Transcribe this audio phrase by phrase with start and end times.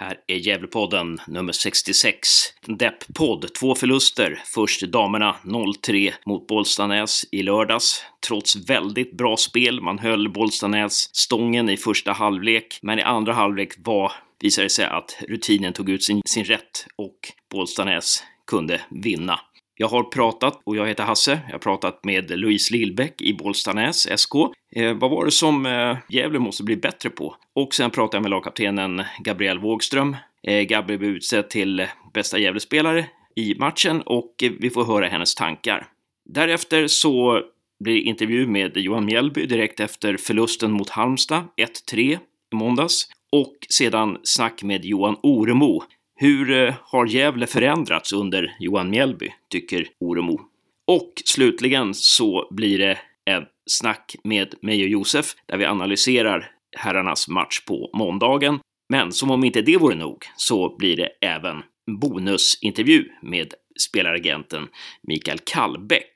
[0.00, 2.28] Här är Gävlepodden nummer 66.
[2.66, 4.42] Depp-podd, två förluster.
[4.44, 8.04] Först damerna 0-3 mot Bollstanäs i lördags.
[8.26, 13.72] Trots väldigt bra spel, man höll Bollstanäs stången i första halvlek, men i andra halvlek
[13.78, 17.18] var, visade det sig att rutinen tog ut sin, sin rätt och
[17.50, 19.40] Bollstanäs kunde vinna.
[19.80, 24.08] Jag har pratat, och jag heter Hasse, jag har pratat med Louise Lillbäck i Bollstanäs,
[24.16, 24.34] SK.
[24.76, 27.36] Eh, vad var det som eh, Gävle måste bli bättre på?
[27.54, 30.16] Och sen pratade jag med lagkaptenen Gabriel Wågström.
[30.42, 35.34] Eh, Gabriel blev utsedd till bästa Gävlespelare i matchen och eh, vi får höra hennes
[35.34, 35.86] tankar.
[36.28, 37.42] Därefter så
[37.84, 41.44] blir det intervju med Johan Mjällby direkt efter förlusten mot Halmstad,
[41.92, 42.18] 1-3
[42.52, 43.08] i måndags.
[43.32, 45.82] Och sedan snack med Johan Oremo
[46.20, 50.40] hur eh, har Gävle förändrats under Johan Mjällby, tycker Oremo?
[50.86, 52.98] Och slutligen så blir det
[53.30, 58.58] ett snack med mig och Josef där vi analyserar herrarnas match på måndagen.
[58.88, 61.62] Men som om inte det vore nog så blir det även
[62.00, 64.68] bonusintervju med spelaragenten
[65.02, 66.14] Mikael Kallbäck.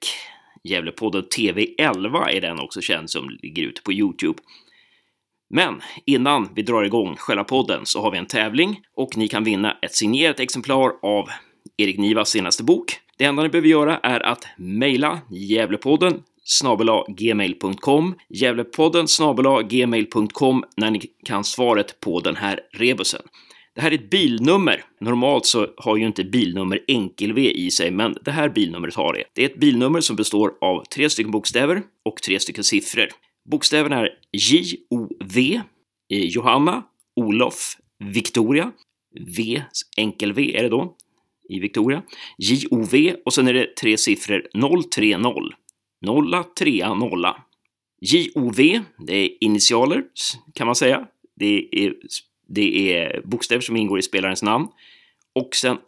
[0.64, 4.38] Gävlepodden TV11 är den också känd som ligger ute på Youtube.
[5.50, 9.44] Men innan vi drar igång själva podden så har vi en tävling och ni kan
[9.44, 11.28] vinna ett signerat exemplar av
[11.76, 13.00] Erik Nivas senaste bok.
[13.18, 16.22] Det enda ni behöver göra är att mejla Gävlepodden
[17.08, 19.06] gmail.com Gävlepodden
[19.68, 23.22] gmail.com när ni kan svaret på den här rebusen.
[23.74, 24.84] Det här är ett bilnummer.
[25.00, 29.24] Normalt så har ju inte bilnummer enkel-V i sig, men det här bilnumret har det.
[29.34, 33.08] Det är ett bilnummer som består av tre stycken bokstäver och tre stycken siffror.
[33.50, 35.60] Bokstäverna är J-O-V,
[36.08, 36.82] eh, Johanna,
[37.16, 38.72] Olof, Victoria,
[39.36, 39.62] V,
[39.96, 40.96] enkel-V är det då,
[41.48, 42.02] i Victoria,
[42.38, 44.46] J-O-V och sen är det tre siffror
[44.90, 45.16] 030,
[46.00, 47.44] nolla, trea, nolla.
[48.00, 50.04] J-O-V, det är initialer
[50.54, 51.06] kan man säga.
[51.36, 51.94] Det är,
[52.48, 54.66] det är bokstäver som ingår i spelarens namn.
[55.32, 55.78] Och sen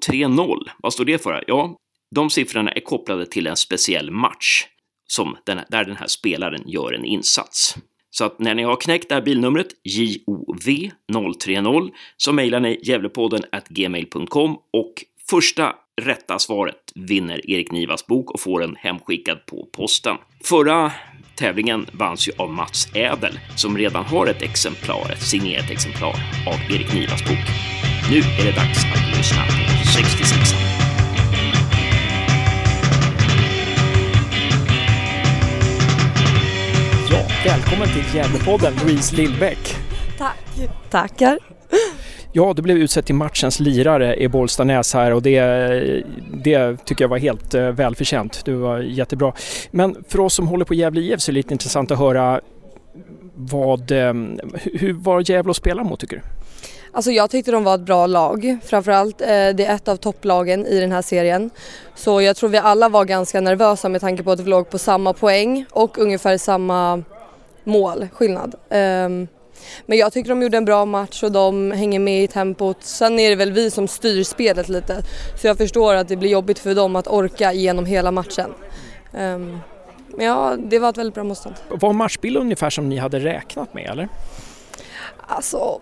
[0.00, 1.44] 030, vad står det för?
[1.46, 1.76] Ja,
[2.14, 4.66] de siffrorna är kopplade till en speciell match
[5.06, 7.76] som den, där den här spelaren gör en insats.
[8.10, 14.56] Så att när ni har knäckt det här bilnumret, JOV030, så mejlar ni Gävlepodden gmail.com
[14.72, 14.94] och
[15.30, 20.16] första rätta svaret vinner Erik Nivas bok och får den hemskickad på posten.
[20.44, 20.92] Förra
[21.36, 26.14] tävlingen vanns ju av Mats Ädel som redan har ett exemplar, ett signerat exemplar
[26.46, 27.46] av Erik Nivas bok.
[28.10, 30.65] Nu är det dags att lyssna på 66
[37.46, 39.76] Välkommen till Gävlepodden, Louise Lillbäck.
[40.18, 40.70] Tack.
[40.90, 41.38] Tackar.
[42.32, 45.40] Ja, du blev utsedd till matchens lirare i Bollstanäs här och det,
[46.34, 48.44] det tycker jag var helt uh, välförtjänt.
[48.44, 49.32] Du var jättebra.
[49.70, 52.40] Men för oss som håller på Gävle IF så är det lite intressant att höra
[53.34, 56.22] vad, um, hur var Gävle att spela mot tycker du?
[56.92, 58.58] Alltså jag tyckte de var ett bra lag.
[58.64, 61.50] Framförallt eh, det är ett av topplagen i den här serien.
[61.94, 64.78] Så jag tror vi alla var ganska nervösa med tanke på att vi låg på
[64.78, 67.02] samma poäng och ungefär samma
[67.66, 68.54] målskillnad.
[68.70, 69.28] Um,
[69.86, 72.76] men jag tycker de gjorde en bra match och de hänger med i tempot.
[72.80, 75.02] Sen är det väl vi som styr spelet lite.
[75.40, 78.50] Så jag förstår att det blir jobbigt för dem att orka igenom hela matchen.
[79.12, 79.58] Um,
[80.08, 81.54] men ja, det var ett väldigt bra motstånd.
[81.68, 84.08] Var matchbilden ungefär som ni hade räknat med eller?
[85.28, 85.80] Alltså,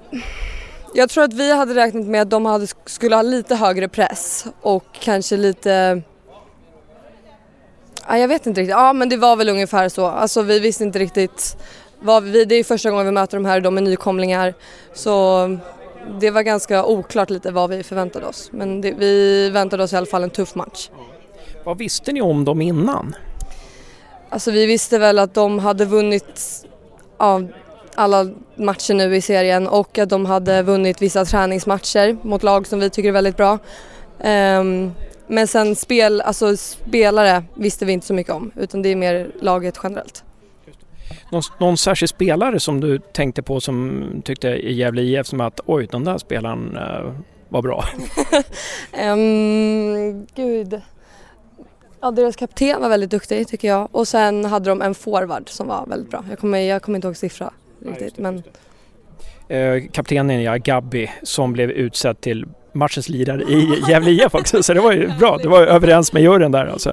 [0.95, 4.47] jag tror att vi hade räknat med att de hade, skulle ha lite högre press
[4.61, 6.03] och kanske lite
[8.09, 8.77] Ja, jag vet inte riktigt.
[8.77, 10.07] Ja men det var väl ungefär så.
[10.07, 11.57] Alltså vi visste inte riktigt.
[12.01, 14.55] Vad vi, det är första gången vi möter de här, de är nykomlingar.
[14.93, 15.59] Så
[16.21, 18.49] det var ganska oklart lite vad vi förväntade oss.
[18.53, 20.91] Men det, vi väntade oss i alla fall en tuff match.
[21.65, 23.17] Vad visste ni om dem innan?
[24.29, 26.65] Alltså vi visste väl att de hade vunnit
[27.19, 27.43] ja,
[27.95, 32.81] alla matcher nu i serien och att de hade vunnit vissa träningsmatcher mot lag som
[32.81, 33.59] vi tycker är väldigt bra.
[34.25, 34.93] Um,
[35.27, 39.31] men sen spel, alltså spelare visste vi inte så mycket om utan det är mer
[39.41, 40.25] laget generellt.
[41.31, 45.61] Någon, någon särskild spelare som du tänkte på som tyckte i Gävle IF som att
[45.67, 47.13] oj den där spelaren uh,
[47.49, 47.85] var bra?
[49.13, 50.81] um, gud.
[52.01, 55.67] Ja, deras kapten var väldigt duktig tycker jag och sen hade de en forward som
[55.67, 56.25] var väldigt bra.
[56.31, 57.51] Jag kommer, jag kommer inte ihåg siffra
[57.81, 58.43] riktigt men Eh,
[59.93, 64.81] kaptenen ja, Gabby som blev utsedd till matchens lirare i Gävle IF också, så det
[64.81, 65.39] var ju bra.
[65.43, 66.93] Du var överens med juryn där alltså.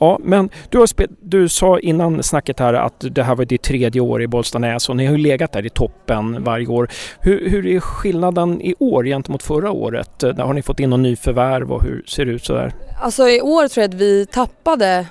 [0.00, 0.88] Ja, men du, har
[1.20, 4.96] du sa innan snacket här att det här var ditt tredje år i Bollstanäs och
[4.96, 6.90] ni har ju legat där i toppen varje år.
[7.20, 10.18] Hur, hur är skillnaden i år gentemot förra året?
[10.18, 12.72] Där har ni fått in någon ny förvärv och hur ser det ut sådär?
[13.00, 15.06] Alltså i år tror jag att vi tappade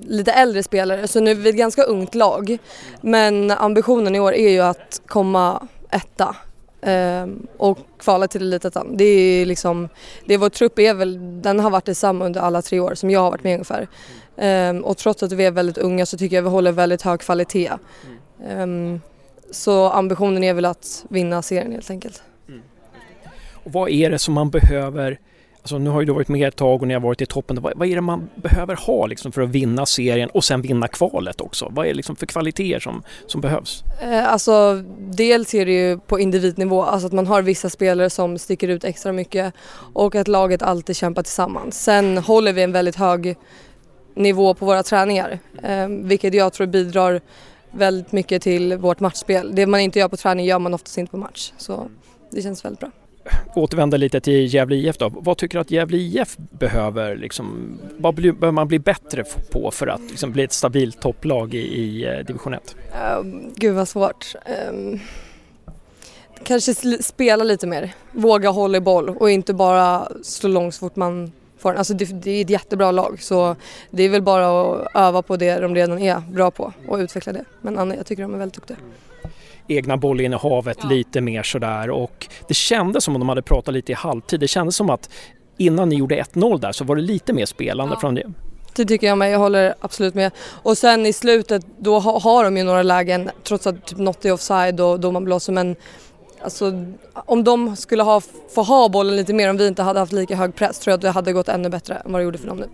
[0.00, 2.58] lite äldre spelare så nu är vi ett ganska ungt lag.
[3.00, 6.36] Men ambitionen i år är ju att komma etta
[6.82, 8.96] ehm, och kvala till Elitettan.
[8.96, 9.88] Det är liksom,
[10.24, 13.10] det är vår trupp är väl, den har varit detsamma under alla tre år som
[13.10, 13.88] jag har varit med ungefär.
[14.36, 17.20] Ehm, och trots att vi är väldigt unga så tycker jag vi håller väldigt hög
[17.20, 17.72] kvalitet.
[18.48, 19.00] Ehm,
[19.50, 22.22] så ambitionen är väl att vinna serien helt enkelt.
[22.48, 22.62] Mm.
[23.52, 25.18] Och vad är det som man behöver
[25.66, 27.62] Alltså nu har ju du varit med ett tag och ni har varit i toppen.
[27.62, 30.88] Vad, vad är det man behöver ha liksom för att vinna serien och sen vinna
[30.88, 31.68] kvalet också?
[31.70, 33.84] Vad är det liksom för kvaliteter som, som behövs?
[34.02, 38.38] Eh, alltså dels är det ju på individnivå, alltså att man har vissa spelare som
[38.38, 39.54] sticker ut extra mycket
[39.92, 41.82] och att laget alltid kämpar tillsammans.
[41.82, 43.36] Sen håller vi en väldigt hög
[44.14, 47.20] nivå på våra träningar, eh, vilket jag tror bidrar
[47.70, 49.50] väldigt mycket till vårt matchspel.
[49.54, 51.88] Det man inte gör på träning gör man oftast inte på match, så
[52.30, 52.90] det känns väldigt bra
[53.54, 55.08] återvända lite till Gävle IF då.
[55.08, 57.16] Vad tycker du att Gävle IF behöver?
[57.16, 61.58] Liksom, vad behöver man bli bättre på för att liksom, bli ett stabilt topplag i,
[61.58, 62.76] i eh, division 1?
[62.76, 64.34] Uh, ehm, gud vad svårt.
[64.70, 65.00] Um,
[66.44, 70.96] kanske spela lite mer, våga hålla i boll och inte bara slå långt så fort
[70.96, 71.78] man får den.
[71.78, 73.56] Alltså det, det är ett jättebra lag så
[73.90, 77.32] det är väl bara att öva på det de redan är bra på och utveckla
[77.32, 77.44] det.
[77.60, 78.76] Men Anna, jag tycker de är väldigt duktiga
[79.68, 80.88] egna bollinnehavet ja.
[80.88, 84.40] lite mer sådär och det kändes som om de hade pratat lite i halvtid.
[84.40, 85.10] Det kändes som att
[85.56, 88.00] innan ni gjorde 1-0 där så var det lite mer spelande ja.
[88.00, 88.32] från det.
[88.76, 90.32] Det tycker jag med, jag håller absolut med.
[90.62, 94.32] Och sen i slutet då har de ju några lägen trots att typ något är
[94.32, 95.76] offside och domaren blåser men
[96.40, 96.84] Alltså,
[97.14, 98.20] om de skulle ha,
[98.54, 100.96] få ha bollen lite mer, om vi inte hade haft lika hög press tror jag
[100.96, 102.68] att det hade gått ännu bättre än vad det gjorde för dem nu.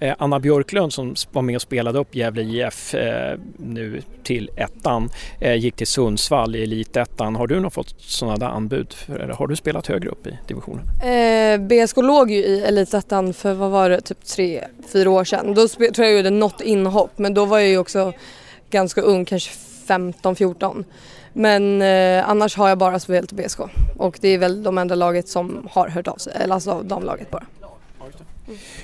[0.00, 5.10] Eh, Anna Björklund som var med och spelade upp Gävle IF eh, nu till ettan
[5.40, 7.36] eh, gick till Sundsvall i elitettan.
[7.36, 8.94] Har du nog fått sådana där anbud?
[9.08, 10.86] Eller har du spelat högre upp i divisionen?
[11.02, 15.54] Eh, BSK låg ju i elitettan för vad var det, typ tre, fyra år sedan.
[15.54, 18.12] Då tror jag jag gjorde något inhopp men då var jag ju också
[18.70, 19.50] ganska ung, kanske
[19.86, 20.84] 15-14.
[21.32, 23.60] Men eh, annars har jag bara spelat i BSK
[23.96, 27.30] och det är väl de enda laget som har hört av sig, eller alltså damlaget
[27.30, 27.44] bara.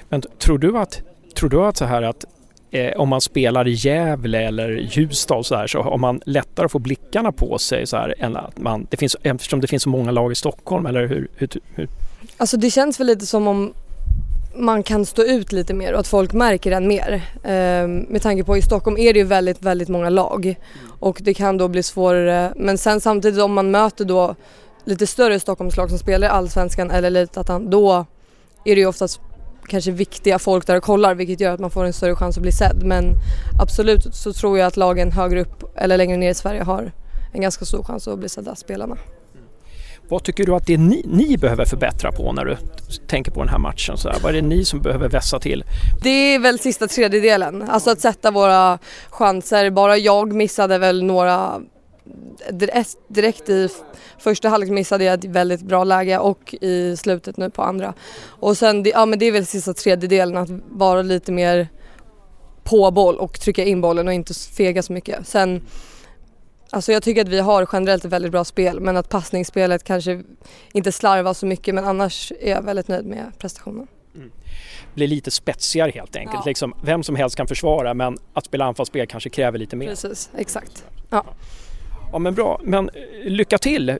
[0.09, 1.01] Men tror du att,
[1.35, 2.25] tror du att så här att
[2.71, 6.73] eh, om man spelar i Gävle eller Ljusdal så här så har man lättare att
[6.73, 9.89] få blickarna på sig så här än att man, det finns, eftersom det finns så
[9.89, 11.89] många lag i Stockholm eller hur, hur, hur?
[12.37, 13.73] Alltså det känns väl lite som om
[14.55, 17.23] man kan stå ut lite mer och att folk märker en mer.
[17.45, 20.55] Ehm, med tanke på i Stockholm är det ju väldigt, väldigt många lag
[21.01, 22.53] och det kan då bli svårare.
[22.57, 24.35] Men sen samtidigt om man möter då
[24.85, 28.07] lite större Stockholmslag som spelar i Allsvenskan eller Elitettan då
[28.65, 29.21] är det ju oftast
[29.67, 32.43] kanske viktiga folk där och kollar vilket gör att man får en större chans att
[32.43, 32.83] bli sedd.
[32.85, 33.15] Men
[33.61, 36.93] absolut så tror jag att lagen högre upp eller längre ner i Sverige har
[37.33, 38.97] en ganska stor chans att bli sedda, spelarna.
[40.09, 42.57] Vad tycker du att det är ni, ni, behöver förbättra på när du
[43.07, 43.97] tänker på den här matchen?
[43.97, 45.65] Så här, vad är det ni som behöver vässa till?
[46.03, 48.79] Det är väl sista tredjedelen, alltså att sätta våra
[49.11, 49.71] chanser.
[49.71, 51.61] Bara jag missade väl några
[53.09, 53.69] direkt i
[54.19, 57.95] första halvlek missade jag ett väldigt bra läge och i slutet nu på andra.
[58.25, 61.69] Och sen, ja men det är väl sista tredjedelen att vara lite mer
[62.65, 65.27] på boll och trycka in bollen och inte fega så mycket.
[65.27, 65.63] Sen,
[66.71, 70.23] alltså jag tycker att vi har generellt ett väldigt bra spel men att passningsspelet kanske
[70.73, 73.87] inte slarvar så mycket men annars är jag väldigt nöjd med prestationen.
[74.15, 74.31] Mm.
[74.95, 76.41] Blir lite spetsigare helt enkelt.
[76.45, 76.49] Ja.
[76.49, 79.87] Liksom, vem som helst kan försvara men att spela anfallsspel kanske kräver lite mer.
[79.87, 80.85] Precis, exakt.
[81.11, 81.25] Ja.
[82.13, 83.97] Ja men bra, men eh, lycka till eh,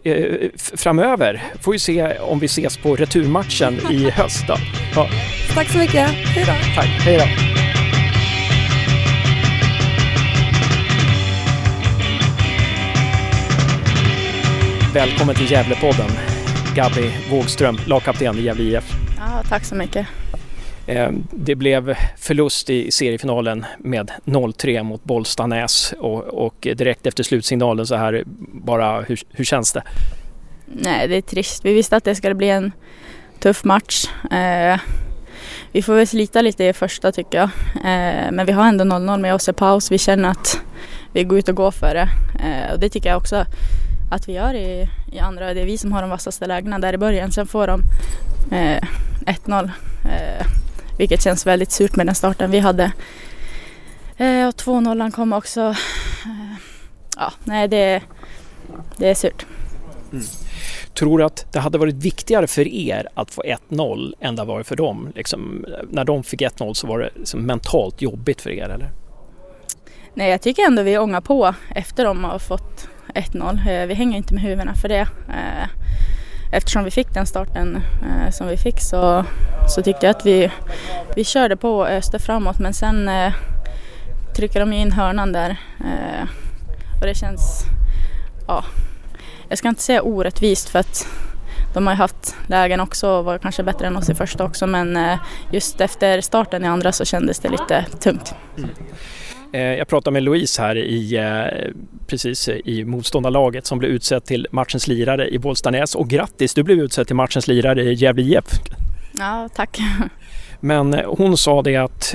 [0.55, 1.43] framöver.
[1.61, 4.57] Får vi se om vi ses på returmatchen i höst då.
[4.95, 5.09] Ja.
[5.55, 6.53] Tack så mycket, hej då.
[6.75, 7.25] Tack, hej då.
[14.95, 16.11] Välkommen till Gävlepodden,
[16.75, 18.85] Gabby Wågström, lagkapten i Gävle IF.
[19.19, 20.07] Ja, tack så mycket.
[20.87, 27.87] Eh, det blev förlust i seriefinalen med 0-3 mot Bollstanäs och, och direkt efter slutsignalen
[27.87, 28.23] så här,
[28.53, 29.83] bara hur, hur känns det?
[30.67, 31.65] Nej, det är trist.
[31.65, 32.73] Vi visste att det skulle bli en
[33.41, 34.07] tuff match.
[34.31, 34.81] Eh,
[35.73, 37.51] vi får väl slita lite i första tycker jag.
[37.75, 39.93] Eh, men vi har ändå 0-0 med oss i paus.
[39.93, 40.61] Vi känner att
[41.13, 42.09] vi går ut och går för det.
[42.45, 43.45] Eh, och det tycker jag också
[44.11, 45.55] att vi gör i, i andra.
[45.55, 47.33] Det är vi som har de vassaste lägena där i början.
[47.33, 47.83] Sen får de
[48.53, 48.83] eh,
[49.27, 49.71] 1-0.
[51.03, 52.93] Vilket känns väldigt surt med den starten vi hade.
[54.17, 55.61] Eh, och 2-0 kom också.
[55.61, 56.55] Eh,
[57.17, 58.03] ja, nej det,
[58.97, 59.47] det är surt.
[60.13, 60.25] Mm.
[60.95, 64.63] Tror du att det hade varit viktigare för er att få 1-0 än det var
[64.63, 65.13] för dem?
[65.15, 68.91] Liksom, när de fick 1-0 så var det liksom mentalt jobbigt för er eller?
[70.15, 73.69] Nej, jag tycker ändå vi ångar på efter de har fått 1-0.
[73.69, 75.09] Eh, vi hänger inte med huvudena för det.
[76.53, 79.25] Eftersom vi fick den starten eh, som vi fick så,
[79.69, 80.51] så tyckte jag att vi,
[81.17, 83.33] vi körde på och öste framåt men sen eh,
[84.37, 86.29] trycker de in hörnan där eh,
[87.01, 87.65] och det känns,
[88.47, 88.65] ja,
[89.49, 91.07] jag ska inte säga orättvist för att
[91.75, 94.67] de har ju haft lägen också och var kanske bättre än oss i första också
[94.67, 95.19] men eh,
[95.51, 98.35] just efter starten i andra så kändes det lite tungt.
[98.59, 98.71] Mm.
[99.53, 101.21] Jag pratade med Louise här i,
[102.07, 106.79] precis i motståndarlaget som blev utsedd till matchens lirare i Bollstanäs och grattis, du blev
[106.79, 108.45] utsedd till matchens lirare i Gävle IF.
[109.19, 109.79] Ja, tack.
[110.61, 112.15] Men hon sa det att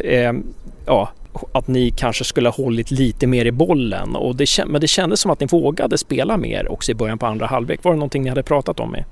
[0.86, 1.10] ja,
[1.52, 4.16] att ni kanske skulle ha hållit lite mer i bollen.
[4.16, 7.26] Och det, men det kändes som att ni vågade spela mer också i början på
[7.26, 7.84] andra halvlek.
[7.84, 8.92] Var det någonting ni hade pratat om?
[8.92, 9.04] Med?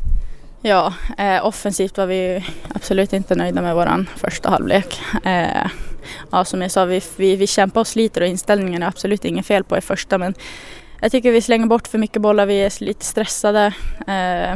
[0.61, 4.99] Ja, eh, offensivt var vi absolut inte nöjda med våran första halvlek.
[5.23, 5.69] Eh,
[6.31, 9.45] ja, som jag sa, vi, vi, vi kämpar och sliter och inställningen är absolut inget
[9.45, 10.33] fel på i första men
[11.01, 13.73] jag tycker vi slänger bort för mycket bollar, vi är lite stressade.
[14.07, 14.55] Eh,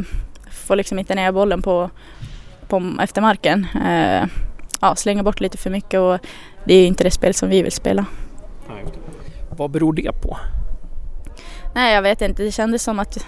[0.50, 1.90] får liksom inte ner bollen på,
[2.68, 3.66] på efter marken.
[3.86, 4.26] Eh,
[4.80, 6.18] ja, slänger bort lite för mycket och
[6.64, 8.06] det är inte det spel som vi vill spela.
[9.50, 10.38] Vad beror det på?
[11.74, 12.42] Nej, jag vet inte.
[12.42, 13.26] Det kändes som att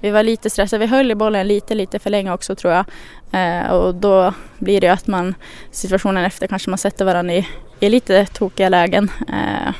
[0.00, 0.80] vi var lite stressade.
[0.80, 2.84] Vi höll i bollen lite, lite för länge också tror jag.
[3.32, 5.34] Eh, och då blir det att man
[5.70, 7.48] situationen efter kanske man sätter varandra i,
[7.80, 9.10] i lite tokiga lägen.
[9.28, 9.72] Eh,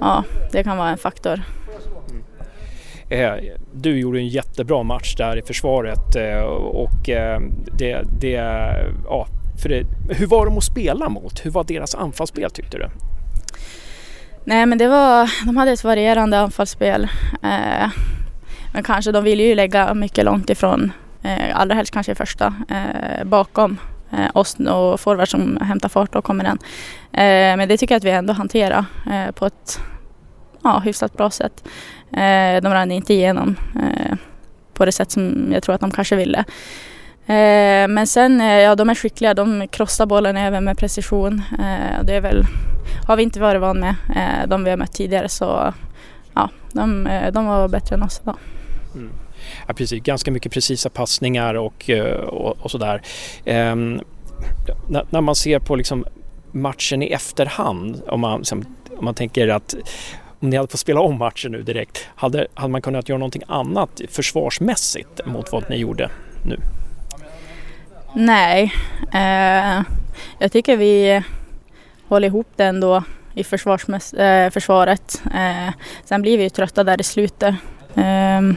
[0.00, 1.42] ja, det kan vara en faktor.
[2.10, 2.22] Mm.
[3.08, 7.40] Eh, du gjorde en jättebra match där i försvaret eh, och eh,
[7.78, 8.30] det, det
[9.04, 9.26] ja,
[9.62, 11.44] för det, hur var de att spela mot?
[11.44, 12.88] Hur var deras anfallsspel tyckte du?
[14.44, 17.08] Nej men det var, de hade ett varierande anfallsspel.
[17.42, 17.88] Eh,
[18.72, 22.54] men kanske de ville ju lägga mycket långt ifrån, eh, allra helst kanske i första,
[22.68, 23.78] eh, bakom
[24.12, 26.58] eh, oss och forward som hämtar fart och kommer den.
[27.12, 29.80] Eh, men det tycker jag att vi ändå hanterar eh, på ett
[30.62, 31.68] ja, hyfsat bra sätt.
[32.12, 34.16] Eh, de rann inte igenom eh,
[34.74, 36.44] på det sätt som jag tror att de kanske ville.
[37.26, 41.42] Eh, men sen, eh, ja de är skickliga, de krossar bollen även med precision.
[41.58, 42.44] Eh, det är väl,
[43.06, 45.74] har vi inte varit van med, eh, de vi har mött tidigare så
[46.34, 48.36] ja, de, eh, de var bättre än oss idag.
[48.94, 49.10] Mm.
[49.66, 53.02] Ja, precis, ganska mycket precisa passningar och, eh, och, och sådär.
[53.44, 54.00] Ehm,
[54.88, 56.04] när, när, man ser på liksom
[56.52, 58.64] matchen i efterhand, om man, liksom,
[58.98, 59.74] om man tänker att
[60.40, 63.42] om ni hade fått spela om matchen nu direkt, hade, hade man kunnat göra någonting
[63.48, 66.10] annat försvarsmässigt mot vad ni gjorde
[66.46, 66.56] nu?
[68.14, 68.72] Nej,
[69.12, 69.82] eh,
[70.38, 71.22] jag tycker vi
[72.08, 73.02] håller ihop det ändå
[73.34, 75.22] i eh, försvaret.
[75.34, 77.54] Eh, sen blir vi ju trötta där i slutet.
[77.94, 78.56] Ehm,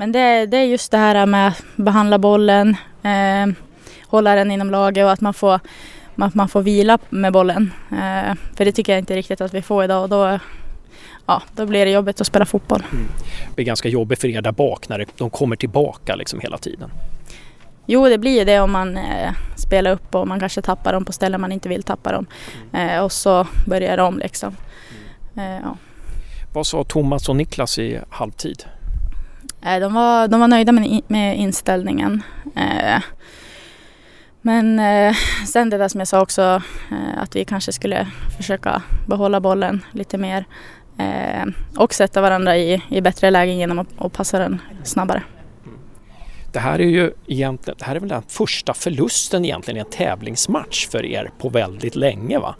[0.00, 3.54] men det, det, är just det här med att behandla bollen, eh,
[4.06, 5.60] hålla den inom laget och att man får,
[6.16, 7.72] att man får vila med bollen.
[7.90, 10.38] Eh, för det tycker jag inte riktigt att vi får idag och då,
[11.26, 12.82] ja, då blir det jobbigt att spela fotboll.
[12.92, 13.06] Mm.
[13.48, 16.90] Det blir ganska jobbigt för er där bak när de kommer tillbaka liksom hela tiden.
[17.86, 21.12] Jo, det blir det om man eh, spelar upp och man kanske tappar dem på
[21.12, 22.26] ställen man inte vill tappa dem.
[22.72, 22.88] Mm.
[22.88, 24.56] Eh, och så börjar det om liksom.
[25.36, 25.52] Mm.
[25.52, 25.76] Eh, ja.
[26.52, 28.64] Vad sa Thomas och Niklas i halvtid?
[29.62, 32.22] Eh, de, var, de var nöjda med, med inställningen.
[32.56, 33.02] Eh,
[34.42, 36.62] men eh, sen det där som jag sa också,
[37.16, 40.44] att vi kanske skulle försöka behålla bollen lite mer.
[41.76, 45.22] och sätta varandra i, i bättre lägen genom att, att passa den snabbare.
[46.52, 49.90] Det här är ju egentligen, det här är väl den första förlusten egentligen i en
[49.90, 52.54] tävlingsmatch för er på väldigt länge va?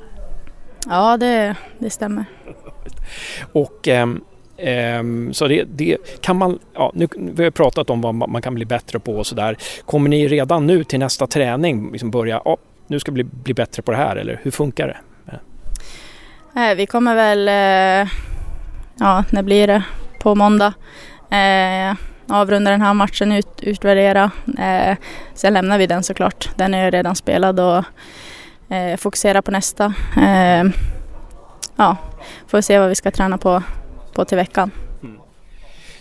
[0.89, 2.25] Ja, det, det stämmer.
[3.53, 4.25] Och ähm,
[4.63, 8.55] Ehm, så det, det, kan man, ja, nu vi har pratat om vad man kan
[8.55, 9.57] bli bättre på och sådär.
[9.85, 13.55] Kommer ni redan nu till nästa träning liksom börja, ja, nu ska vi bli, bli
[13.55, 14.97] bättre på det här eller hur funkar det?
[16.57, 18.13] Eh, vi kommer väl, eh,
[18.99, 19.83] ja, när blir det?
[20.21, 20.73] På måndag.
[21.31, 21.95] Eh,
[22.29, 24.31] avrunda den här matchen, ut, utvärdera.
[24.59, 24.97] Eh,
[25.35, 26.51] sen lämnar vi den såklart.
[26.57, 27.85] Den är redan spelad och
[28.75, 29.95] eh, fokusera på nästa.
[30.17, 30.65] Eh,
[31.77, 31.97] ja,
[32.47, 33.63] får se vad vi ska träna på,
[34.15, 34.71] på till veckan.
[35.03, 35.17] Mm.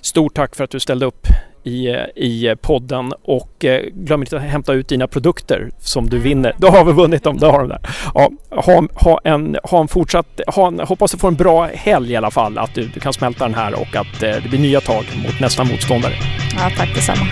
[0.02, 1.28] Stort tack för att du ställde upp
[1.64, 6.56] i, i podden och eh, glöm inte att hämta ut dina produkter som du vinner.
[6.58, 7.82] Då har vi vunnit dem, då har de där.
[8.14, 12.12] Ja, ha, ha, en, ha en fortsatt, ha en, hoppas du får en bra helg
[12.12, 14.60] i alla fall, att du, du kan smälta den här och att eh, det blir
[14.60, 16.14] nya tag mot nästa motståndare.
[16.58, 17.26] Ja, tack detsamma.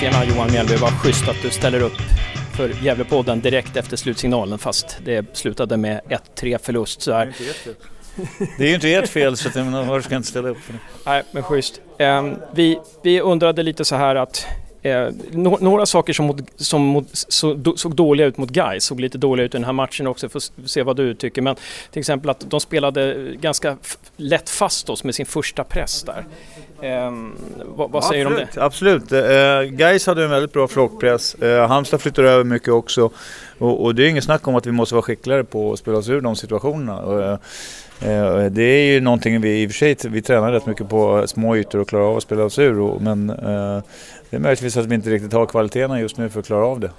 [0.00, 1.92] Tjena Johan Mjällby, vad schysst att du ställer upp
[2.56, 6.00] för Gävlepodden direkt efter slutsignalen fast det slutade med
[6.36, 7.02] 1-3 förlust.
[7.02, 7.34] Så här.
[8.58, 10.48] Det är ju inte ert fel så att jag menar, varför ska jag inte ställa
[10.48, 10.78] upp för det?
[11.06, 11.80] Nej, men schysst.
[11.98, 14.46] Um, vi, vi undrade lite så här att
[14.82, 18.84] Eh, no några saker som, mod, som mod, så, do, såg dåliga ut mot Gais
[18.84, 21.42] såg lite dåliga ut i den här matchen också, får se vad du tycker.
[21.42, 21.56] Men
[21.90, 23.76] till exempel att de spelade ganska
[24.16, 26.24] lätt fast oss med sin första press där.
[26.82, 27.36] Um,
[27.76, 28.62] vad, vad säger du om det?
[28.62, 29.12] Absolut.
[29.12, 31.36] Uh, Gais hade en väldigt bra flockpress.
[31.42, 33.10] Uh, Halmstad flyttar över mycket också.
[33.58, 35.98] Och, och, det är inget snack om att vi måste vara skickligare på att spela
[35.98, 37.02] oss ur de situationerna.
[37.02, 37.38] Uh,
[38.08, 41.26] uh, det är ju någonting vi i och för sig vi tränar rätt mycket på
[41.26, 42.80] små ytor och klarar av att spela oss ur.
[42.80, 46.46] Och, men det är möjligtvis att vi inte riktigt har kvaliteterna just nu för att
[46.46, 46.90] klara av det.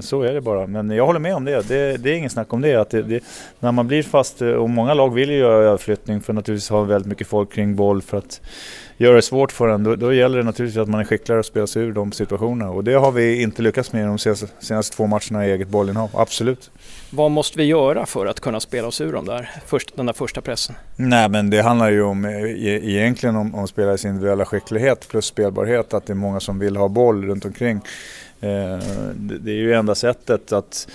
[0.00, 0.66] Så är det bara.
[0.66, 1.68] Men jag håller med om det.
[1.68, 2.74] Det, det är inget snack om det.
[2.74, 3.20] Att det, det,
[3.60, 6.82] När man blir fast, och många lag vill ju göra överflyttning för att naturligtvis ha
[6.82, 8.40] väldigt mycket folk kring boll för att
[8.98, 11.46] göra det svårt för en, då, då, gäller det naturligtvis att man är skickligare att
[11.46, 12.70] spela sig ur de situationerna.
[12.70, 16.10] Och det har vi inte lyckats med de senaste, senaste två matcherna i eget bollinnehav,
[16.14, 16.70] absolut.
[17.10, 20.12] Vad måste vi göra för att kunna spela oss ur de där, först, den där
[20.12, 20.74] första pressen?
[20.96, 25.94] Nej men det handlar ju om, e, egentligen om, om spelares individuella skicklighet plus spelbarhet,
[25.94, 27.76] att det är många som vill ha boll runt omkring.
[28.40, 28.78] Eh,
[29.16, 30.88] det är ju enda sättet att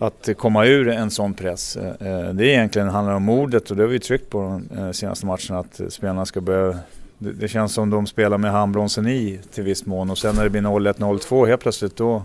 [0.00, 1.76] att komma ur en sån press.
[1.76, 4.90] Eh, det är egentligen handlar om modet och det har vi tryckt på de eh,
[4.90, 6.78] senaste matcherna att spelarna ska börja
[7.18, 10.44] det, det, känns som de spelar med handbromsen i till viss mån och sen när
[10.44, 12.22] det blir 0-1, 0-2 helt plötsligt då,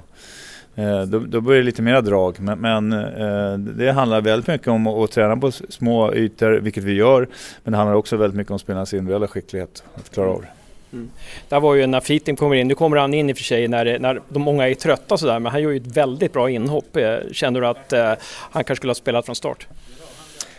[0.75, 2.39] eh, då, då, blir det lite mera drag.
[2.39, 6.93] Men, men eh, det handlar väldigt mycket om att, träna på små ytor, vilket vi
[6.93, 7.27] gör.
[7.63, 10.47] Men det handlar också väldigt mycket om spelarnas individuella skicklighet att klara av det.
[10.93, 11.09] Mm.
[11.50, 13.67] Där var ju när Fitim kommer in, nu kommer han in i och för sig
[13.67, 16.97] när, när de många är trötta sådär, men han gör ju ett väldigt bra inhopp.
[16.97, 18.13] Eh, känner du att eh,
[18.51, 19.67] han kanske skulle ha spelat från start?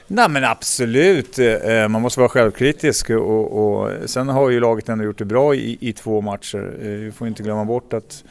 [0.06, 5.04] Nej men absolut, eh, man måste vara självkritisk och, och sen har ju laget ändå
[5.04, 6.76] gjort det bra i, i två matcher.
[6.82, 8.24] Eh, vi får inte glömma bort att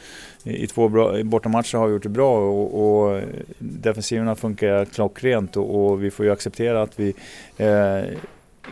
[0.44, 0.88] i två
[1.24, 3.22] bortamatcher har vi gjort det bra och, och
[4.26, 7.14] har fungerat klockrent och, och, vi får ju acceptera att vi
[7.56, 8.18] eh,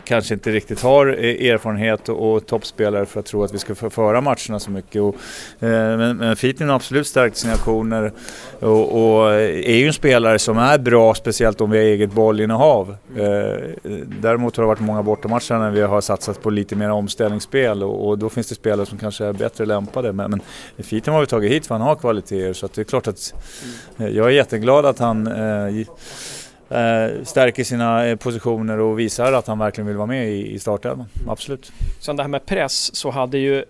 [0.03, 4.21] kanske inte riktigt har eh, erfarenhet och, toppspelare för att tro att vi ska föra
[4.21, 5.01] matcherna så mycket.
[5.01, 5.15] Och,
[5.59, 8.11] eh, men, men Fitin har absolut stärkt sina aktioner
[8.59, 12.11] och, och, eh, är ju en spelare som är bra, speciellt om vi har eget
[12.11, 12.95] bollinnehav.
[13.17, 13.25] Eh,
[14.21, 18.07] däremot har det varit många bortamatcher när vi har satsat på lite mer omställningsspel och,
[18.07, 20.13] och då finns det spelare som kanske är bättre lämpade.
[20.13, 20.41] Men, men
[20.85, 23.33] Fitin har vi tagit hit för han har kvaliteter så det är klart att
[23.97, 25.87] eh, jag är jätteglad att han eh,
[27.23, 31.05] stärker sina eh, positioner och visar att han verkligen vill vara med i, i startelvan.
[31.27, 31.71] Absolut.
[31.99, 33.65] Sen det här med press så hade ju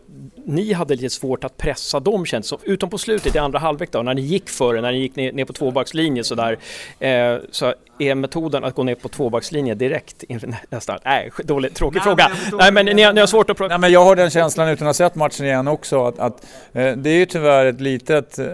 [0.46, 2.60] ni hade lite svårt att pressa dem känns som.
[2.63, 5.32] Utom på slutet i andra halvlek då, när ni gick före, när ni gick ner,
[5.32, 6.58] ner på tvåbackslinje sådär.
[7.00, 10.24] Eh, så är metoden att gå ner på tvåbackslinje direkt
[10.70, 11.00] nästan?
[11.06, 12.32] Nej, dålig, tråkig Nej, fråga.
[12.58, 13.60] Nej, men ni, ni, har svårt att...
[13.60, 16.46] Nej, men jag har den känslan utan att ha sett matchen igen också att, att
[16.74, 18.48] eh, det är ju tyvärr ett litet, eh,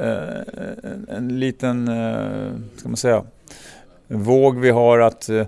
[1.08, 3.24] en liten, eh, ska man säga,
[4.10, 5.46] våg vi har att eh,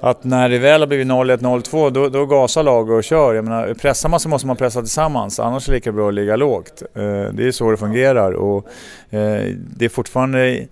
[0.00, 3.34] att när det väl har blivit 0-1, 0-2 då, då gasar lag och kör.
[3.34, 6.14] Jag menar, pressar man så måste man pressa tillsammans, annars är det lika bra att
[6.14, 6.82] ligga lågt.
[6.94, 8.66] Eh, det är så det fungerar och
[9.10, 10.66] eh, det är fortfarande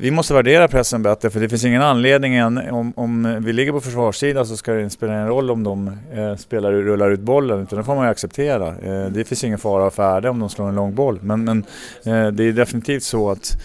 [0.00, 3.72] vi måste värdera pressen bättre för det finns ingen anledning än, om, om vi ligger
[3.72, 7.20] på försvarssidan så ska det inte spela någon roll om de eh, spelar, rullar ut
[7.20, 8.68] bollen utan det får man ju acceptera.
[8.68, 11.64] Eh, det finns ingen fara och färde om de slår en lång boll men, men
[12.04, 13.56] eh, det är definitivt så att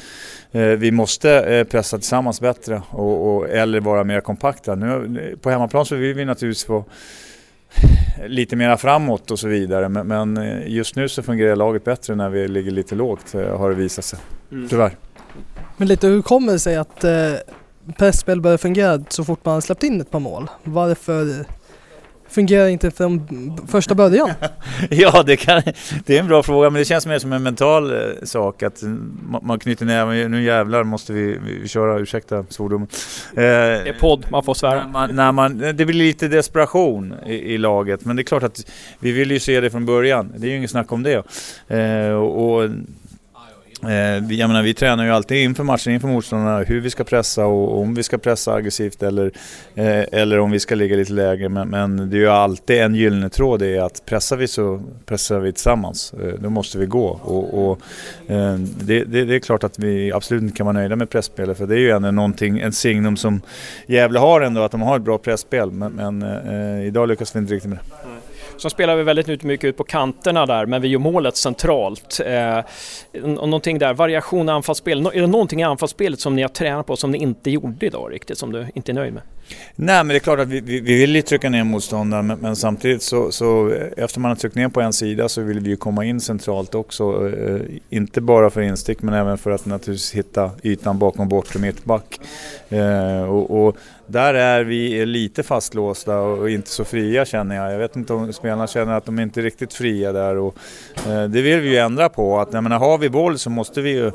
[0.61, 4.75] vi måste eh, pressa tillsammans bättre och, och, eller vara mer kompakta.
[4.75, 6.85] Nu, på hemmaplan så vill vi naturligtvis få
[8.27, 12.15] lite mera framåt och så vidare men, men eh, just nu så fungerar laget bättre
[12.15, 14.19] när vi ligger lite lågt har det visat sig.
[14.51, 14.69] Mm.
[14.69, 14.91] Tyvärr.
[15.77, 17.33] Men lite hur kommer det sig att eh,
[17.97, 20.47] pressspel börjar fungera så fort man släppt in ett par mål?
[20.63, 21.45] Varför
[22.29, 23.27] fungerar inte från
[23.67, 24.29] första början?
[24.89, 25.61] ja, det, kan,
[26.05, 28.83] det är en bra fråga, men det känns mer som en mental eh, sak att
[29.41, 32.87] man knyter näven, nu jävlar måste vi, vi köra, ursäkta svordomen.
[33.31, 34.83] Eh, det är podd, man får svära.
[34.83, 38.43] När man, när man, det blir lite desperation i, i, laget, men det är klart
[38.43, 40.33] att vi vill ju se det från början.
[40.37, 41.23] Det är ju inget snack om det.
[41.67, 42.69] Eh, och, och
[43.83, 47.45] Eh, jag menar, vi tränar ju alltid inför matchen, inför motståndarna, hur vi ska pressa
[47.45, 49.31] och om vi ska pressa aggressivt eller,
[49.75, 51.49] eh, eller om vi ska ligga lite lägre.
[51.49, 54.81] Men, men, det är ju alltid en gyllene tråd det är att pressar vi så
[55.05, 56.13] pressar vi tillsammans.
[56.13, 57.07] Eh, då måste vi gå.
[57.23, 57.79] Och, och
[58.27, 61.57] eh, det, det, det, är klart att vi absolut inte kan vara nöjda med pressspelet
[61.57, 63.41] för det är ju ändå någonting, en signum som
[63.87, 65.71] Gävle har ändå, att de har ett bra pressspel.
[65.71, 68.24] Men, men eh, idag lyckas vi inte riktigt med det.
[68.57, 72.19] Sen spelar vi väldigt mycket ut på kanterna där, men vi gör målet centralt.
[72.25, 72.59] Eh,
[73.23, 75.05] någonting där, variation i anfallsspel.
[75.05, 78.13] Är det någonting i anfallsspelet som ni har tränat på som ni inte gjorde idag
[78.13, 79.23] riktigt, som du inte är nöjd med?
[79.75, 82.39] Nej, men det är klart att vi, vi, vi vill ju trycka ner motståndaren, men,
[82.39, 85.59] men, samtidigt så, så eh, efter man har tryckt ner på en sida så vill
[85.59, 87.29] vi ju komma in centralt också.
[87.29, 92.19] Eh, inte bara för instick, men även för att naturligtvis hitta ytan bakom bortre mittback.
[92.69, 97.73] Eh, och, och där är vi lite fastlåsta och inte så fria känner jag.
[97.73, 100.57] Jag vet inte om spelarna känner att de inte är riktigt fria där och
[101.07, 102.39] eh, det vill vi ju ändra på.
[102.39, 104.11] Att, jag menar, har vi boll så måste vi ju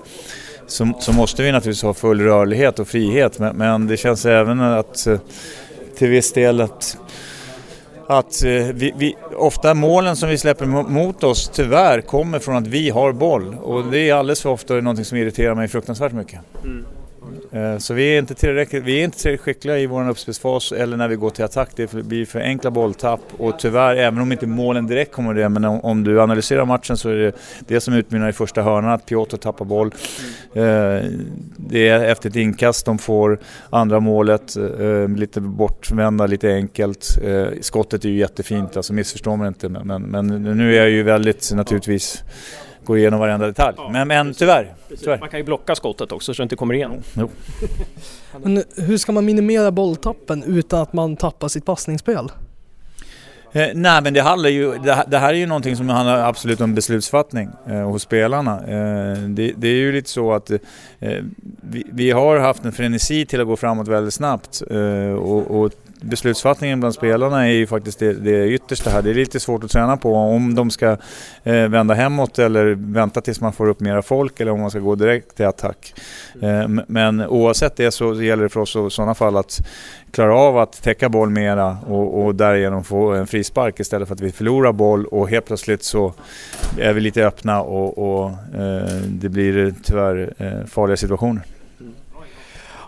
[0.67, 4.61] så, så måste vi naturligtvis ha full rörlighet och frihet men, men det känns även
[4.61, 5.19] att eh,
[5.97, 6.99] till viss del att
[8.11, 12.67] att eh, vi, vi, ofta målen som vi släpper mot oss tyvärr kommer från att
[12.67, 16.41] vi har boll och det är alldeles för ofta något som irriterar mig fruktansvärt mycket.
[16.65, 16.85] Mm.
[17.53, 20.97] Eh, så vi är inte tillräckligt, vi är inte tillräckligt skickliga i vår uppspelsfas eller
[20.97, 21.71] när vi går till attack.
[21.77, 25.65] Det blir för enkla bolltapp och tyvärr, även om inte målen direkt kommer det, men
[25.65, 29.37] om, du analyserar matchen så är det det som utmynnar i första hörnan, att Piotr
[29.37, 29.95] tappar boll.
[30.55, 30.63] Eh,
[31.57, 33.39] det är efter ett inkast de får
[33.71, 37.19] andra målet, eh, lite bortvända, lite enkelt.
[37.61, 41.53] Skottet är ju jättefint, alltså missförstå mig inte, men, men nu är jag ju väldigt
[41.55, 42.25] naturligtvis
[42.85, 43.75] går igenom varenda detalj.
[43.79, 46.75] Ja, men, men tyvärr, tyvärr, Man kan ju blocka skottet också så det inte kommer
[46.75, 47.03] igenom.
[47.15, 47.31] Jo.
[48.43, 52.31] men hur ska man minimera bolltappen utan att man tappar sitt passningsspel?
[53.53, 56.61] Eh, nej men det handlar ju, det, det, här är ju någonting som handlar absolut
[56.61, 58.59] om beslutsfattning eh, hos spelarna.
[58.61, 60.59] Eh, det, det, är ju lite så att eh,
[61.61, 65.73] vi, vi, har haft en frenesi till att gå framåt väldigt snabbt eh, och, och
[66.03, 69.03] beslutsfattningen bland spelarna är ju faktiskt det, det yttersta här.
[69.03, 70.97] Det är lite svårt att träna på om de ska
[71.43, 74.79] eh, vända hemåt eller vänta tills man får upp mera folk eller om man ska
[74.79, 75.95] gå direkt till attack.
[76.43, 79.61] Eh, men oavsett det så gäller det för oss i sådana fall att
[80.11, 84.21] klara av att täcka boll mera och, och därigenom få en frispark istället för att
[84.21, 86.15] vi förlorar boll och helt plötsligt så
[86.79, 91.43] är vi lite öppna och, och eh, det blir tyvärr eh, farliga situationer.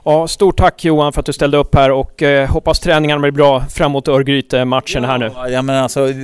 [0.05, 3.31] Ja, stort tack Johan för att du ställde upp här och eh, hoppas träningarna blir
[3.31, 5.31] bra framåt Örgryte-matchen ja, här nu.
[5.53, 6.17] Ja, men alltså eh,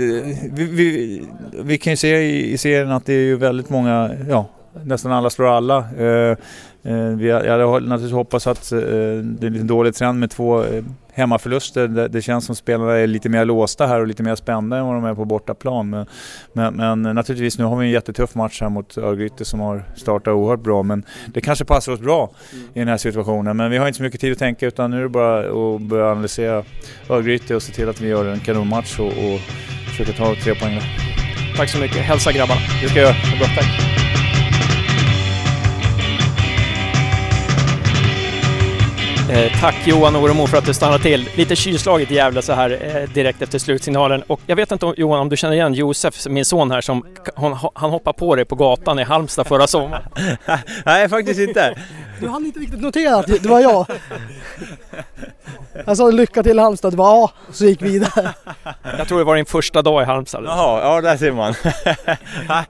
[0.53, 1.23] vi, vi,
[1.63, 4.47] vi kan ju se i, i serien att det är ju väldigt många, ja,
[4.85, 5.77] nästan alla slår alla.
[5.99, 6.37] Eh,
[6.83, 10.31] eh, vi, jag hade naturligtvis hoppats att eh, det är en lite dålig trend med
[10.31, 10.85] två eh,
[11.19, 11.89] hemmaförluster.
[11.89, 14.87] Det, det, känns som spelarna är lite mer låsta här och lite mer spända än
[14.87, 15.91] vad de är på bortaplan.
[15.91, 16.07] Men,
[16.53, 20.33] men, men naturligtvis, nu har vi en jättetuff match här mot Örgryte som har startat
[20.33, 20.83] oerhört bra.
[20.83, 22.31] Men det kanske passar oss bra
[22.75, 23.57] i den här situationen.
[23.57, 25.81] Men vi har inte så mycket tid att tänka utan nu är det bara att
[25.81, 26.65] börja analysera
[27.11, 29.41] Örgryte och se till att vi gör en kanonmatch och, och
[29.91, 31.19] försöka ta tre poäng där.
[31.57, 31.97] Tack så mycket.
[31.97, 32.61] Hälsa grabbarna.
[32.83, 33.39] Det ska jag göra.
[33.39, 34.18] Bra, tack.
[39.31, 41.29] Eh, tack Johan Oremo för att du stannade till.
[41.35, 44.23] Lite kylslaget i Gävle så här eh, direkt efter slutsignalen.
[44.23, 47.05] Och jag vet inte om, Johan om du känner igen Josef, min son här som
[47.37, 50.03] han, han hoppade på dig på gatan i Halmstad förra sommaren.
[50.85, 51.79] Nej, faktiskt inte.
[52.21, 53.87] Du hann inte riktigt notera att det var jag.
[55.87, 58.35] Jag sa lycka till Halmstad, det var ja, så gick vi vidare.
[58.99, 60.45] Jag tror det var din första dag i Halmstad.
[60.45, 61.55] Jaha, ja där ser man.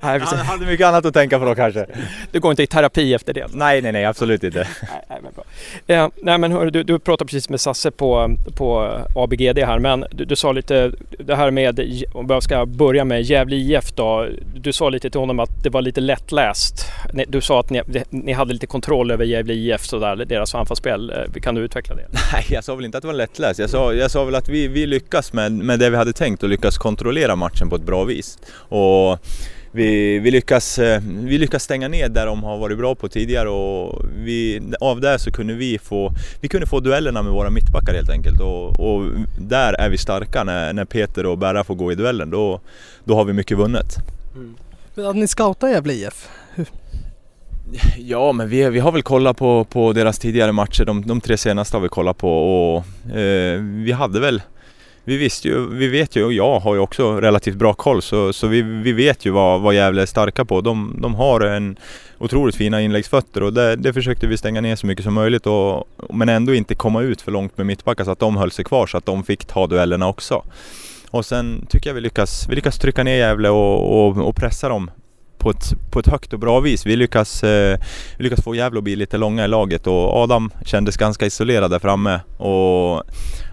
[0.03, 1.87] Jag hade mycket annat att tänka på då kanske.
[2.31, 3.47] Du går inte i terapi efter det?
[3.53, 4.59] Nej, nej, nej, absolut inte.
[4.59, 5.45] Nej, nej men, bra.
[5.87, 10.05] Eh, nej, men hör, du, du pratade precis med Sasse på, på ABGD här, men
[10.11, 11.81] du, du sa lite det här med,
[12.13, 14.27] om jag ska börja med Gävle IF då.
[14.55, 16.87] Du sa lite till honom att det var lite lättläst.
[17.29, 21.11] Du sa att ni, ni hade lite kontroll över Gävle IF, sådär, deras anfallsspel.
[21.11, 22.07] Eh, kan du utveckla det?
[22.33, 23.61] Nej, jag sa väl inte att det var lättläst.
[23.61, 26.43] Jag sa, jag sa väl att vi, vi lyckas med, med det vi hade tänkt
[26.43, 28.39] och lyckas kontrollera matchen på ett bra vis.
[28.53, 29.19] Och
[29.73, 33.49] vi, vi, lyckas, eh, vi lyckas stänga ner där de har varit bra på tidigare
[33.49, 37.95] och vi, av det så kunde vi få, vi kunde få duellerna med våra mittbackar
[37.95, 39.05] helt enkelt och, och
[39.39, 42.31] där är vi starka när, när Peter och Berra får gå i duellen.
[42.31, 42.61] Då,
[43.05, 43.97] då har vi mycket vunnet.
[44.35, 44.55] Mm.
[44.95, 46.29] Men att ni scoutar Gävle IF?
[47.99, 50.85] Ja, men vi, vi har väl kollat på, på deras tidigare matcher.
[50.85, 52.85] De, de tre senaste har vi kollat på och
[53.17, 54.43] eh, vi hade väl
[55.09, 58.33] vi visste ju, vi vet ju och jag har ju också relativt bra koll så,
[58.33, 60.61] så vi, vi vet ju vad, vad Gävle är starka på.
[60.61, 61.77] De, de har en
[62.19, 65.89] otroligt fina inläggsfötter och det, det försökte vi stänga ner så mycket som möjligt och,
[66.11, 68.87] men ändå inte komma ut för långt med mittbackar så att de höll sig kvar
[68.87, 70.45] så att de fick ta duellerna också.
[71.11, 74.69] Och sen tycker jag vi lyckas, vi lyckas trycka ner Gävle och, och, och pressa
[74.69, 74.91] dem
[75.49, 76.87] på ett, på ett högt och bra vis.
[76.87, 77.79] Vi lyckas, eh,
[78.17, 81.71] vi lyckas få Gävle att bli lite långa i laget och Adam kändes ganska isolerad
[81.71, 82.21] där framme.
[82.37, 83.03] Och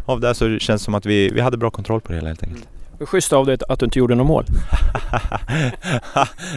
[0.06, 2.28] av det så känns det som att vi, vi hade bra kontroll på det hela
[2.28, 2.68] helt enkelt.
[3.00, 4.44] Schysst av dig att du inte gjorde något mål.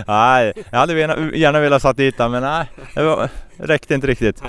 [0.06, 1.00] nej, jag hade
[1.38, 4.42] gärna velat satt dit men nej, det var, räckte inte riktigt.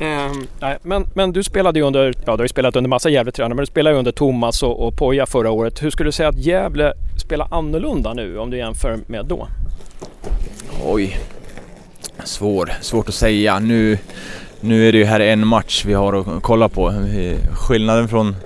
[0.00, 3.08] Um, nej, men, men du spelade ju under, ja du har ju spelat under massa
[3.08, 5.82] Gävle-tränare, men du spelade ju under Thomas och, och Poja förra året.
[5.82, 9.48] Hur skulle du säga att Gävle spelar annorlunda nu om du jämför med då?
[10.84, 11.18] Oj,
[12.24, 13.58] svår, svårt att säga.
[13.58, 13.98] Nu,
[14.60, 16.94] nu är det ju här en match vi har att kolla på.
[17.52, 18.36] Skillnaden från...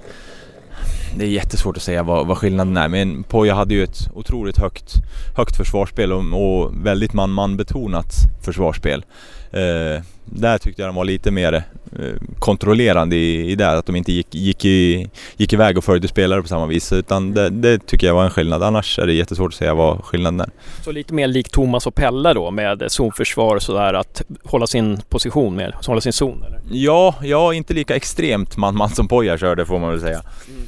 [1.16, 4.58] Det är jättesvårt att säga vad, vad skillnaden är men Poja hade ju ett otroligt
[4.58, 4.94] högt,
[5.36, 8.12] högt försvarsspel och, och väldigt man-man betonat
[8.44, 9.04] försvarsspel.
[9.52, 13.96] Eh, där tyckte jag de var lite mer eh, kontrollerande i, i det, att de
[13.96, 16.92] inte gick, gick, i, gick iväg och följde spelare på samma vis.
[16.92, 18.62] Utan det, det, tycker jag var en skillnad.
[18.62, 20.50] Annars är det jättesvårt att säga vad skillnaden är.
[20.84, 25.00] Så lite mer likt Thomas och Pelle då med zonförsvar och sådär, att hålla sin
[25.08, 26.42] position med, hålla sin zon?
[26.46, 26.60] Eller?
[26.70, 30.22] Ja, ja, inte lika extremt man-man som Poja körde får man väl säga.
[30.48, 30.66] Mm.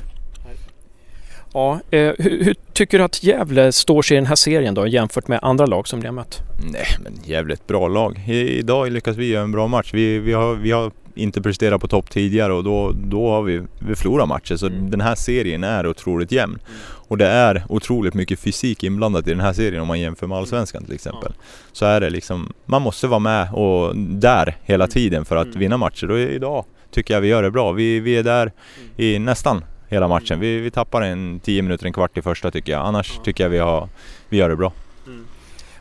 [1.54, 4.86] Ja, eh, hur, hur, tycker du att Gävle står sig i den här serien då
[4.86, 6.40] jämfört med andra lag som ni har mött?
[6.72, 8.24] Nej, men Gävle är ett bra lag.
[8.26, 9.90] I, idag lyckas vi göra en bra match.
[9.94, 13.62] Vi, vi, har, vi har inte presterat på topp tidigare och då, då har vi,
[13.78, 14.56] vi förlorat matcher.
[14.56, 14.90] Så mm.
[14.90, 16.58] den här serien är otroligt jämn.
[16.66, 16.80] Mm.
[17.08, 20.38] Och det är otroligt mycket fysik inblandat i den här serien om man jämför med
[20.38, 21.32] Allsvenskan till exempel.
[21.36, 21.44] Ja.
[21.72, 24.92] Så är det liksom, man måste vara med och där hela mm.
[24.92, 25.58] tiden för att mm.
[25.58, 26.10] vinna matcher.
[26.10, 27.72] Och idag tycker jag vi gör det bra.
[27.72, 28.52] Vi, vi är där
[28.96, 30.40] i nästan hela matchen.
[30.40, 32.86] Vi, vi tappar en 10 minuter, en kvart i första tycker jag.
[32.86, 33.88] Annars tycker jag vi, har,
[34.28, 34.72] vi gör det bra.
[35.06, 35.24] Mm.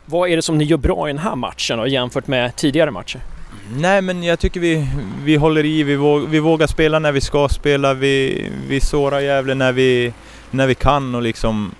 [0.04, 2.90] Vad är det som ni gör bra i den här matchen då, jämfört med tidigare
[2.90, 3.20] matcher?
[3.76, 4.88] Nej men jag tycker vi,
[5.24, 9.20] vi håller i, vi, våg, vi vågar spela när vi ska spela, vi, vi sårar
[9.20, 10.12] Gävle när vi,
[10.50, 11.74] när vi kan och liksom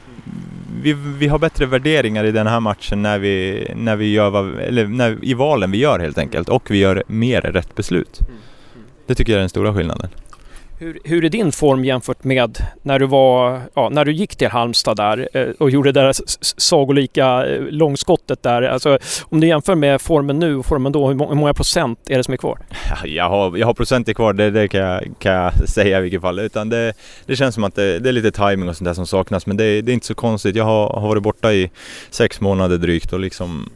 [0.83, 4.87] vi, vi har bättre värderingar i den här matchen när vi, när vi gör, eller
[4.87, 8.21] när, i valen vi gör helt enkelt och vi gör mer rätt beslut.
[8.21, 8.33] Mm.
[8.33, 8.87] Mm.
[9.07, 10.09] Det tycker jag är den stora skillnaden.
[10.83, 14.49] Hur, hur är din form jämfört med när du, var, ja, när du gick till
[14.49, 16.15] Halmstad där eh, och gjorde det där
[16.61, 18.63] sagolika eh, långskottet där?
[18.63, 22.25] Alltså, om du jämför med formen nu och formen då, hur många procent är det
[22.25, 22.59] som är kvar?
[23.05, 26.21] Jag har, jag har procent kvar, det, det kan, jag, kan jag säga i vilket
[26.21, 26.39] fall.
[26.39, 26.93] Utan det,
[27.27, 29.47] det känns som att det, det, är lite timing och sånt där som saknas.
[29.47, 30.57] Men det, det är inte så konstigt.
[30.57, 31.71] Jag har, har varit borta i
[32.11, 33.71] sex månader drygt och liksom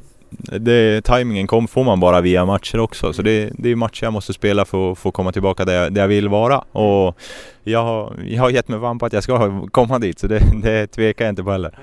[0.61, 3.13] det, timingen kom, får man bara via matcher också.
[3.13, 5.93] Så det, det är matcher jag måste spela för att få komma tillbaka där jag,
[5.93, 6.59] där jag vill vara.
[6.59, 7.19] Och
[7.65, 10.43] jag har, jag har gett mig fan på att jag ska komma dit, så det,
[10.63, 11.79] det tvekar jag inte på heller.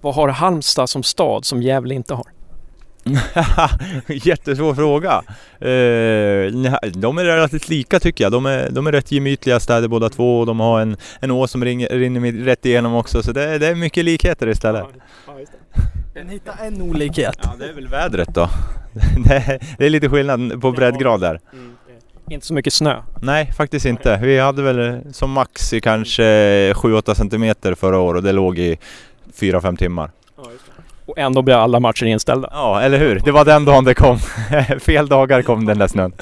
[0.00, 2.26] Vad har Halmstad som stad som Gävle inte har?
[4.06, 5.22] Jättesvår fråga.
[5.60, 8.32] Eh, de är relativt lika tycker jag.
[8.32, 11.46] De är, de är rätt gemytliga städer båda två och de har en, en å
[11.46, 13.22] som rinner, rinner rätt igenom också.
[13.22, 14.84] Så det, det är mycket likheter istället.
[15.26, 15.32] Ja,
[16.14, 17.38] men hitta en olikhet.
[17.42, 18.48] Ja, det är väl vädret då.
[19.78, 21.40] det är lite skillnad på breddgrad där.
[21.52, 21.72] Mm.
[22.30, 23.02] Inte så mycket snö?
[23.22, 24.16] Nej, faktiskt inte.
[24.22, 26.22] Vi hade väl som max i kanske
[26.72, 28.78] 7-8 centimeter förra året och det låg i
[29.34, 30.10] 4-5 timmar.
[31.06, 32.48] Och ändå blev alla matcher inställda.
[32.52, 33.20] Ja, eller hur?
[33.24, 34.18] Det var den dagen det kom.
[34.80, 36.12] Fel dagar kom den där snön.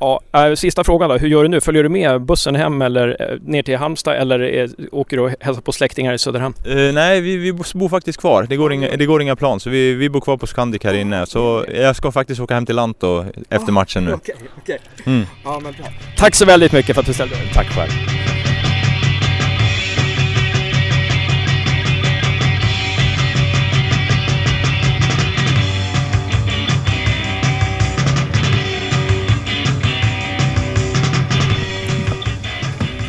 [0.00, 1.16] Ja, äh, sista frågan då.
[1.16, 1.60] Hur gör du nu?
[1.60, 5.62] Följer du med bussen hem eller äh, ner till Halmstad eller åker du och hälsar
[5.62, 6.54] på släktingar i Söderhamn?
[6.68, 8.46] Uh, nej, vi, vi bor faktiskt kvar.
[8.48, 10.94] Det går inga, det går inga plan, så vi, vi bor kvar på Scandic här
[10.94, 11.26] inne.
[11.26, 14.12] Så jag ska faktiskt åka hem till Lanto efter matchen nu.
[14.12, 14.78] Okay, okay.
[15.06, 15.26] Mm.
[15.44, 15.74] Ja, men
[16.16, 17.54] Tack så väldigt mycket för att du ställde upp.
[17.54, 17.90] Tack själv.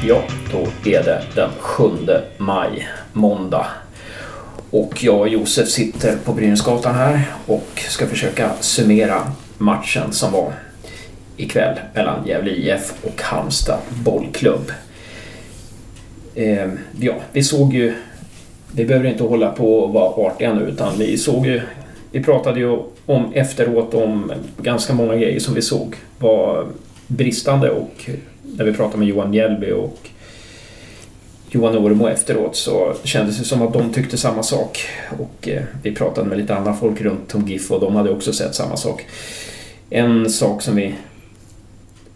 [0.08, 1.84] Ja, då är det den 7
[2.38, 3.66] maj, måndag.
[4.70, 10.54] Och jag och Josef sitter på Brynäsgatan här och ska försöka summera matchen som var
[11.38, 14.72] ikväll mellan Gävle IF och Halmstad bollklubb.
[16.36, 17.94] Eh, ja, vi såg ju...
[18.72, 21.62] Vi behöver inte hålla på och vara artiga nu utan vi såg ju...
[22.12, 26.66] Vi pratade ju om efteråt om ganska många grejer som vi såg var
[27.08, 28.10] bristande och
[28.58, 30.10] när vi pratade med Johan Mjällby och
[31.56, 34.80] Johan Ormo efteråt så kändes det som att de tyckte samma sak.
[35.20, 38.34] Och eh, vi pratade med lite andra folk runt om GIF och de hade också
[38.34, 39.06] sett samma sak.
[39.90, 40.96] En sak som vi...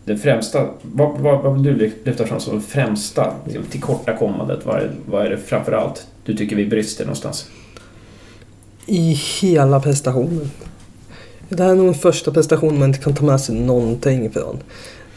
[0.06, 0.68] Det främsta...
[0.82, 4.66] Vad, vad, vad vill du lyfta fram som det främsta liksom, tillkortakommandet?
[4.66, 7.50] Vad är, vad är det framförallt du tycker vi brister någonstans?
[8.86, 10.52] I hela prestationen.
[11.50, 14.60] Det här är nog den första prestationen man inte kan ta med sig någonting ifrån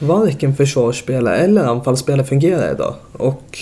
[0.00, 2.94] varken försvarsspelare eller anfallsspelare fungerar idag.
[3.12, 3.58] Och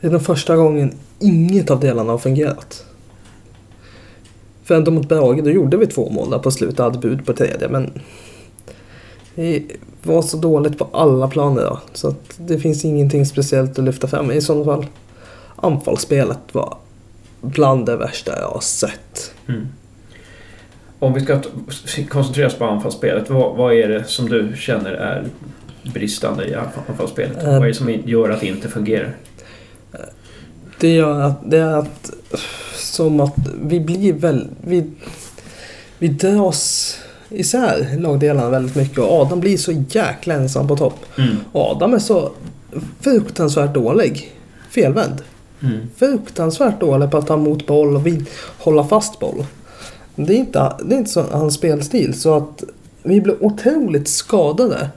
[0.00, 2.84] det är den första gången inget av delarna har fungerat.
[4.64, 7.32] För ändå mot Brage, då gjorde vi två mål där på slutet, hade bud på
[7.32, 8.00] tredje, men
[9.34, 9.62] det
[10.02, 11.80] var så dåligt på alla planer då.
[11.92, 14.30] Så att det finns ingenting speciellt att lyfta fram.
[14.30, 14.86] I sådana fall,
[15.56, 16.76] anfallsspelet var
[17.40, 19.34] bland det värsta jag har sett.
[19.48, 19.66] Mm.
[21.02, 21.40] Om vi ska
[22.08, 25.24] koncentrera oss på anfallsspelet, vad, vad är det som du känner är
[25.82, 26.54] bristande i
[26.88, 27.44] anfallsspelet?
[27.44, 29.16] Uh, vad är det som gör att det inte fungerar?
[30.80, 32.10] Det gör att, det är att
[32.74, 34.90] som att vi blir väl, vi,
[35.98, 40.98] vi dras isär lagdelarna väldigt mycket och Adam blir så jäkla ensam på topp.
[41.18, 41.36] Mm.
[41.52, 42.30] Adam är så
[43.00, 44.32] fruktansvärt dålig.
[44.70, 45.22] Felvänd.
[45.62, 45.90] Mm.
[45.96, 48.02] Fruktansvärt dålig på att ta emot boll och
[48.58, 49.44] hålla fast boll.
[50.16, 52.14] Det är inte, det är inte så hans spelstil.
[52.14, 52.64] Så att
[53.02, 54.88] vi blev otroligt skadade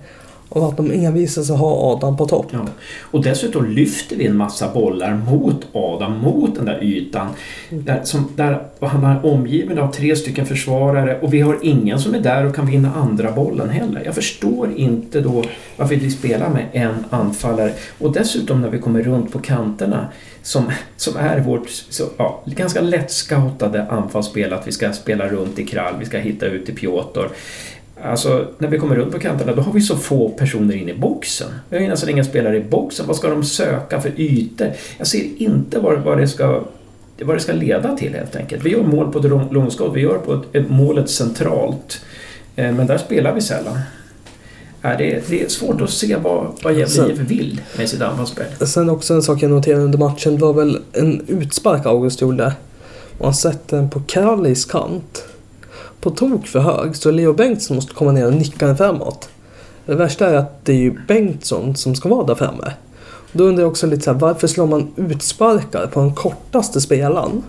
[0.49, 2.47] och att de envisas att ha Adam på topp.
[2.51, 2.65] Ja.
[3.01, 7.27] Och dessutom lyfter vi en massa bollar mot Adam, mot den där ytan.
[7.69, 12.15] Där, som, där han är omgiven av tre stycken försvarare och vi har ingen som
[12.15, 14.01] är där och kan vinna andra bollen heller.
[14.05, 15.43] Jag förstår inte då
[15.77, 17.73] varför vi spelar med en anfallare.
[17.99, 20.07] Och dessutom när vi kommer runt på kanterna
[20.41, 25.65] som, som är vårt så, ja, ganska lättscoutade anfallsspel att vi ska spela runt i
[25.65, 27.27] krall, vi ska hitta ut till Piotr.
[28.05, 30.93] Alltså, när vi kommer runt på kanterna då har vi så få personer in i
[30.93, 31.47] boxen.
[31.69, 33.07] Vi har ju nästan inga spelare i boxen.
[33.07, 34.71] Vad ska de söka för ytor?
[34.97, 36.63] Jag ser inte vad, vad, det, ska,
[37.21, 38.63] vad det ska leda till helt enkelt.
[38.63, 42.01] Vi gör mål på ett långskott, vi gör på ett, ett målet centralt.
[42.55, 43.79] Eh, men där spelar vi sällan.
[44.81, 48.67] Det, det är svårt att se vad, vad Gävle IF vill med sitt anfallsspel.
[48.67, 52.53] Sen också en sak jag noterade under matchen var väl en utspark August gjorde.
[53.21, 55.25] Man sätter den på Kallis kant
[56.05, 59.29] på tok för hög så Leo Bengtsson måste komma ner och nicka den framåt.
[59.85, 62.73] Det värsta är att det är ju Bengtsson som ska vara där framme.
[63.31, 67.43] Då undrar jag också lite så här, varför slår man utsparkar på den kortaste spelaren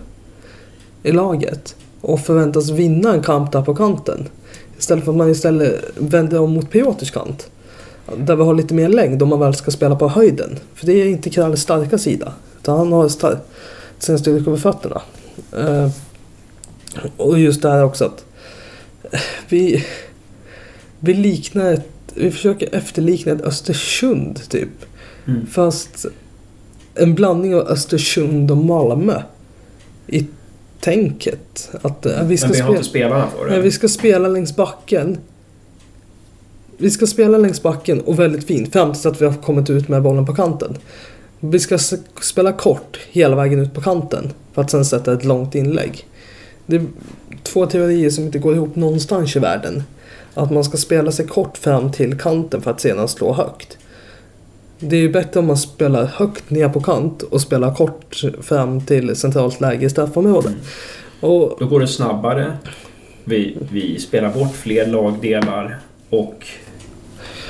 [1.03, 4.27] i laget och förväntas vinna en kamp där på kanten?
[4.77, 7.49] Istället för att man istället vänder om mot Piotrs kant.
[8.17, 10.59] Där vi har lite mer längd om man väl ska spela på höjden.
[10.73, 12.33] För det är inte Kralles starka sida.
[12.61, 13.39] Utan han har star-
[13.99, 15.01] sin styrka på fötterna.
[15.57, 15.89] Eh,
[17.17, 18.26] och just det här också att
[19.49, 19.85] vi,
[20.99, 24.69] vi liknar ett, vi försöker efterlikna ett Östersund typ.
[25.27, 25.47] Mm.
[25.47, 26.05] Fast
[26.95, 29.21] en blandning av Östersund och Malmö.
[30.07, 30.25] I
[30.79, 31.69] tänket.
[31.81, 33.61] Att, äh, vi ska Men vi har inte spelarna för det.
[33.61, 35.17] vi ska spela längs backen.
[36.77, 39.87] Vi ska spela längs backen och väldigt fint fram tills att vi har kommit ut
[39.87, 40.77] med bollen på kanten.
[41.39, 41.77] Vi ska
[42.21, 46.07] spela kort hela vägen ut på kanten för att sen sätta ett långt inlägg.
[46.65, 46.81] Det
[47.47, 49.83] två teorier som inte går ihop någonstans i världen.
[50.33, 53.77] Att man ska spela sig kort fram till kanten för att sedan slå högt.
[54.79, 58.81] Det är ju bättre om man spelar högt ner på kant och spelar kort fram
[58.81, 60.51] till centralt läge i straffområdet.
[60.51, 60.61] Mm.
[61.19, 62.57] Och, Då går det snabbare.
[63.23, 65.77] Vi, vi spelar bort fler lagdelar
[66.09, 66.47] och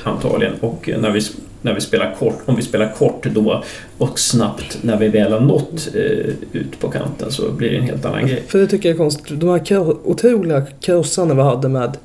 [0.03, 1.21] antagligen och när vi
[1.61, 3.63] när vi spelar kort, om vi spelar kort då
[3.97, 7.83] och snabbt när vi väl har nått eh, ut på kanten så blir det en
[7.83, 8.43] helt annan grej.
[8.47, 9.39] För det tycker jag är konstigt.
[9.39, 11.97] De här otroliga krossarna vi hade med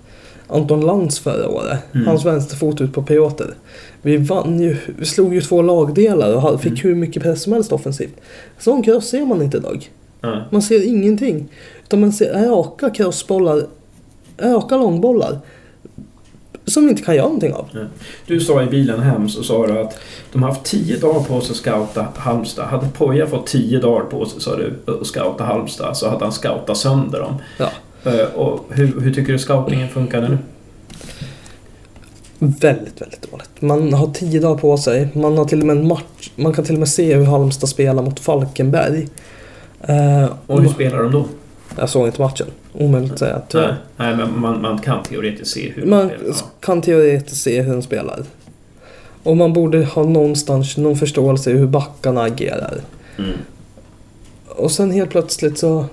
[0.48, 1.78] Anton Lantz förra året.
[1.94, 2.06] Mm.
[2.06, 3.54] Hans vänsterfot ut på Piotr.
[4.02, 6.82] Vi vann ju, vi slog ju två lagdelar och fick mm.
[6.82, 8.14] hur mycket press som helst offensivt.
[8.58, 9.90] Sån kross ser man inte idag.
[10.22, 10.38] Mm.
[10.50, 11.48] Man ser ingenting.
[11.84, 13.66] Utan man ser raka crossbollar,
[14.38, 15.38] raka långbollar
[16.64, 17.68] som vi inte kan göra någonting av.
[18.26, 19.98] Du sa i bilen hem så sa du att
[20.32, 22.66] de har haft tio dagar på sig att scouta Halmstad.
[22.66, 26.32] Hade Poja fått tio dagar på sig sa du, att scouta Halmstad så hade han
[26.32, 27.34] scoutat sönder dem.
[27.58, 27.68] Ja.
[28.04, 30.38] Eh, och hur, hur tycker du scoutingen funkade nu?
[32.38, 33.50] Väldigt, väldigt dåligt.
[33.60, 35.08] Man har tio dagar på sig.
[35.14, 36.30] Man har till och med en match.
[36.36, 39.08] Man kan till och med se hur Halmstad spelar mot Falkenberg.
[39.88, 41.26] Uh, och hur spelar de då?
[41.78, 42.46] Jag såg inte matchen.
[42.72, 43.42] Omöjligt att säga.
[43.54, 46.36] Nej, nej, men man, man kan teoretiskt se hur Man spelar.
[46.60, 48.24] kan teoretiskt se hur de spelar.
[49.22, 52.80] Och man borde ha någonstans någon förståelse i hur backarna agerar.
[53.18, 53.30] Mm.
[54.48, 55.84] Och sen helt plötsligt så...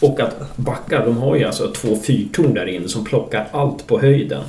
[0.00, 4.00] Och att backar, de har ju alltså två fyrtorn där inne som plockar allt på
[4.00, 4.42] höjden.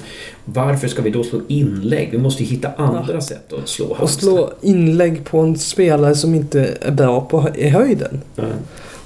[0.46, 2.10] Varför ska vi då slå inlägg?
[2.12, 3.22] Vi måste hitta andra ja.
[3.22, 4.04] sätt att slå Halmstad.
[4.04, 8.22] Och slå inlägg på en spelare som inte är bra på, i höjden.
[8.38, 8.52] Mm.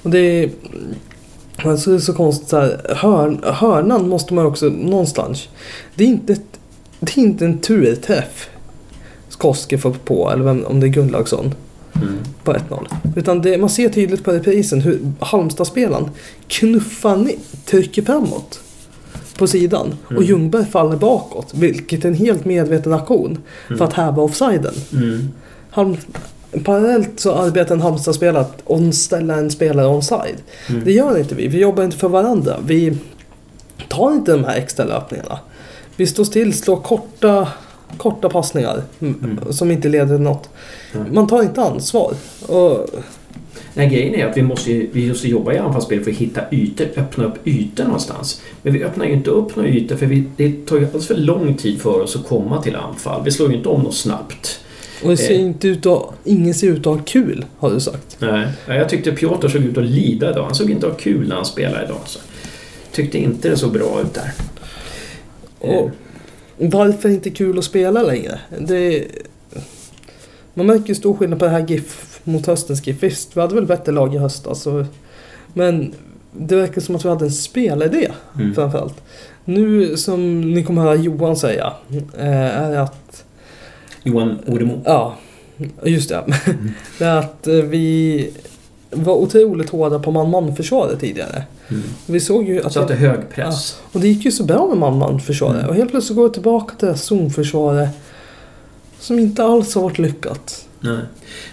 [0.02, 0.50] Och det är,
[1.64, 5.48] Alltså det är så konstigt så här, hörn, hörnan måste man också någonstans.
[5.94, 6.60] Det är inte, ett,
[7.00, 8.48] det är inte en turträff
[9.40, 11.54] Koski får på, eller vem, om det är Gunnlaugsson.
[11.94, 12.18] Mm.
[12.44, 12.86] På 1-0.
[13.16, 16.10] Utan det, man ser tydligt på reprisen hur Halmstad-spelaren
[16.48, 18.60] knuffar ner, trycker framåt
[19.38, 19.94] på sidan.
[20.10, 20.16] Mm.
[20.16, 21.54] Och Ljungberg faller bakåt.
[21.54, 23.78] Vilket är en helt medveten aktion mm.
[23.78, 24.74] för att häva offsiden.
[24.92, 25.28] Mm.
[25.70, 25.96] Halm,
[26.64, 30.36] Parallellt så arbetar en Halmstad-spelare att ställa en spelare onside.
[30.68, 30.84] Mm.
[30.84, 31.48] Det gör inte vi.
[31.48, 32.56] Vi jobbar inte för varandra.
[32.66, 32.96] Vi
[33.88, 35.38] tar inte de här extra löpningarna.
[35.96, 37.48] Vi står still, slår korta,
[37.96, 39.38] korta passningar mm.
[39.50, 40.48] som inte leder till något.
[40.94, 41.14] Mm.
[41.14, 42.14] Man tar inte ansvar.
[42.46, 42.86] Och...
[43.74, 46.86] Nej, grejen är att vi måste, vi måste jobba i anfallsspel för att hitta ytor,
[46.96, 48.40] öppna upp ytor någonstans.
[48.62, 51.14] Men vi öppnar ju inte upp några ytor för vi, det tar ju alldeles för
[51.14, 53.22] lång tid för oss att komma till anfall.
[53.24, 54.60] Vi slår ju inte om något snabbt.
[55.02, 55.40] Och det ser eh.
[55.40, 58.16] inte ut att, ingen ser ut att ha kul, har du sagt.
[58.18, 60.44] Nej, jag tyckte Piotr såg ut att lida idag.
[60.44, 62.00] Han såg inte att ha kul när han spelade idag.
[62.06, 62.20] Så.
[62.92, 64.32] Tyckte inte det såg bra ut där.
[65.58, 65.90] Och
[66.56, 68.40] varför inte kul att spela längre?
[68.58, 69.04] Det,
[70.54, 73.02] man märker ju stor skillnad på det här GIF mot höstens GIF.
[73.02, 74.66] Visst, vi hade väl bättre lag i höstas.
[75.54, 75.94] Men
[76.32, 78.54] det verkar som att vi hade en spelidé mm.
[78.54, 79.02] framförallt.
[79.44, 81.72] Nu som ni kommer höra Johan säga
[82.18, 82.99] eh, är att
[84.02, 84.80] Johan Oremo.
[84.84, 85.16] Ja,
[85.84, 86.24] just det.
[86.98, 88.30] det är att eh, vi
[88.90, 91.42] var otroligt hårda på man-man-försvaret tidigare.
[91.68, 91.82] Mm.
[92.06, 92.72] Vi såg ju att...
[92.72, 93.78] Satte hög press.
[93.92, 95.58] Och det gick ju så bra med man-man-försvaret.
[95.58, 95.70] Mm.
[95.70, 97.88] Och helt plötsligt går vi tillbaka till det här zonförsvaret.
[98.98, 100.66] Som inte alls har varit lyckat.
[100.80, 101.00] Nej.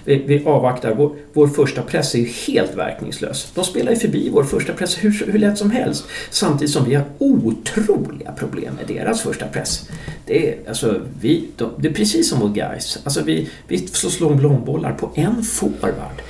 [0.05, 0.95] Vi, vi avvaktar.
[0.95, 3.51] Vår, vår första press är ju helt verkningslös.
[3.55, 6.05] De spelar ju förbi vår första press hur, hur lätt som helst.
[6.29, 9.89] Samtidigt som vi har otroliga problem med deras första press.
[10.25, 12.99] Det är, alltså, vi, de, det är precis som mot guys.
[13.03, 16.21] Alltså vi, vi slår långbollar på en forward.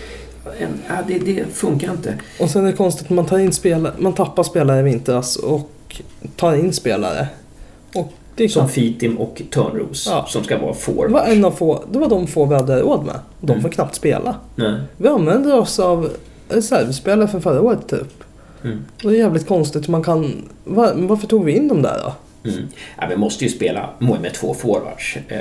[0.60, 2.14] En, ja, det, det funkar inte.
[2.40, 3.94] Och sen är det konstigt man tar in spelare.
[3.98, 5.72] Man tappar spelare i vintras och
[6.36, 7.28] tar in spelare.
[7.94, 8.14] Och
[8.50, 10.26] som Fitim och Törnros Ja.
[10.30, 11.12] som ska vara det forward.
[11.12, 13.16] var, en av få, det var de få vi hade råd med.
[13.42, 13.62] De Mm.
[13.62, 14.36] får knappt spela.
[14.56, 14.76] Nej.
[14.98, 16.10] Vi använder oss av
[16.50, 18.24] reservspelare för förra året typ.
[18.64, 18.86] Mm.
[19.04, 20.50] Och det är jävligt konstigt hur man kan...
[20.64, 22.14] Var, varför tog vi in dem där då?
[22.50, 22.68] Mm.
[22.98, 25.40] Ja, vi måste ju spela med två forwards eh,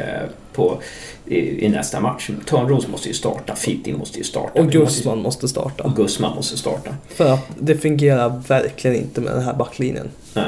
[0.52, 0.78] på,
[1.26, 2.30] i, i nästa match.
[2.46, 4.60] Törnros måste ju starta, Fitim måste ju starta.
[4.60, 5.84] Och Vi måste- starta.
[5.84, 6.90] Och Gusman måste starta.
[7.08, 10.08] För att det fungerar verkligen inte med den här backlinjen.
[10.34, 10.44] Nej.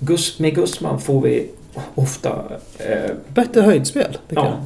[0.00, 1.46] Gus, med Gusman får vi
[1.94, 2.42] ofta...
[2.78, 4.58] Eh, Bättre höjdspel, ja,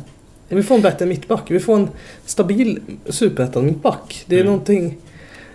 [0.49, 0.57] jag.
[0.57, 1.51] Vi får en bättre mittback.
[1.51, 1.89] Vi får en
[2.27, 4.25] stabil superettan-mittback.
[4.27, 4.53] Det är Mm.
[4.53, 4.97] någonting...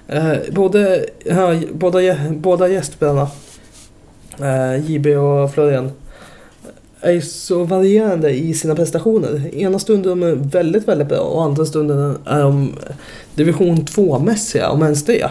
[0.08, 2.00] Eh, både, här, båda,
[2.32, 3.28] båda gästspelarna,
[4.40, 5.92] eh, JB och Florian,
[7.02, 9.56] är så varierande i sina prestationer.
[9.56, 12.76] Ena stunden är de väldigt, väldigt bra och andra stunden är de
[13.36, 15.30] division 2-mässiga, om ens det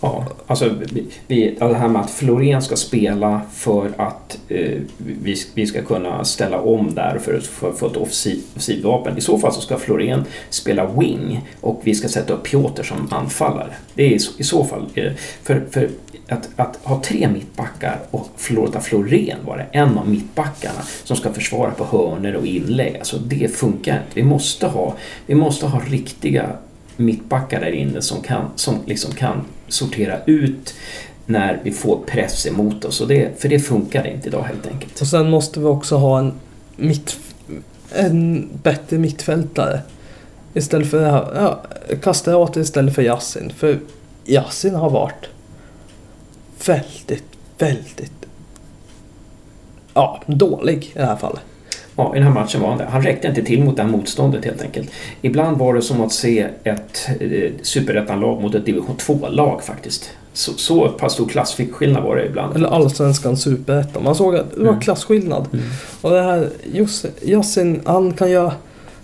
[0.00, 4.78] ja, alltså vi, vi, alltså, det här med att Florén ska spela för att eh,
[4.96, 9.18] vi, vi ska kunna ställa om där för att för, för ett offensiv- vapen.
[9.18, 13.08] I så fall så ska Florén spela wing och vi ska sätta upp Piotr som
[13.10, 13.72] anfallare.
[13.94, 14.86] Det är i, så- i så fall...
[14.94, 15.88] Eh, för, för
[16.28, 21.70] att, att ha tre mittbackar och låta Florén vara en av mittbackarna som ska försvara
[21.70, 22.96] på hörnor och inlägg.
[22.96, 24.06] Alltså det funkar inte.
[24.14, 24.94] Vi måste ha,
[25.26, 26.46] vi måste ha riktiga
[26.96, 30.74] mittbackar där inne som kan, som liksom kan sortera ut
[31.26, 33.00] när vi får press emot oss.
[33.00, 35.00] Och det, för det funkar inte idag helt enkelt.
[35.00, 36.32] Och sen måste vi också ha en,
[36.76, 37.18] mitt,
[37.92, 39.80] en bättre mittfältare.
[40.54, 41.02] Istället för
[41.34, 41.62] ja,
[42.02, 43.52] Castellati istället för Yassin.
[43.56, 43.78] För
[44.24, 45.28] Yassin har varit
[46.66, 47.24] väldigt,
[47.58, 48.26] väldigt
[49.94, 51.42] ja, dålig i det här fallet.
[51.96, 52.84] Ja, i den här matchen var han det.
[52.90, 54.90] Han räckte inte till mot det här motståndet helt enkelt.
[55.22, 60.10] Ibland var det som att se ett eh, superettanlag mot ett division 2-lag faktiskt.
[60.32, 62.56] Så, så pass stor klassskillnad var det ibland.
[62.56, 64.04] Eller allsvenskan superettan.
[64.04, 64.80] Man såg att det var Mm.
[64.80, 65.48] klasskillnad.
[65.52, 65.64] Mm.
[66.00, 68.52] Och det här, just Yassin, han kan göra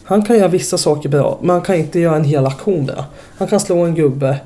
[0.05, 3.05] han kan göra vissa saker bra, men han kan inte göra en hel aktion bra.
[3.39, 4.41] Han kan slå en gubbe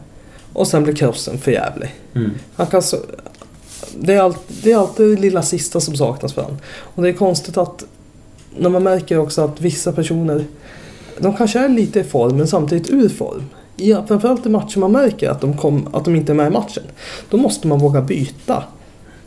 [0.53, 1.95] och sen blir krossen för jävlig.
[2.15, 2.31] Mm.
[2.57, 2.97] Han kan så,
[3.99, 6.59] det, är allt, det är alltid det lilla sista som saknas för honom.
[6.67, 7.85] Och det är konstigt att
[8.59, 10.45] när man märker också att vissa personer
[11.19, 13.43] de kanske är lite i form men samtidigt ur form.
[13.77, 16.51] Ja, framförallt i matcher man märker att de, kom, att de inte är med i
[16.51, 16.83] matchen.
[17.31, 18.65] Då måste man våga byta.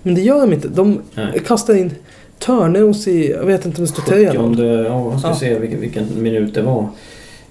[0.01, 0.67] Men det gör de inte.
[0.67, 1.41] De Nej.
[1.47, 1.91] kastar in
[2.39, 5.35] Törneros i, jag vet inte om det står 3 70, ja, jag ska Ja.
[5.35, 6.87] se vilken, vilken minut det var.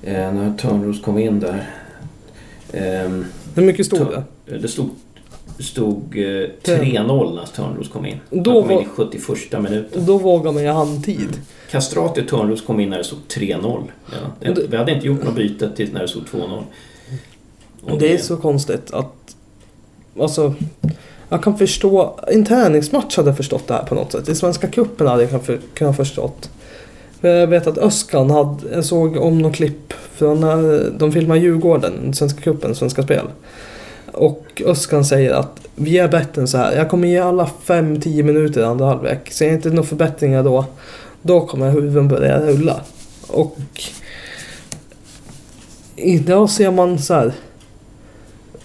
[0.02, 1.70] Eh, när Törnros kom in där.
[3.54, 4.06] Hur mycket stod
[4.46, 4.58] det?
[4.58, 4.90] det stod,
[5.60, 8.16] stod eh, 3-0 när Törnros kom in.
[8.30, 8.78] Då Han kom in
[9.14, 10.06] i 71 minuten.
[10.06, 11.28] Då vågar man ju handtid.
[11.70, 13.82] Castrati och Törnros kom in när det stod 3-0.
[14.12, 16.62] Ja, det, Det- vi hade inte gjort något byte till när det stod 2-0.
[17.82, 19.36] Och Det är så konstigt att...
[20.20, 20.54] Alltså...
[21.28, 22.20] Jag kan förstå...
[22.28, 24.28] En träningsmatch hade jag förstått det här på något sätt.
[24.28, 26.50] I Svenska cupen hade jag kunnat förstått.
[27.20, 28.56] För jag vet att Öskan hade...
[28.74, 33.26] Jag såg om något klipp från när de filmade Djurgården, Svenska cupen, Svenska Spel.
[34.12, 36.76] Och Öskan säger att vi är bättre än så här.
[36.76, 39.32] Jag kommer ge alla 5-10 minuter i andra halvlek.
[39.32, 40.64] Ser jag inte några förbättringar då,
[41.22, 42.80] då kommer huvuden börja rulla.
[43.28, 43.56] Och
[45.96, 47.32] idag ser man så här.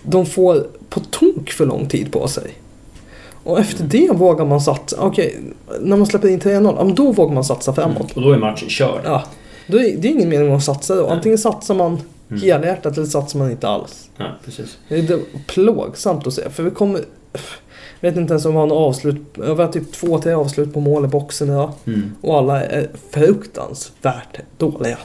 [0.04, 2.52] De får på tok för lång tid på sig.
[3.44, 4.98] Och efter det vågar man satsa.
[5.00, 5.40] Okej,
[5.82, 7.98] när man släpper in 3-0, ja, men då vågar man satsa framåt.
[7.98, 8.16] Mm.
[8.16, 9.02] Och då är matchen körd.
[9.04, 9.24] Ja,
[9.68, 11.08] är, det är ingen mening att satsa då.
[11.08, 12.00] Antingen satsar man
[12.36, 12.42] Mm.
[12.42, 14.10] helhjärtat eller satsar man inte alls.
[14.18, 14.78] Ja, precis.
[14.90, 16.50] Det är plågsamt att se.
[16.50, 17.02] För vi kommer...
[18.00, 19.18] Jag vet inte ens om vi har något avslut.
[19.34, 21.72] Vi har typ två, tre avslut på mål i boxen idag.
[21.86, 22.12] Mm.
[22.22, 24.98] Och alla är fruktansvärt dåliga.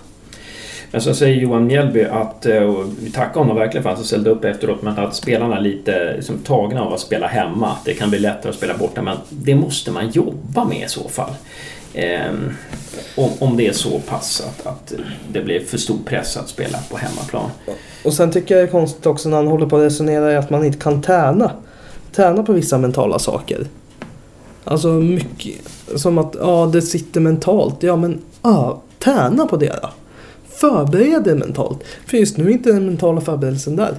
[0.91, 4.05] Men så säger Johan Mjällby att, eh, och vi tackar honom verkligen för att han
[4.05, 7.77] ställde upp efteråt, men att spelarna är lite liksom, tagna av att spela hemma.
[7.85, 11.09] Det kan bli lättare att spela borta, men det måste man jobba med i så
[11.09, 11.31] fall.
[11.95, 12.53] Ehm,
[13.17, 14.93] om, om det är så pass att, att
[15.33, 17.51] det blir för stor press att spela på hemmaplan.
[18.05, 20.51] Och sen tycker jag det är konstigt också när han håller på att resonera att
[20.51, 21.53] man inte kan träna.
[22.13, 23.67] Träna på vissa mentala saker.
[24.65, 25.55] Alltså mycket
[25.97, 27.83] som att ja, det sitter mentalt.
[27.83, 29.91] Ja, men ja, träna på det då.
[30.49, 31.85] Förbered dig mentalt.
[32.07, 33.99] För just nu är inte den mentala förberedelsen där.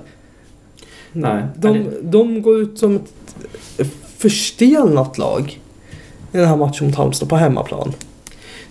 [1.12, 1.44] Nej.
[1.56, 2.96] De, de går ut som
[3.78, 3.88] ett
[4.18, 5.60] förstelnat lag
[6.32, 7.94] i den här matchen mot Halmstad på hemmaplan.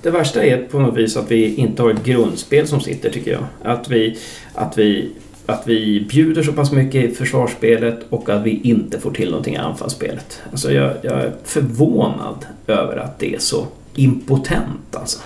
[0.02, 3.32] Det värsta är på något vis att vi inte har ett grundspel som sitter tycker
[3.32, 3.44] jag.
[3.62, 4.18] Att vi,
[4.54, 5.11] att vi,
[5.46, 9.54] att vi bjuder så pass mycket i försvarsspelet och att vi inte får till någonting
[9.54, 10.40] i anfallsspelet.
[10.50, 15.18] Alltså jag, jag är förvånad över att det är så impotent alltså.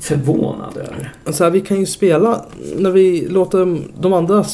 [0.00, 1.10] Förvånad över det.
[1.24, 2.44] Alltså här, vi kan ju spela
[2.76, 4.44] när vi låter de, andra...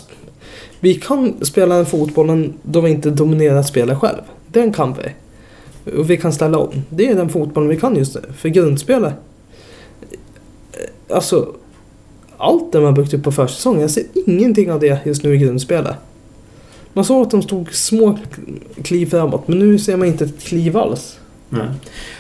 [0.80, 4.20] Vi kan spela den fotbollen då vi inte dominerar spelet själv.
[4.46, 5.10] Den kan vi.
[5.96, 6.70] Och vi kan ställa om.
[6.88, 8.20] Det är den fotbollen vi kan just nu.
[8.36, 9.14] För grundspelet...
[11.10, 11.54] Alltså...
[12.42, 13.80] Allt det man byggt upp på försäsongen.
[13.80, 15.96] Jag ser ingenting av det just nu i grundspelet.
[16.92, 18.18] Man såg att de stod små
[18.82, 19.48] kliv framåt.
[19.48, 21.18] Men nu ser man inte ett kliv alls.
[21.48, 21.66] Nej.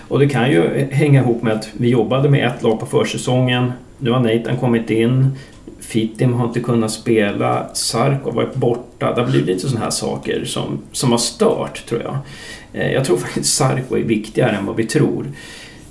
[0.08, 3.72] Och det kan ju hänga ihop med att vi jobbade med ett lag på försäsongen.
[3.98, 5.30] Nu har Nathan kommit in.
[5.80, 7.74] Fittim har inte kunnat spela.
[7.74, 9.14] Sark har varit borta.
[9.14, 12.18] Det har blivit lite sådana här saker som, som har stört, tror jag.
[12.72, 15.26] Eh, Jag tror faktiskt Sarko är viktigare än vad vi tror.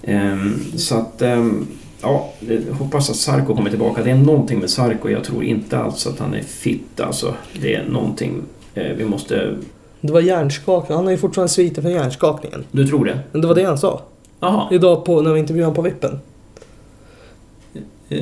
[0.03, 1.21] Ehm, Så att...
[1.21, 1.67] ehm,
[2.01, 2.33] Ja,
[2.71, 4.03] hoppas att Sarko kommer tillbaka.
[4.03, 5.09] Det är någonting med Sarko.
[5.09, 6.99] Jag tror inte alls att han är fit.
[6.99, 8.41] Alltså, det är någonting
[8.75, 9.57] eh, vi måste...
[10.01, 10.95] Det var hjärnskakning.
[10.95, 12.63] Han har ju fortfarande sviter från hjärnskakningen.
[12.71, 13.19] Du tror det?
[13.31, 14.01] Men det var det han sa.
[14.39, 16.19] Jaha, Idag på, när vi intervjuade honom på vippen.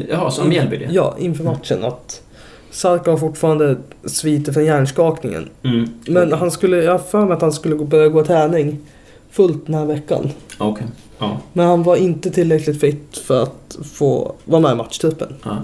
[0.10, 0.88] Jaha så Mjällby det?
[0.92, 1.84] Ja, inför matchen.
[1.84, 2.22] Att
[2.72, 5.50] Sarko har fortfarande sviter från hjärnskakningen.
[5.64, 5.90] Mm.
[6.08, 8.80] Men han skulle, jag har för mig att han skulle börja gå träning
[9.32, 10.30] fullt den här veckan.
[10.58, 10.88] Okej.
[11.20, 11.38] Ja.
[11.54, 15.36] Men han var inte tillräckligt fit för att få vara med i matchtruppen.
[15.44, 15.58] Ja.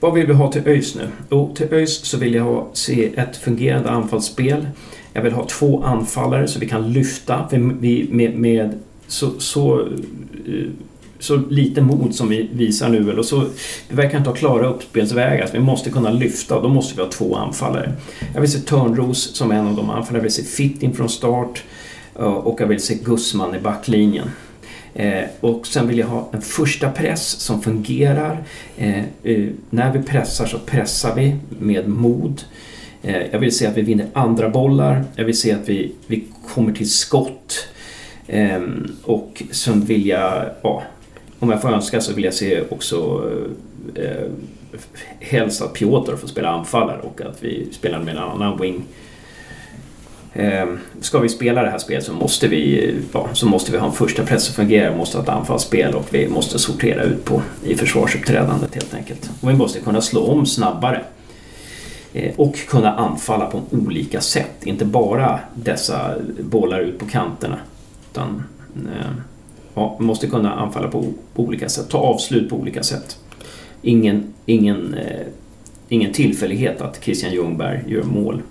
[0.00, 1.08] Vad vill vi ha till ÖIS nu?
[1.30, 4.66] Jo, till ÖIS så vill jag ha, se ett fungerande anfallsspel.
[5.12, 9.80] Jag vill ha två anfallare så vi kan lyfta för vi, med, med så, så,
[9.80, 10.66] eh,
[11.20, 13.10] så lite mod som vi visar nu.
[13.10, 13.44] Eller så,
[13.88, 15.46] vi verkar inte ha klara uppspelsvägar.
[15.46, 17.92] Så vi måste kunna lyfta och då måste vi ha två anfallare.
[18.34, 20.18] Jag vill se Törnros som en av de anfallarna.
[20.18, 21.62] Jag vill se Fitting från start.
[22.18, 24.30] Eh, och jag vill se Gussman i backlinjen.
[24.94, 28.44] Eh, och sen vill jag ha en första press som fungerar.
[28.76, 32.42] Eh, eh, när vi pressar så pressar vi med mod.
[33.02, 35.04] Eh, jag vill se att vi vinner andra bollar.
[35.16, 37.68] Jag vill se att vi, vi kommer till skott.
[38.26, 38.60] Eh,
[39.02, 40.82] och sen vill jag, ja,
[41.40, 43.30] om jag får önska så vill jag se också
[43.94, 44.26] eh, eh
[45.20, 48.84] helst att Piotr får spela anfallare och att vi spelar med en annan wing.
[50.32, 50.66] Eh,
[51.00, 53.92] ska vi spela det här spelet så måste vi, ja, så måste vi ha en
[53.92, 57.42] första press som fungerar, vi måste ha ett anfallsspel och vi måste sortera ut på
[57.64, 59.30] i försvarsuppträdandet helt enkelt.
[59.40, 61.02] Och vi måste kunna slå om snabbare.
[62.12, 67.58] Eh, och kunna anfalla på olika sätt, inte bara dessa bollar ut på kanterna.
[68.10, 68.42] Utan
[68.74, 69.10] eh,
[69.74, 71.04] ja, måste kunna anfalla på,
[71.34, 73.18] på olika sätt, ta avslut på olika sätt.
[73.82, 75.26] Ingen, ingen, eh,
[75.88, 78.42] ingen tillfällighet att Christian Ljungberg gör mål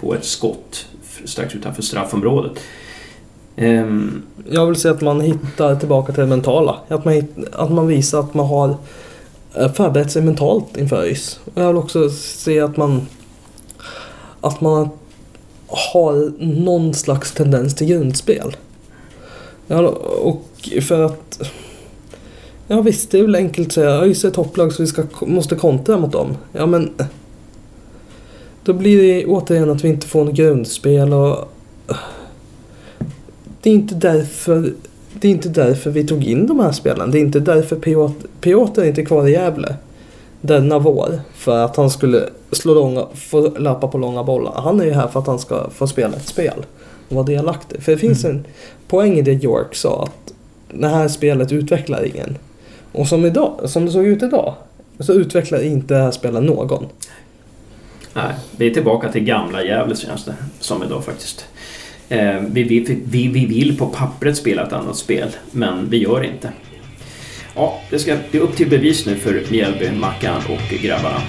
[0.00, 0.86] på ett skott
[1.24, 2.52] strax utanför straffområdet.
[3.56, 6.76] Um, Jag vill se att man hittar tillbaka till det mentala.
[6.88, 8.76] Att man, hitt- att man visar att man har
[9.54, 11.40] eh, förberett sig mentalt inför ÖIS.
[11.54, 13.06] Och jag vill också se att man
[14.40, 14.88] att man
[15.66, 16.32] har
[16.64, 18.56] någon slags tendens till grundspel.
[19.68, 19.88] Ja,
[20.22, 21.50] och för att...
[22.66, 25.56] Ja visst, det är väl enkelt att säga ÖIS är topplag så vi ska, måste
[25.56, 26.36] kontra mot dem.
[26.52, 26.90] Ja men...
[28.64, 31.48] Då blir det återigen att vi inte får något grundspel och...
[33.62, 34.72] Det är inte därför...
[35.12, 37.12] Det är inte därför vi tog in de här spelarna.
[37.12, 39.76] Det är inte därför Piotr, Piotr är inte kvar i Gävle
[40.40, 41.20] denna vår.
[41.34, 44.52] För att han skulle slå långa, få löpa på långa bollar.
[44.52, 46.64] Han är ju här för att han ska få spela ett spel.
[47.08, 47.82] Och vara delaktig.
[47.82, 48.44] För det finns en
[48.88, 50.02] poäng i det York sa.
[50.02, 50.32] Att
[50.72, 52.38] det här spelet utvecklar ingen.
[52.92, 54.54] Och som, idag, som det såg ut idag.
[54.98, 56.86] Så utvecklar inte det här spelet någon.
[58.14, 61.46] nej, vi är tillbaka till gamla Gävle känns det som idag faktiskt.
[62.08, 66.24] Eh, vi, vi, vi, vi vill på pappret spela ett annat spel, men vi gör
[66.24, 66.52] inte.
[67.54, 71.22] Ja, det ska bli upp till bevis nu för Mjällby, Mackan och grabbarna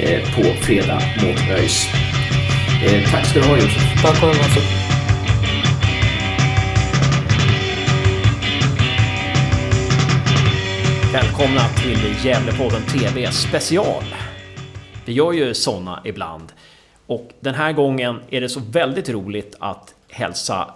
[0.00, 1.86] eh, på fredag mot ÖIS.
[2.86, 4.02] Eh, tack ska du ha Josef.
[4.02, 4.83] Tack och alltså.
[11.14, 14.04] Välkomna till Gävlepodden TV special.
[15.04, 16.52] Vi gör ju såna ibland.
[17.06, 20.74] Och den här gången är det så väldigt roligt att hälsa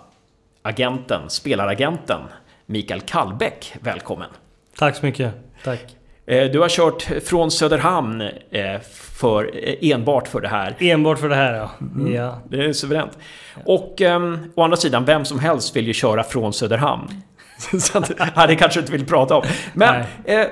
[0.62, 2.20] agenten, spelaragenten
[2.66, 4.28] Mikael Kallbäck välkommen.
[4.76, 5.34] Tack så mycket.
[5.64, 5.96] Tack.
[6.26, 8.20] Eh, du har kört från Söderhamn
[8.50, 8.80] eh,
[9.20, 10.76] för, eh, enbart för det här.
[10.78, 11.70] Enbart för det här ja.
[11.80, 12.14] Mm.
[12.14, 12.42] ja.
[12.48, 13.18] Det är suveränt.
[13.64, 17.22] Och um, å andra sidan, vem som helst vill ju köra från Söderhamn.
[17.78, 19.42] så att, ja, det kanske du inte vill prata om.
[19.74, 20.46] Men eh, eh,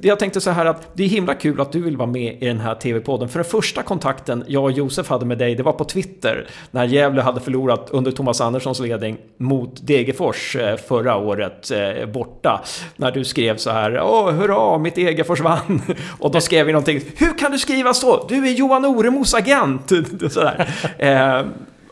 [0.00, 2.46] jag tänkte så här att det är himla kul att du vill vara med i
[2.46, 3.28] den här TV-podden.
[3.28, 6.46] För den första kontakten jag och Josef hade med dig, det var på Twitter.
[6.70, 12.64] När Gävle hade förlorat under Thomas Anderssons ledning mot Degerfors eh, förra året eh, borta.
[12.96, 15.82] När du skrev så här, åh hurra, mitt Degerfors vann.
[16.18, 18.26] och då skrev vi någonting, hur kan du skriva så?
[18.28, 19.92] Du är Johan Oremos agent.
[20.30, 20.68] Sådär.
[20.98, 21.42] Eh,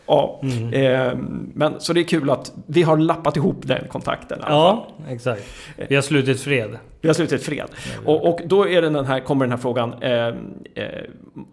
[0.07, 0.73] Ja, mm.
[0.73, 1.17] eh,
[1.53, 4.39] men så det är kul att vi har lappat ihop den kontakten.
[4.47, 5.43] Ja, exakt.
[5.89, 6.77] Vi har slutit fred.
[7.01, 7.67] Vi har slutit fred.
[8.05, 9.93] Och, och då är det den här, kommer den här frågan.
[10.01, 10.33] Eh, eh,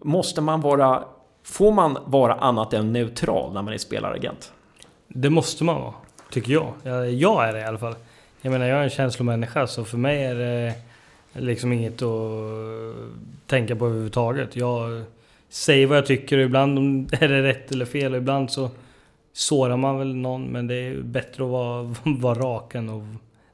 [0.01, 1.03] måste man vara...
[1.43, 4.51] Får man vara annat än neutral när man är spelaragent?
[5.07, 5.93] Det måste man vara,
[6.31, 6.73] tycker jag.
[6.83, 7.95] Jag, jag är det i alla fall.
[8.41, 10.73] Jag menar, jag är en känslomänniska så för mig är det
[11.33, 12.17] liksom inget att
[13.47, 14.55] tänka på överhuvudtaget.
[14.55, 15.03] Jag
[15.55, 18.69] säger vad jag tycker och ibland är det rätt eller fel och ibland så
[19.33, 23.03] sårar man väl någon men det är bättre att vara, vara rak än att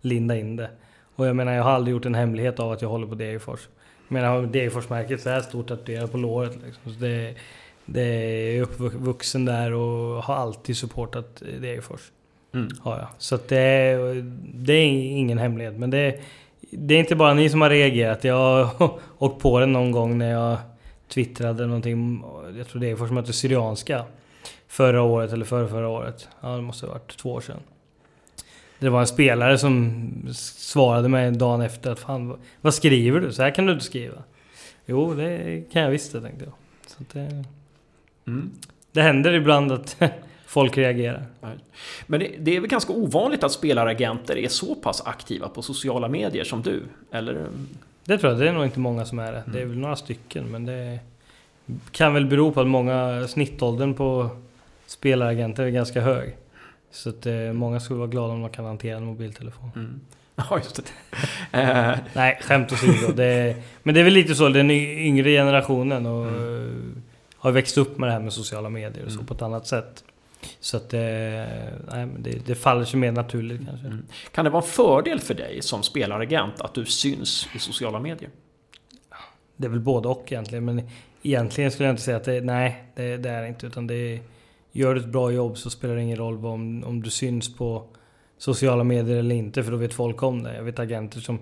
[0.02, 0.70] linda in det.
[1.16, 3.60] Och jag menar jag har aldrig gjort en hemlighet av att jag håller på Degerfors.
[4.08, 6.94] Jag menar Degerfors-märket så här stort tatuerat på låret liksom.
[6.94, 7.36] Så det,
[7.86, 12.12] det är uppvuxen där och har alltid supportat Degerfors.
[12.54, 12.70] Mm.
[12.82, 13.08] Har jag.
[13.18, 13.98] Så det,
[14.54, 14.88] det är
[15.18, 16.20] ingen hemlighet men det,
[16.72, 18.24] det är inte bara ni som har reagerat.
[18.24, 20.58] Jag har åkt på det någon gång när jag
[21.14, 22.24] twittrade någonting,
[22.58, 24.06] jag tror det är som mötte Syrianska.
[24.68, 26.28] Förra året eller förra, förra året.
[26.42, 27.60] Ja, det måste ha varit två år sedan.
[28.80, 33.34] Det var en spelare som svarade mig dagen efter att fan, vad skriver du?
[33.34, 34.24] Så här kan du inte skriva.
[34.86, 36.54] Jo, det kan jag visst det, tänkte jag.
[36.88, 37.44] Så det,
[38.28, 38.52] mm.
[38.92, 39.98] det händer ibland att
[40.46, 41.26] folk reagerar.
[42.08, 46.08] Men det, det, är väl ganska ovanligt att spelaragenter är så pass aktiva på sociala
[46.08, 46.84] medier som du?
[47.12, 47.48] Eller?
[48.12, 49.44] Det tror jag, det är nog inte många som är det.
[49.46, 51.00] Det är väl några stycken men det
[51.92, 54.30] kan väl bero på att många, snittåldern på
[54.86, 56.36] spelaragenter är ganska hög.
[56.92, 59.72] Så att eh, många skulle vara glada om de kan hantera en mobiltelefon.
[59.76, 60.00] Mm.
[60.36, 60.84] Ja, just det.
[61.60, 61.98] Eh.
[62.14, 63.08] Nej, skämt åsido.
[63.84, 67.02] men det är väl lite så, den yngre generationen och mm.
[67.36, 69.26] har växt upp med det här med sociala medier och så mm.
[69.26, 70.04] på ett annat sätt.
[70.60, 71.48] Så att det,
[71.92, 73.88] nej, det, det faller sig mer naturligt kanske.
[73.88, 74.06] Mm.
[74.32, 78.30] Kan det vara en fördel för dig som spelaragent att du syns i sociala medier?
[79.58, 80.66] Det är väl både och egentligen.
[80.66, 80.82] Men
[81.24, 83.68] egentligen skulle jag inte säga att det, nej, det, det är inte.
[83.68, 84.20] Utan det
[84.72, 87.84] gör du ett bra jobb så spelar det ingen roll om, om du syns på
[88.38, 89.64] sociala medier eller inte.
[89.64, 90.56] För då vet folk om det.
[90.56, 91.40] Jag vet agenter som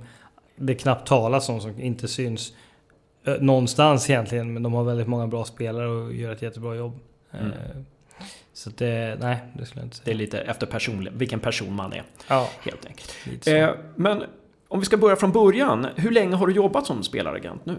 [0.55, 2.53] det knappt talas om som inte syns
[3.39, 4.53] någonstans egentligen.
[4.53, 6.99] Men de har väldigt många bra spelare och gör ett jättebra jobb.
[7.31, 7.51] Mm.
[8.59, 10.05] Så det, nej, det skulle jag inte säga.
[10.05, 12.03] Det är lite efter person, vilken person man är.
[12.27, 13.47] Ja, helt enkelt.
[13.47, 14.23] Eh, men
[14.67, 15.87] om vi ska börja från början.
[15.95, 17.73] Hur länge har du jobbat som spelaragent nu?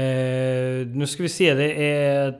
[0.00, 2.38] Eh, nu ska vi se, det är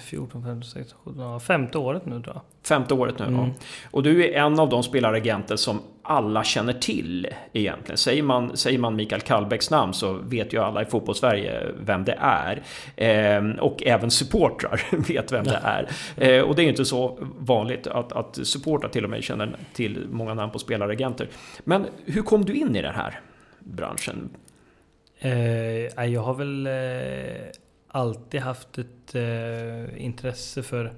[0.00, 2.42] 14, 15, 16, 17, femte året nu tror jag.
[2.62, 3.40] Femte året nu, mm.
[3.40, 3.50] ja.
[3.90, 7.96] Och du är en av de spelaragenter som alla känner till egentligen.
[7.96, 12.18] Säger man, säger man Mikael Kallbäcks namn så vet ju alla i fotbollssverige vem det
[12.20, 12.62] är.
[12.96, 15.88] Eh, och även supportrar vet vem det är.
[16.16, 20.06] Eh, och det är inte så vanligt att, att supportrar till och med känner till
[20.10, 21.28] många namn på spelaragenter.
[21.64, 23.20] Men hur kom du in i den här
[23.58, 24.30] branschen?
[25.18, 26.72] Eh, jag har väl eh,
[27.96, 30.94] alltid haft ett eh, intresse för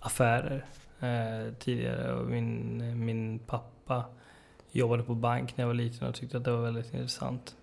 [0.00, 0.64] affärer
[1.00, 2.12] eh, tidigare.
[2.12, 4.04] Och min, min pappa
[4.72, 7.56] jobbade på bank när jag var liten och tyckte att det var väldigt intressant.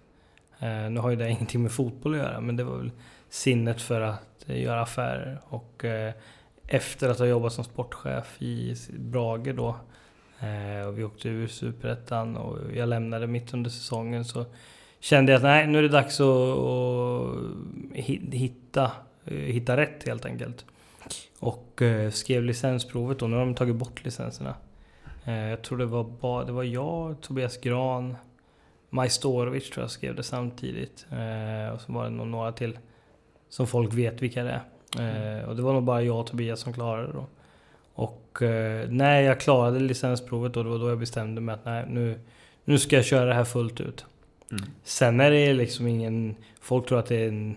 [0.60, 2.92] Eh, nu har ju det ingenting med fotboll att göra men det var väl
[3.30, 5.42] sinnet för att eh, göra affärer.
[5.44, 6.14] Och eh,
[6.68, 9.76] efter att ha jobbat som sportchef i Brage då
[10.40, 14.46] eh, och vi åkte ur Superettan och jag lämnade mitt under säsongen så
[15.02, 17.36] kände jag att nej, nu är det dags att, att
[18.34, 18.92] hitta,
[19.26, 20.66] eh, hitta rätt helt enkelt.
[21.40, 24.56] Och eh, skrev licensprovet då, nu har de tagit bort licenserna.
[25.26, 28.16] Eh, jag tror det var, bara, det var jag, Tobias Gran,
[28.90, 31.06] Majstorovic tror jag skrev det samtidigt.
[31.74, 32.80] Och så var det nog några till
[33.50, 34.62] som folk vet vilka det
[35.00, 35.46] är.
[35.46, 37.26] och det var nog bara jag och Tobias som klarade det då.
[37.94, 38.38] Och
[38.90, 42.20] när jag klarade licensprovet då, det var då jag bestämde mig att nej, nu,
[42.64, 44.06] nu ska jag köra det här fullt ut.
[44.52, 44.64] Mm.
[44.84, 46.36] Sen är det liksom ingen...
[46.62, 47.56] Folk tror att det är, en,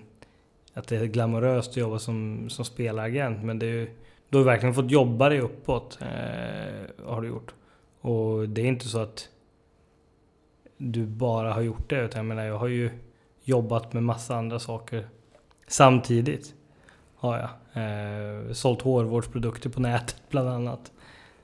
[0.75, 3.45] att det är glamoröst att jobba som, som spelaragent.
[3.45, 3.89] Men det är,
[4.29, 5.99] du har verkligen fått jobba dig uppåt.
[6.01, 7.55] Eh, har du gjort.
[8.01, 9.29] Och det är inte så att
[10.77, 12.05] du bara har gjort det.
[12.05, 12.91] Utan jag menar, jag har ju
[13.43, 15.09] jobbat med massa andra saker
[15.67, 16.55] samtidigt.
[17.17, 17.49] Har jag.
[17.77, 20.93] Eh, sålt hårvårdsprodukter på nätet bland annat.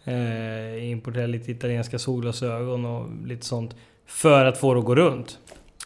[0.04, 3.76] Eh, importerat lite italienska solglasögon och lite sånt
[4.10, 5.38] för att få det att gå runt.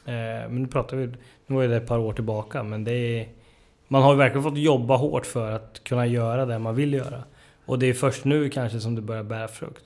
[0.06, 1.06] Eh, men nu pratar vi,
[1.46, 3.28] nu var det ett par år tillbaka, men det är...
[3.88, 7.22] Man har ju verkligen fått jobba hårt för att kunna göra det man vill göra.
[7.66, 9.84] Och det är först nu kanske som det börjar bära frukt.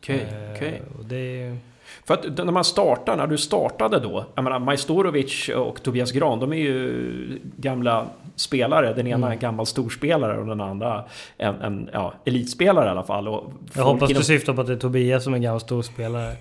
[0.00, 0.82] Okej, Eh, okej.
[0.98, 1.56] och det är...
[2.04, 6.40] För att när man startar, när du startade då, jag menar Majstorovic och Tobias Gran,
[6.40, 8.06] de är ju gamla
[8.36, 8.92] spelare.
[8.92, 11.04] Den ena är en gammal storspelare och den andra
[11.38, 13.28] en, en ja, elitspelare i alla fall.
[13.28, 16.32] Och Jag hoppas inom- du syftar på att det är Tobias som är gammal storspelare.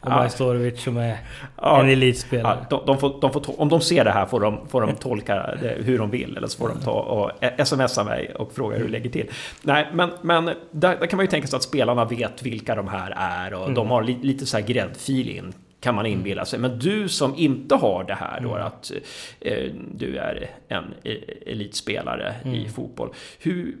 [0.00, 0.16] Och Ja.
[0.16, 1.16] Majstorovic som är
[1.62, 2.58] Ja, en elitspelare.
[2.70, 4.92] Ja, de, de får, de får, om de ser det här får de, får de
[4.94, 6.36] tolka det hur de vill.
[6.36, 9.26] Eller så får de ta och smsa mig och fråga hur det lägger till.
[9.62, 12.88] Nej, men, men där, där kan man ju tänka sig att spelarna vet vilka de
[12.88, 15.52] här är och de har li, lite så här gräddfil in.
[15.80, 16.58] Kan man inbilla sig.
[16.58, 18.92] Men du som inte har det här då, att
[19.40, 23.08] eh, du är en e- elitspelare i fotboll.
[23.38, 23.76] Hur,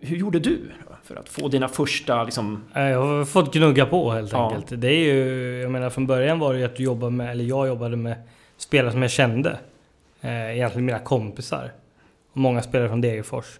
[0.00, 0.58] hur gjorde du
[1.02, 2.64] för att få dina första liksom...
[2.74, 4.48] Jag har fått gnugga på helt Ja.
[4.54, 4.80] enkelt.
[4.80, 7.44] Det är ju, jag menar från början var det ju att du jobbade med, eller
[7.44, 8.16] jag jobbade med
[8.56, 9.58] spelare som jag kände.
[10.20, 11.72] Eh, egentligen mina kompisar.
[12.32, 13.58] Och många spelare från Degerfors.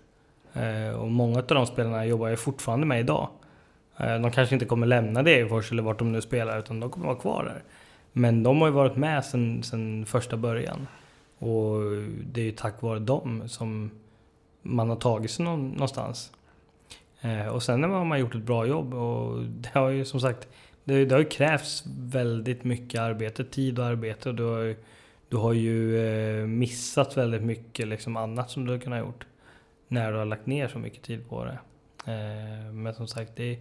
[0.55, 3.29] Eh, och många av de spelarna jobbar jag fortfarande med idag.
[4.01, 7.07] Eh, de kanske inte kommer lämna Degerfors eller vart de nu spelar, utan de kommer
[7.07, 7.63] vara kvar där.
[8.13, 10.87] Men de har ju varit med sedan, sedan första början.
[11.39, 11.81] Och
[12.25, 13.91] det är ju tack vare dem som
[14.63, 16.33] man har tagit sig någon, någonstans.
[17.21, 20.49] Eh, och sen har man gjort ett bra jobb och det har ju som sagt
[20.85, 24.77] det, det har ju krävts väldigt mycket arbete, tid och arbete och du har ju,
[25.29, 29.27] du har ju eh, missat väldigt mycket liksom annat som du har kunnat gjort
[29.89, 31.59] när du har lagt ner så mycket tid på det.
[32.73, 33.59] Men som sagt, det är,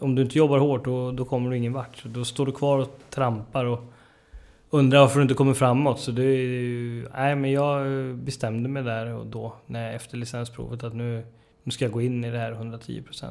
[0.00, 1.96] om du inte jobbar hårt då, då kommer du ingen vart.
[1.96, 3.92] Så då står du kvar och trampar och
[4.70, 6.00] undrar varför du inte kommer framåt.
[6.00, 7.86] Så det är ju, nej men jag
[8.16, 11.26] bestämde mig där och då, när, efter licensprovet, att nu,
[11.62, 13.24] nu ska jag gå in i det här 110%.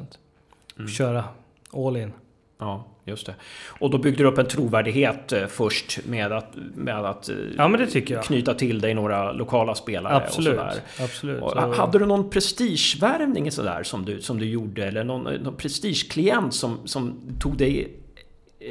[0.76, 0.88] Mm.
[0.88, 1.24] Köra
[1.72, 2.12] all in.
[2.60, 3.34] Ja, just det.
[3.80, 8.22] Och då byggde du upp en trovärdighet eh, först med att, med att eh, Ja
[8.22, 10.58] knyta till dig några lokala spelare och Absolut.
[10.58, 10.74] sådär.
[11.00, 11.42] Absolut.
[11.42, 14.86] Och, Och- hade du någon prestigevärvning sådär som du, som du gjorde?
[14.86, 17.94] Eller någon, någon prestigeklient som, som tog dig...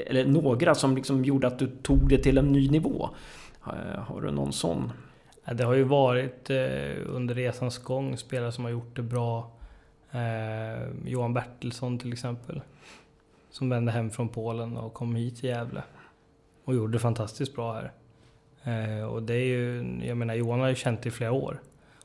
[0.07, 3.09] Eller några som liksom gjorde att du tog det till en ny nivå?
[3.67, 4.91] Eh, Har du någon sån?
[5.53, 6.57] Det har ju varit eh,
[7.07, 9.51] under resans gång spelare som har gjort det bra.
[10.11, 12.61] Eh, Johan Bertilsson till exempel.
[13.57, 15.83] Som vände hem från Polen och kom hit till Gävle.
[16.65, 17.91] Och gjorde det fantastiskt bra här.
[18.63, 21.61] Eh, och det är ju, jag menar Johan har ju känt i flera år.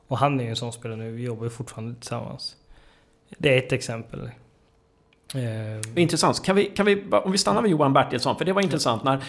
[0.07, 2.57] Och han är ju en sån spelare nu, vi jobbar ju fortfarande tillsammans.
[3.39, 4.31] Det är ett exempel.
[5.35, 6.45] Eh, Intressant.
[6.45, 9.25] Kan vi, kan vi, om vi stannar vid Johan Bertilsson, för det var intressant när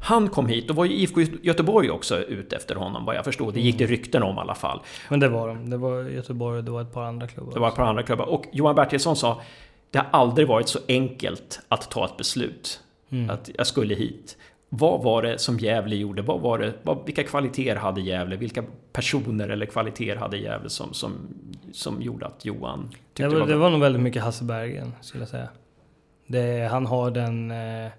[0.00, 3.54] han kom hit, då var ju IFK Göteborg också ute efter honom vad jag förstod.
[3.54, 4.80] Det gick det rykten om i alla fall.
[5.08, 5.70] men det var de.
[5.70, 7.54] Det var Göteborg och det var ett par andra klubbar.
[7.54, 8.26] Det var ett par andra klubbar.
[8.26, 9.40] Och Johan Bertilsson sa
[9.96, 12.80] Det har aldrig varit så enkelt att ta ett beslut.
[13.10, 13.30] Mm.
[13.30, 14.36] Att jag skulle hit.
[14.68, 16.22] Vad var det som Gävle gjorde?
[16.22, 18.36] Vad var det, vad, vilka kvaliteter hade Gävle?
[18.36, 21.12] Vilka personer eller kvaliteter hade Gävle som, som,
[21.72, 24.92] som gjorde att Johan tyckte Det det var, det var nog väldigt mycket Hasse Bergen,
[25.00, 25.48] skulle jag säga.
[26.26, 27.90] Det, han har den, eh,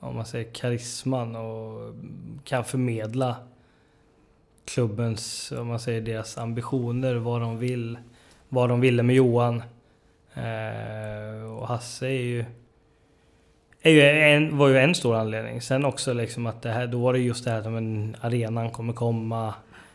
[0.00, 1.94] om man säger karisman och
[2.44, 3.36] kan förmedla
[4.64, 7.98] klubbens, om man säger deras ambitioner, vad de vill,
[8.48, 9.62] vad de ville med Johan.
[10.38, 12.44] Eh, och Hasse är ju,
[13.82, 15.60] är ju en, var ju en stor anledning.
[15.60, 18.70] Sen också liksom att det här, då var det just det här att men, arenan
[18.70, 19.54] kommer komma,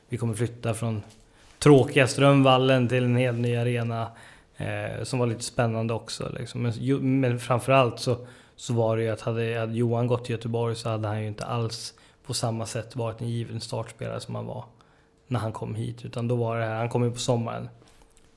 [0.10, 1.02] vi kommer flytta från
[1.60, 4.08] tråkiga Strömvallen till en helt ny arena.
[4.58, 6.32] Eh, som var lite spännande också.
[6.40, 6.62] Liksom.
[6.62, 8.18] Men, ju, men framförallt så,
[8.56, 11.28] så var det ju att hade, hade Johan gått till Göteborg så hade han ju
[11.28, 11.94] inte alls
[12.26, 14.66] på samma sätt varit en given startspelare som han var
[15.28, 16.06] när han kom hit.
[16.06, 17.70] Utan då var det här, han kom ju på sommaren.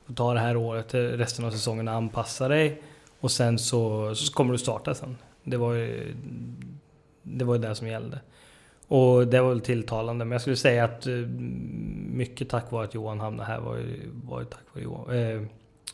[0.06, 2.82] Och ta det här året, resten av säsongen, anpassa dig.
[3.20, 5.16] Och sen så, så kommer du starta sen.
[5.44, 6.14] Det var ju
[7.22, 8.20] det, var ju det som gällde.
[8.88, 10.24] Och det var väl tilltalande.
[10.24, 11.14] Men jag skulle säga att eh,
[12.12, 15.16] mycket tack vare att Johan hamnade här var ju, var ju tack vare Johan.
[15.16, 15.42] Eh,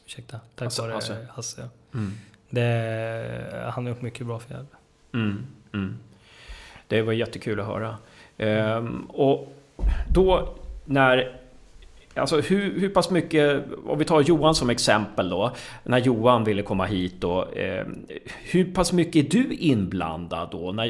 [0.07, 1.13] ursäkta, tack Hasse, vare Hasse.
[1.13, 1.29] Hasse.
[1.33, 1.99] Hasse ja.
[1.99, 2.13] Mm.
[2.51, 4.69] det, han har gjort mycket bra för Gävle.
[5.15, 5.99] Mm, mm.
[6.89, 7.97] Det var jättekul att höra.
[8.39, 9.53] Ehm, och
[10.09, 10.55] då
[10.85, 11.42] när...
[12.15, 15.53] Alltså hur, hur pass mycket, om vi tar Johan som exempel då,
[15.85, 17.49] när Johan ville komma hit då.
[17.53, 17.85] Eh,
[18.43, 20.73] hur pass mycket är du inblandad då?
[20.73, 20.87] När,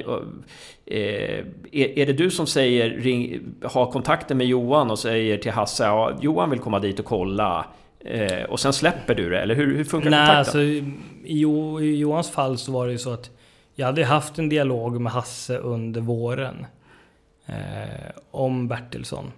[0.87, 5.53] eh, är, är det du som säger, ring, har kontakten med Johan och säger till
[5.53, 7.67] Hasse, ja, Johan vill komma dit och kolla.
[8.05, 10.39] Eh, och sen släpper du det, eller hur, hur funkar Nej, kontakten?
[10.39, 13.31] alltså, i, I Johans fall så var det ju så att
[13.75, 16.67] jag hade haft en dialog med Hasse under våren
[17.47, 19.33] eh, om Bertilsson.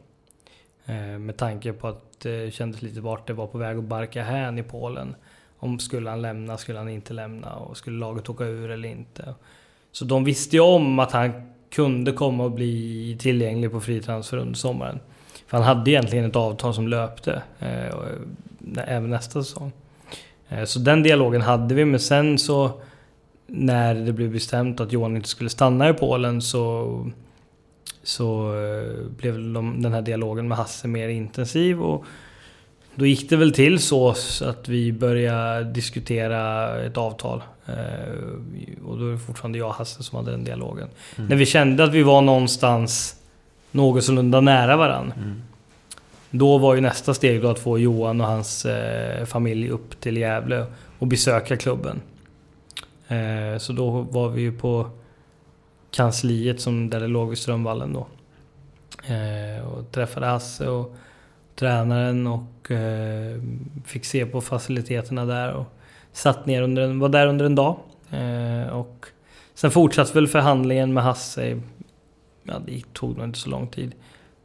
[0.86, 4.22] Eh, med tanke på att det kändes lite vart det var på väg att barka
[4.22, 5.14] hän i Polen.
[5.58, 9.34] Om skulle han lämna, skulle han inte lämna och skulle laget åka ur eller inte.
[9.92, 11.32] Så de visste ju om att han
[11.70, 15.00] kunde komma och bli tillgänglig på fri transfer under sommaren.
[15.46, 17.94] För han hade egentligen ett avtal som löpte eh,
[18.86, 19.72] även nästa säsong.
[20.48, 22.70] Eh, så den dialogen hade vi, men sen så
[23.46, 27.10] när det blev bestämt att Johan inte skulle stanna i Polen så,
[28.04, 31.82] så eh, blev de, den här dialogen med Hasse mer intensiv.
[31.82, 32.04] Och
[32.94, 34.10] då gick det väl till så
[34.44, 37.42] att vi började diskutera ett avtal.
[37.66, 40.88] Eh, och då är det fortfarande jag och Hasse som hade den dialogen.
[41.16, 41.28] Mm.
[41.28, 43.16] När vi kände att vi var någonstans
[43.70, 45.14] någorlunda nära varandra.
[45.16, 45.42] Mm.
[46.30, 50.16] Då var ju nästa steg då att få Johan och hans eh, familj upp till
[50.16, 50.66] Gävle
[50.98, 52.00] och besöka klubben.
[53.58, 54.90] Så då var vi ju på
[55.94, 58.06] kansliet som där det låg vid Strömvallen då.
[59.14, 60.96] Eh, och träffade Hasse och
[61.54, 63.40] tränaren och eh,
[63.84, 65.66] fick se på faciliteterna där och
[66.12, 67.76] satt ner under en, var där under en dag.
[68.10, 69.06] Eh, och
[69.54, 71.60] sen fortsatte väl förhandlingen med Hasse.
[72.42, 73.94] Ja, det tog nog inte så lång tid.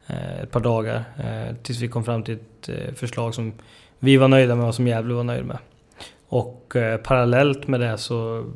[0.06, 1.04] Eh, ett par dagar.
[1.18, 3.52] Eh, tills vi kom fram till ett eh, förslag som
[3.98, 5.58] vi var nöjda med och som Gävle var nöjd med.
[6.28, 8.46] Och eh, parallellt med det så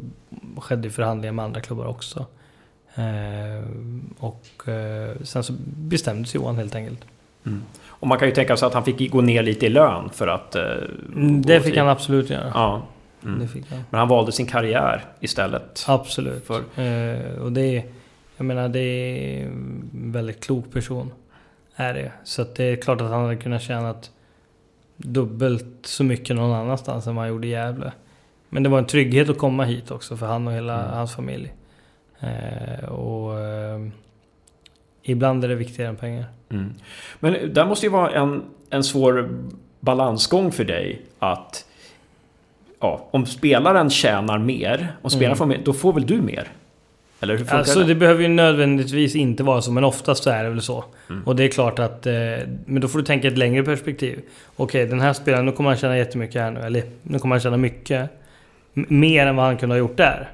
[0.58, 2.26] skedde förhandlingar med andra klubbar också
[4.18, 4.62] och
[5.22, 7.00] sen så bestämdes Johan helt enkelt.
[7.46, 7.62] Mm.
[7.86, 10.28] Och man kan ju tänka sig att han fick gå ner lite i lön för
[10.28, 10.54] att...
[10.54, 12.50] Mm, det fick han absolut göra.
[12.54, 12.82] Ja.
[13.24, 13.48] Mm.
[13.70, 13.84] Han.
[13.90, 15.84] Men han valde sin karriär istället.
[15.88, 16.46] Absolut.
[16.46, 16.62] För...
[17.40, 17.84] och det är,
[18.36, 21.10] jag menar, det är en väldigt klok person.
[21.76, 22.12] Är det.
[22.24, 23.94] Så det är klart att han hade kunnat tjäna
[24.96, 27.92] dubbelt så mycket någon annanstans än vad han gjorde i Gävle.
[28.48, 30.96] Men det var en trygghet att komma hit också för han och hela mm.
[30.96, 31.52] hans familj.
[32.20, 33.80] Eh, och eh,
[35.02, 36.24] ibland är det viktigare än pengar.
[36.50, 36.74] Mm.
[37.20, 39.28] Men det måste ju vara en, en svår
[39.80, 41.66] balansgång för dig att
[42.80, 45.38] ja, om spelaren tjänar mer och spelaren mm.
[45.38, 46.48] får mer, då får väl du mer?
[47.20, 47.86] Eller hur alltså det?
[47.86, 50.84] det behöver ju nödvändigtvis inte vara så, men oftast så är det väl så.
[51.10, 51.22] Mm.
[51.24, 52.06] Och det är klart att...
[52.06, 52.12] Eh,
[52.66, 54.18] men då får du tänka ett längre perspektiv.
[54.56, 56.60] Okej, okay, den här spelaren, nu kommer han tjäna jättemycket här nu.
[56.60, 58.10] Eller nu kommer han tjäna mycket.
[58.72, 60.30] Mer än vad han kunde ha gjort där.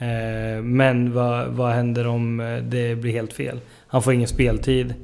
[0.00, 3.60] Eh, men vad, vad händer om eh, det blir helt fel?
[3.86, 4.94] Han får ingen speltid.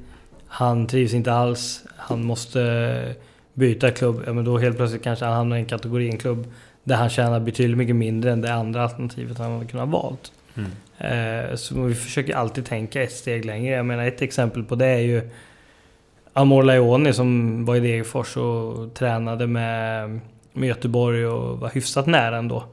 [0.47, 1.85] Han trivs inte alls.
[1.97, 3.15] Han måste
[3.55, 4.23] byta klubb.
[4.27, 6.47] Ja, men då helt plötsligt kanske han hamnar i en kategori, en klubb
[6.85, 10.33] där han tjänar betydligt mycket mindre än det andra alternativet han hade kunnat valt.
[10.55, 11.57] Mm.
[11.57, 13.77] Så vi försöker alltid tänka ett steg längre.
[13.77, 15.31] Jag menar ett exempel på det är ju
[16.33, 20.21] Amor Laioni som var i Degerfors och tränade med,
[20.53, 22.65] med Göteborg och var hyfsat nära ändå.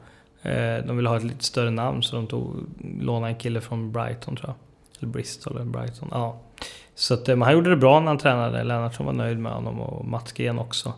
[0.44, 2.56] Eh, de ville ha ett lite större namn så de tog,
[3.02, 4.56] lånade en kille från Brighton tror jag.
[5.00, 6.08] Eller Bristol eller Brighton.
[6.12, 6.40] Ja.
[6.96, 8.64] Så att, eh, men han gjorde det bra när han tränade.
[8.64, 10.94] Lennartsson var nöjd med honom och Mats Gren också.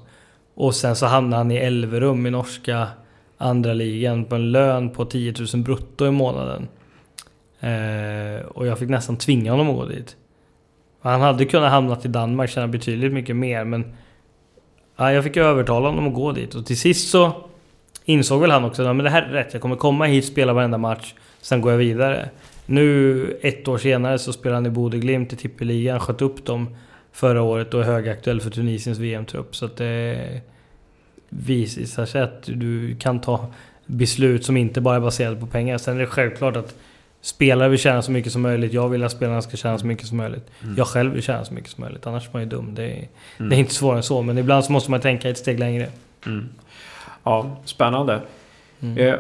[0.56, 2.88] Och sen så hamnade han i Elverum i norska
[3.38, 6.68] andra ligan på en lön på 10 000 brutto i månaden.
[7.60, 10.16] Eh, och jag fick nästan tvinga honom att gå dit.
[11.02, 13.94] Han hade kunnat hamna i Danmark, tjäna betydligt mycket mer men...
[14.98, 17.32] Ja, jag fick övertala honom att gå dit och till sist så
[18.06, 20.78] insåg väl han också att det här är rätt, jag kommer komma hit, spela varenda
[20.78, 22.30] match, sen går jag vidare.
[22.66, 26.76] Nu ett år senare så spelar han i Bodø-Glimt i tippeligan, sköt upp dem
[27.12, 29.56] förra året och är högaktuell för Tunisiens VM-trupp.
[29.56, 30.42] Så att det
[31.30, 33.52] visar sig att du kan ta
[33.86, 35.78] beslut som inte bara är baserade på pengar.
[35.78, 36.76] Sen är det självklart att
[37.22, 38.74] spelare vill tjäna så mycket som möjligt.
[38.74, 40.52] Jag vill att spelarna ska tjäna så mycket som möjligt.
[40.64, 40.76] Mm.
[40.78, 42.08] Jag själv vill tjäna så mycket som möjligt.
[42.08, 42.76] Annars är man ju dum.
[42.76, 43.50] Det är, mm.
[43.50, 44.22] det är inte svårare än så.
[44.22, 45.88] Men ibland så måste man tänka ett steg längre.
[46.26, 46.50] Mm.
[47.26, 48.22] Ja, spännande.
[48.82, 48.98] Mm.
[48.98, 49.16] Eh,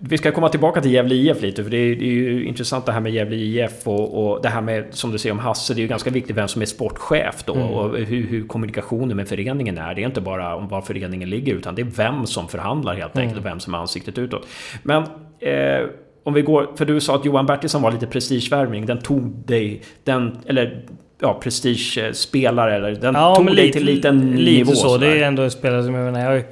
[0.00, 2.86] vi ska komma tillbaka till Gävle IF lite, för det är, det är ju intressant
[2.86, 5.74] det här med Gävle IF och, och, det här med, som du säger om Hasse,
[5.74, 7.68] det är ju ganska viktigt vem som är sportchef då mm.
[7.68, 9.94] och hur, hur, kommunikationen med föreningen är.
[9.94, 13.18] Det är inte bara om var föreningen ligger, utan det är vem som förhandlar helt
[13.18, 13.44] enkelt mm.
[13.44, 14.46] och vem som är ansiktet utåt.
[14.82, 15.02] Men
[15.40, 15.88] eh,
[16.22, 19.82] om vi går, för du sa att Johan Bertilsson var lite prestigevärvning, den tog dig,
[20.04, 20.84] den, eller
[21.20, 24.72] ja, prestigespelare, eller den ja, tog dig lite, till liten lite nivå.
[24.72, 26.44] så, det är ändå en spelare som jag menar, jag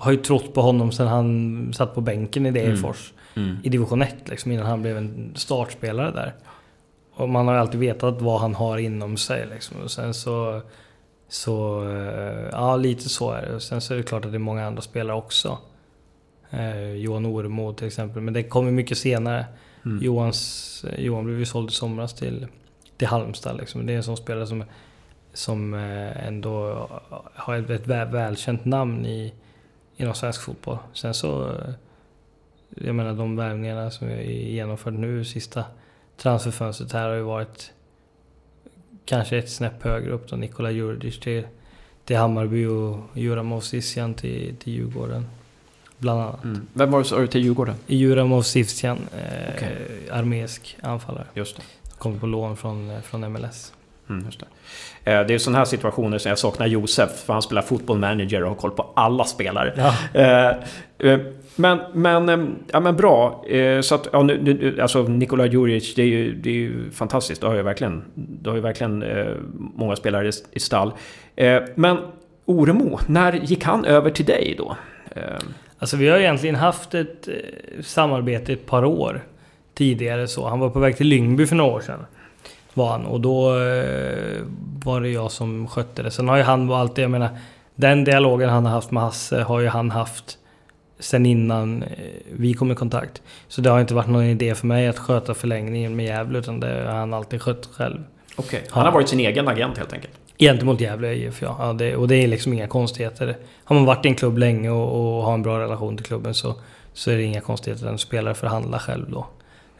[0.00, 3.12] har ju trott på honom sen han satt på bänken i Degerfors.
[3.12, 3.48] Mm.
[3.48, 3.60] Mm.
[3.64, 6.34] I division 1 liksom, innan han blev en startspelare där.
[7.14, 9.80] Och man har ju alltid vetat vad han har inom sig liksom.
[9.82, 10.60] Och sen så...
[11.28, 11.84] Så...
[11.90, 13.54] Eh, ja, lite så är det.
[13.54, 15.58] Och sen så är det klart att det är många andra spelare också.
[16.50, 18.22] Eh, Johan Oremo till exempel.
[18.22, 19.44] Men det kommer mycket senare.
[19.84, 20.04] Mm.
[20.04, 22.46] Johans, eh, Johan blev ju såld i somras till,
[22.96, 23.56] till Halmstad.
[23.56, 23.86] Liksom.
[23.86, 24.64] Det är en sån spelare som,
[25.32, 26.88] som eh, ändå
[27.34, 29.34] har ett välkänt namn i,
[30.00, 30.78] inom svensk fotboll.
[30.92, 31.56] Sen så...
[32.74, 35.64] Jag menar de värvningarna som vi genomfört nu sista
[36.16, 37.72] transferfönstret här har ju varit
[39.04, 40.36] kanske ett snäpp högre upp då.
[40.36, 41.46] Nikola Djurdjic till,
[42.04, 45.26] till Hammarby och Jura Movsisjan till, till Djurgården.
[45.98, 46.44] bland annat.
[46.44, 46.66] Mm.
[46.72, 47.74] Vem var det du till Djurgården?
[47.86, 49.76] Juramov Sivsian, eh, Okej.
[50.10, 51.26] armeisk anfallare.
[51.34, 51.62] Just det.
[51.98, 53.72] Kom på lån från, eh, från MLS.
[54.08, 54.46] Mm, just det.
[55.04, 58.42] Eh, det är sådana här situationer som jag saknar Josef, för han spelar fotboll manager
[58.42, 59.72] och har koll på alla spelare.
[59.76, 60.20] Ja.
[60.20, 61.20] Eh, eh,
[61.56, 63.44] men, men, ja, men bra.
[63.82, 67.40] Så att, ja, nu, alltså Nikola Djuric, det är ju, det är ju fantastiskt.
[67.40, 69.04] Det har ju verkligen, det har ju verkligen
[69.74, 70.92] många spelare i, stall.
[71.74, 71.98] Men
[72.44, 74.76] Oremo, när gick han över till dig då?
[75.78, 77.28] Alltså vi har egentligen haft ett
[77.80, 79.20] samarbete ett par år
[79.74, 80.48] tidigare så.
[80.48, 82.06] Han var på väg till Lyngby för några år sedan.
[82.74, 83.06] Var han.
[83.06, 84.42] Och då eh,
[84.84, 86.10] var det jag som skötte det.
[86.10, 87.28] Sen har ju han alltid, jag menar,
[87.74, 90.38] den dialogen han har haft med Hasse har ju han haft
[90.98, 91.88] sen innan eh,
[92.32, 93.22] vi kom i kontakt.
[93.48, 96.60] Så det har inte varit någon idé för mig att sköta förlängningen med Gävle utan
[96.60, 98.04] det har han alltid skött själv.
[98.36, 100.12] Okej, han har varit sin egen agent helt enkelt.
[100.38, 101.56] Gentemot Gävle IF ja.
[101.58, 103.36] ja det, och det är liksom inga konstigheter.
[103.64, 106.34] Har man varit i en klubb länge och, och har en bra relation till klubben
[106.34, 106.54] så,
[106.92, 107.86] så är det inga konstigheter.
[107.86, 109.26] En spelare förhandlar själv då.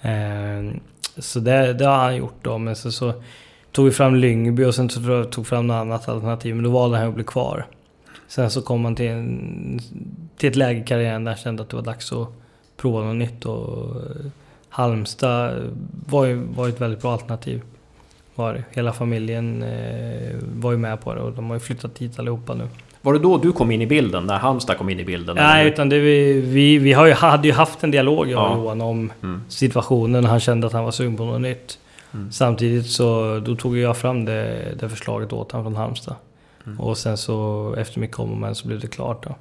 [0.08, 0.74] Eh,
[1.20, 2.58] så det, det har han gjort då.
[2.58, 3.14] Men så, så
[3.72, 6.54] tog vi fram Lyngby och sen så tror jag tog fram något annat alternativ.
[6.54, 7.66] Men då valde han att bli kvar.
[8.28, 9.80] Sen så kom han till, en,
[10.36, 12.28] till ett läge i karriären där han kände att det var dags att
[12.76, 13.44] prova något nytt.
[13.44, 14.26] Och eh,
[14.68, 17.62] Halmstad var ju, var ett väldigt bra alternativ.
[18.34, 18.64] Var det.
[18.70, 22.54] Hela familjen eh, var ju med på det och de har ju flyttat dit allihopa
[22.54, 22.68] nu.
[23.02, 24.26] Var det då du kom in i bilden?
[24.26, 25.36] När Halmstad kom in i bilden?
[25.36, 25.70] Nej, eller?
[25.72, 28.56] utan det vi, vi, vi har ju, hade ju haft en dialog jag och Ja.
[28.56, 29.42] Johan om Mm.
[29.48, 30.24] situationen.
[30.24, 31.78] Han kände att han var sugen på något nytt.
[32.14, 32.32] Mm.
[32.32, 36.14] Samtidigt så då tog jag fram det, det förslaget åt honom från Halmstad.
[36.66, 36.80] Mm.
[36.80, 39.34] Och sen så efter mycket om och men så blev det klart då.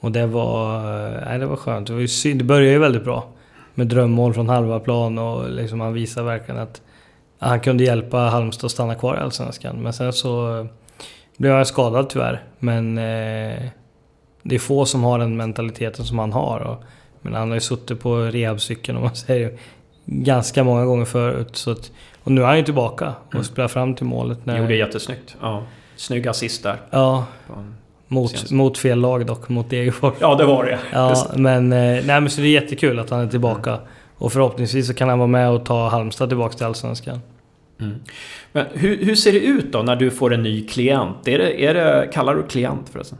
[0.00, 0.80] Och det var,
[1.24, 1.86] nej, det var skönt.
[1.86, 3.26] Det, var ju synd, det började ju väldigt bra.
[3.74, 6.80] Med drömmål från halva plan och liksom han visade verkligen att
[7.38, 9.76] han kunde hjälpa Halmstad att stanna kvar i Allsvenskan.
[9.82, 10.66] Men sen så
[11.40, 12.42] blev han skadad tyvärr.
[12.58, 13.62] Men eh,
[14.42, 16.60] det är få som har den mentaliteten som han har.
[16.60, 16.82] Och,
[17.22, 19.52] men han har ju suttit på rehabcykeln om man säger
[20.04, 21.56] ganska många gånger förut.
[21.56, 21.90] Så att,
[22.24, 23.44] och nu är han ju tillbaka och Mm.
[23.44, 24.46] spelar fram till målet.
[24.46, 25.36] När, Gjorde jättesnyggt.
[25.40, 25.62] Ja.
[25.96, 26.76] Snygg assist där.
[26.90, 27.24] Ja,
[28.08, 30.14] mot, mot fel lag dock, mot Degerfors.
[30.20, 30.78] Ja, det var det.
[30.92, 33.78] Ja, men, eh, nej, men så det är jättekul att han är tillbaka.
[34.18, 37.20] Och förhoppningsvis så kan han vara med och ta Halmstad tillbaka till Allsvenskan.
[37.80, 37.94] Mm.
[38.52, 41.28] Men hur, hur ser det ut då när du får en ny klient?
[41.28, 43.18] Är det, är det, kallar du klient förresten?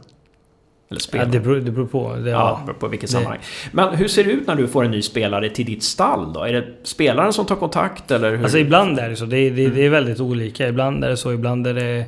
[0.89, 1.29] Eller Ja, spelare?
[1.29, 2.15] det, beror, det beror på.
[2.15, 2.65] Det, Ja, ja.
[2.65, 3.39] beror på vilket Det- sammanhang.
[3.71, 6.43] Men hur ser det ut när du får en ny spelare till ditt stall då?
[6.43, 8.31] Är det spelaren som tar kontakt eller?
[8.35, 8.43] Hur?
[8.43, 9.25] Alltså ibland är det så.
[9.25, 9.73] Det, Mm.
[9.75, 10.67] det är väldigt olika.
[10.67, 12.05] Ibland är det så, ibland är det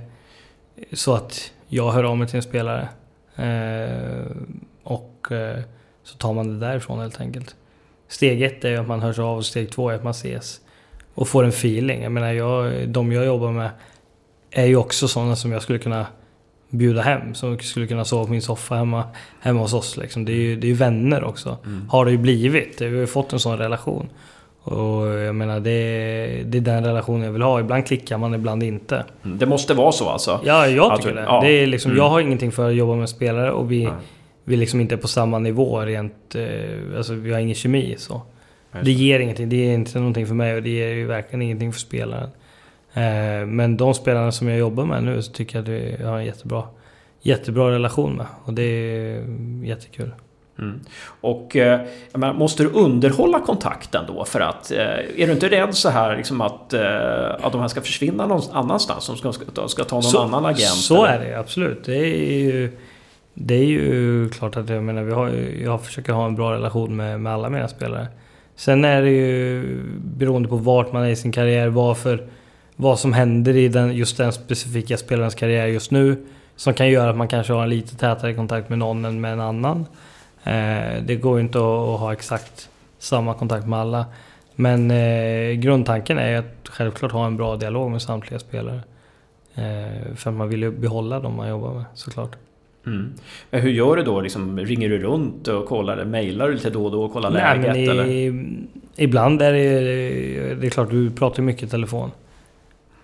[0.94, 2.88] så att jag hör av mig till en spelare.
[3.36, 4.26] Eh,
[4.84, 5.60] och eh,
[6.04, 7.56] så tar man det därifrån helt enkelt.
[8.08, 10.60] Steg ett är att man hörs av och steg två är att man ses.
[11.16, 12.04] Och får en feeling.
[12.04, 13.70] Jag menar, jag, de jag jobbar med
[14.52, 16.06] är ju också sådana som jag skulle kunna
[16.70, 17.34] bjuda hem.
[17.36, 19.04] Som skulle kunna sova på min soffa hemma,
[19.40, 19.98] hemma hos oss.
[19.98, 20.26] Liksom.
[20.26, 21.58] Det är ju det är vänner också.
[21.66, 21.90] Mm.
[21.90, 22.82] Har det ju blivit.
[22.82, 24.10] Vi har ju fått en sån relation.
[24.66, 27.60] Och jag menar, det är, det är den relationen jag vill ha.
[27.60, 29.06] Ibland klickar man, ibland inte.
[29.26, 30.40] Mm, Det måste vara så alltså?
[30.44, 31.22] Ja, jag tycker det.
[31.22, 31.42] ja.
[31.42, 32.04] det är liksom, Mm.
[32.04, 33.94] Jag har ingenting för att jobba med spelare och vi, Nej.
[34.44, 36.36] vi liksom inte är på samma nivå rent...
[36.36, 38.22] Eh, alltså vi har ingen kemi så.
[38.82, 39.50] Det ger ingenting.
[39.50, 42.30] Det ger inte någonting för mig och det ger ju verkligen ingenting för spelaren.
[42.94, 46.18] Eh, men de spelarna som jag jobbar med nu så tycker jag att vi har
[46.18, 46.64] en jättebra,
[47.22, 48.26] jättebra relation med.
[48.46, 49.24] Och det är
[49.64, 50.12] jättekul.
[50.60, 50.80] Mm.
[51.22, 54.26] Och eh, jag menar, måste du underhålla kontakten då?
[54.26, 57.82] För att eh, är du inte rädd så här liksom att, att de här ska
[57.82, 59.04] försvinna någon annanstans?
[59.04, 59.32] Som ska,
[59.68, 60.70] ska, ta någon så, annan agent?
[60.70, 61.26] Så eller?
[61.26, 61.84] är det absolut.
[61.86, 62.78] Det är ju,
[63.34, 65.30] det är ju klart att jag menar, vi har,
[65.64, 68.08] jag försöker ha en bra relation med, med alla mina spelare.
[68.56, 69.64] Sen är det ju
[70.04, 72.28] beroende på vart man är i sin karriär, varför,
[72.76, 76.26] vad som händer i den, just den specifika spelarens karriär just nu.
[76.56, 79.34] Som kan göra att man kanske har en lite tätare kontakt med någon än med
[79.34, 79.86] en annan.
[80.44, 84.06] Eh, det går ju inte att, att ha exakt samma kontakt med alla.
[84.56, 88.82] Men eh, grundtanken är ju att självklart ha en bra dialog med samtliga spelare.
[89.56, 92.36] Eh, för att man vill ju behålla dem man jobbar med såklart.
[92.86, 93.14] Mm.
[93.50, 94.22] Men hur gör du då?
[94.22, 96.06] Liksom, ringer du runt och kollar?
[96.06, 97.76] Mejlar du lite då och då och kollar Nej, läget?
[97.76, 98.06] men eller?
[98.06, 98.48] i,
[98.96, 102.12] ibland är det, det är klart, du pratar ju mycket i telefon.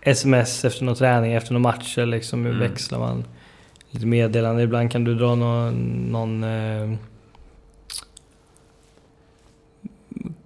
[0.01, 2.59] Sms efter någon träning, efter någon match liksom Mm.
[2.59, 3.23] växlar man
[3.91, 4.63] lite meddelanden.
[4.63, 5.73] Ibland kan du dra någon...
[6.11, 6.95] någon eh,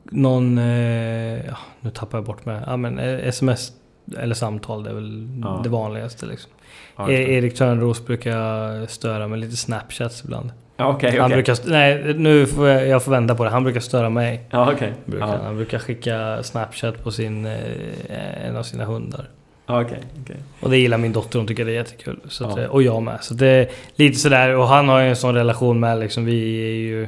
[0.03, 0.57] någon...
[0.57, 2.61] Eh, nu tappar jag bort mig.
[2.67, 3.71] Ja, men eh, sms
[4.13, 5.59] eller samtal, det är väl Ja.
[5.63, 6.51] det vanligaste liksom.
[6.95, 7.31] Ja, E- det.
[7.31, 10.51] Erik Törnros brukar störa med lite snapchats ibland.
[10.77, 11.35] Ja, okej, Han okej.
[11.35, 11.57] brukar...
[11.69, 13.49] Nej, nu får jag, jag får vända på det.
[13.49, 14.43] Han brukar störa mig.
[14.49, 14.93] Ja, okej.
[15.05, 15.27] Brukar.
[15.27, 19.29] Han brukar skicka Snapchat på sin, eh, en av sina hundar.
[19.67, 20.35] Okay, okay.
[20.59, 22.19] Och det gillar min dotter, hon tycker det är jättekul.
[22.27, 22.69] Så att.
[22.69, 23.17] Och jag med.
[23.21, 26.61] Så det är lite sådär, och han har ju en sån relation med liksom, vi
[26.69, 27.07] är ju...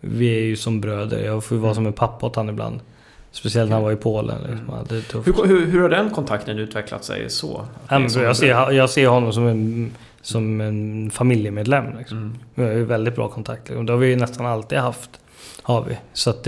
[0.00, 1.24] Vi är ju som bröder.
[1.24, 1.74] Jag får ju vara mm.
[1.74, 2.80] som en pappa åt honom ibland.
[3.30, 4.36] Speciellt när han var i Polen.
[4.40, 4.74] Liksom.
[4.74, 5.24] Mm.
[5.24, 7.64] Hur, hur, hur, har den kontakten utvecklat sig så?
[7.88, 11.98] Ja, jag, ser, jag ser honom som en, som en familjemedlem.
[11.98, 12.18] Liksom.
[12.18, 12.38] Mm.
[12.54, 13.70] Vi har ju väldigt bra kontakt.
[13.70, 15.10] Och det har vi ju nästan alltid haft.
[15.62, 15.98] Har vi.
[16.12, 16.46] Så att,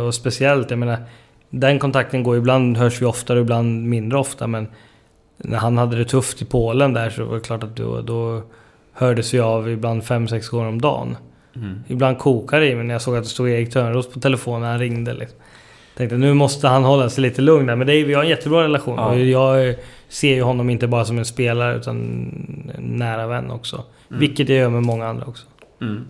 [0.00, 0.98] och speciellt, jag menar
[1.50, 4.46] den kontakten går ibland, hörs vi oftare, ibland mindre ofta.
[4.46, 4.66] Men
[5.36, 8.42] när han hade det tufft i Polen där så var det klart att då, då
[8.92, 11.16] hördes vi av ibland fem sex gånger om dagen.
[11.56, 11.80] Mm.
[11.88, 14.60] Ibland kokade det i mig när jag såg att det stod Erik Törnros på telefonen
[14.60, 15.14] när han ringde.
[15.14, 15.38] Liksom.
[15.96, 17.76] Tänkte nu måste han hålla sig lite lugn där.
[17.76, 18.94] Men det är, vi har en jättebra relation.
[18.98, 19.06] Ja.
[19.06, 19.74] Och jag
[20.08, 21.96] ser ju honom inte bara som en spelare utan
[22.74, 23.76] en nära vän också.
[23.76, 24.20] Mm.
[24.20, 25.46] Vilket jag gör med många andra också.
[25.80, 26.04] Mm.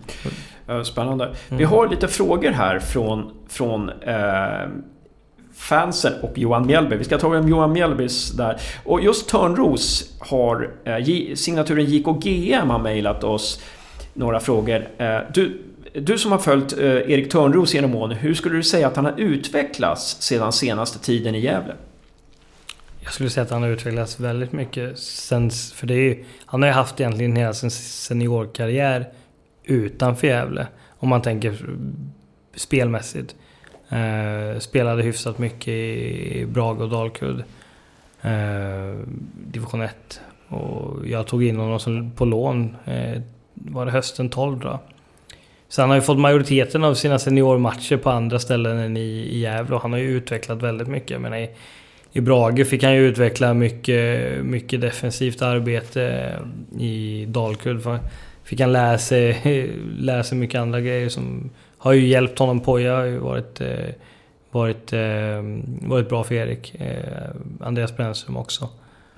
[0.83, 1.33] Spännande.
[1.49, 1.69] Vi mm.
[1.69, 4.69] har lite frågor här från, från eh,
[5.55, 6.95] fansen och Johan Mjällby.
[6.95, 8.61] Vi ska ta om Johan Mjällbys där.
[8.83, 13.63] Och just Törnros har eh, signaturen JKGM har mejlat oss
[14.13, 14.87] några frågor.
[14.97, 15.61] Eh, du,
[15.93, 19.05] du som har följt eh, Erik Törnros genom åren, hur skulle du säga att han
[19.05, 21.73] har utvecklats sedan senaste tiden i Gävle?
[23.03, 26.61] Jag skulle säga att han har utvecklats väldigt mycket sen, för det är ju, han
[26.61, 29.07] har ju haft egentligen hela sin seniorkarriär
[29.63, 30.67] utanför Gävle.
[30.89, 31.65] Om man tänker
[32.55, 33.35] spelmässigt.
[33.89, 37.43] Eh, spelade hyfsat mycket i Brage och Dalkurd.
[38.21, 38.99] Eh,
[39.33, 40.21] division 1.
[40.47, 43.21] Och jag tog in honom på lån, eh,
[43.53, 44.79] var det hösten 12 då?
[45.73, 49.39] Så han har ju fått majoriteten av sina seniormatcher på andra ställen än i, i
[49.39, 51.09] Gävle och han har ju utvecklat väldigt mycket.
[51.09, 51.49] Jag menar, i,
[52.11, 56.33] i Brage fick han ju utveckla mycket, mycket defensivt arbete.
[56.79, 57.99] I Dalkurd
[58.43, 59.41] fick han lära sig,
[59.99, 62.79] lära sig mycket andra grejer som har ju hjälpt honom på.
[62.79, 63.89] Jag har ju varit, eh,
[64.51, 65.43] varit, eh,
[65.81, 66.75] varit bra för Erik.
[66.75, 68.69] Eh, Andreas Brännström också.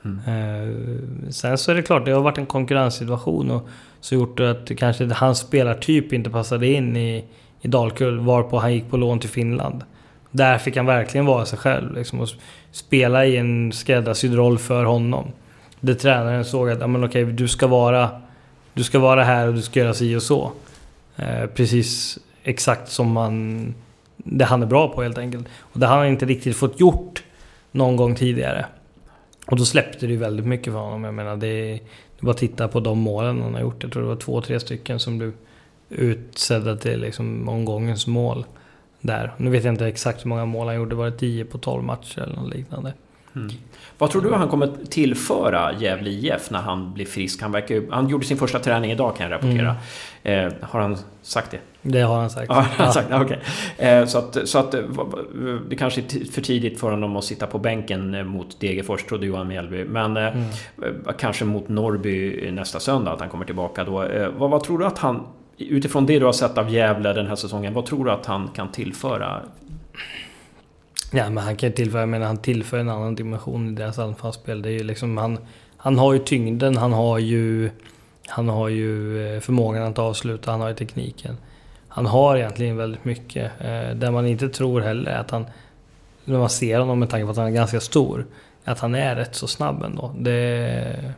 [0.05, 0.19] Mm.
[0.27, 3.67] Eh, sen så är det klart, det har varit en konkurrenssituation och
[3.99, 7.25] så gjort att kanske hans spelartyp inte passade in i,
[7.61, 9.83] i Dalkull, varpå han gick på lån till Finland.
[10.31, 12.29] Där fick han verkligen vara sig själv liksom, och
[12.71, 15.31] spela i en skräddarsydd roll för honom.
[15.79, 18.09] Där tränaren såg att, ja men okej, du ska vara,
[18.73, 20.51] du ska vara här och du ska göra si och så.
[21.15, 23.73] Eh, precis exakt som man,
[24.17, 25.47] det han är bra på helt enkelt.
[25.59, 27.23] Och det han inte riktigt fått gjort
[27.71, 28.65] någon gång tidigare.
[29.47, 31.03] Och då släppte det ju väldigt mycket för honom.
[31.03, 33.83] Jag menar, det är, det är bara att titta på de målen han har gjort.
[33.83, 35.33] Jag tror det var två, tre stycken som blev
[35.89, 38.45] utsedda till liksom omgångens mål.
[39.01, 39.33] Där.
[39.37, 40.95] Nu vet jag inte exakt hur många mål han gjorde.
[40.95, 42.93] Var det 10 på 12 matcher eller något liknande?
[43.35, 43.51] Mm.
[43.97, 47.41] Vad tror du han kommer tillföra Gävle IF när han blir frisk?
[47.41, 49.75] Han, verkar, han gjorde sin första träning idag kan jag rapportera.
[50.23, 50.47] Mm.
[50.47, 51.59] Eh, har han sagt det?
[51.81, 52.45] Det har han sagt.
[52.49, 53.23] Ja, han sagt ja.
[53.23, 53.37] okay.
[53.77, 54.81] eh, så att, så att eh,
[55.69, 59.25] det kanske är för tidigt för honom att sitta på bänken eh, mot Degerfors, trodde
[59.25, 59.85] Johan Mjällby.
[59.85, 60.47] Men eh, mm.
[61.17, 64.03] kanske mot Norrby nästa söndag, att han kommer tillbaka då.
[64.03, 65.27] Eh, vad, vad tror du att han,
[65.57, 68.47] utifrån det du har sett av Gävle den här säsongen, vad tror du att han
[68.47, 69.41] kan tillföra
[71.15, 74.61] Ja, men han kan tillföra, jag menar, han tillför en annan dimension i deras anfallsspel.
[74.61, 75.37] Det är ju liksom, han,
[75.77, 77.69] han har ju tyngden, han har ju,
[78.27, 81.37] han har ju eh, förmågan att avsluta, han har ju tekniken.
[81.87, 83.51] Han har egentligen väldigt mycket.
[83.59, 85.45] Eh, det man inte tror heller är att han,
[86.25, 88.25] när man ser honom med tanke på att han är ganska stor,
[88.63, 90.15] att han är rätt så snabb ändå.
[90.19, 91.13] Det,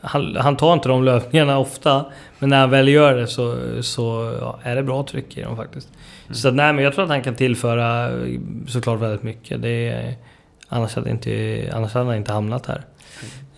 [0.00, 2.04] han, han tar inte de löpningarna ofta,
[2.38, 5.56] men när han väl gör det så, så ja, är det bra tryck i dem
[5.56, 5.88] faktiskt.
[6.26, 6.34] Mm.
[6.34, 8.10] Så nej, men jag tror att han kan tillföra
[8.66, 9.62] såklart väldigt mycket.
[9.62, 10.14] Det är,
[10.68, 12.82] annars, hade inte, annars hade han inte hamnat här.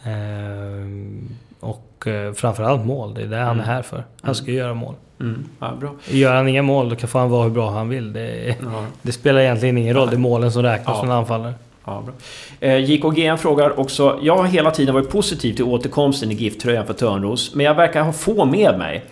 [0.05, 0.15] Mm.
[0.17, 1.29] Ehm,
[1.61, 3.67] och eh, framförallt mål, det är det han är mm.
[3.67, 3.97] här för.
[3.97, 4.35] Han mm.
[4.35, 4.95] ska göra mål.
[5.21, 5.45] Mm.
[5.59, 5.95] Ja, bra.
[6.09, 8.13] Gör han inga mål då kan få han vara hur bra han vill.
[8.13, 8.85] Det, ja.
[9.03, 11.01] det spelar egentligen ingen roll, det är målen som räknas ja.
[11.01, 11.55] som anfallare.
[11.85, 12.15] Ja, bra.
[12.61, 16.95] Eh, JKGN frågar också, jag har hela tiden varit positiv till återkomsten i GIF-tröjan för
[16.95, 19.05] Törnros, men jag verkar ha få med mig.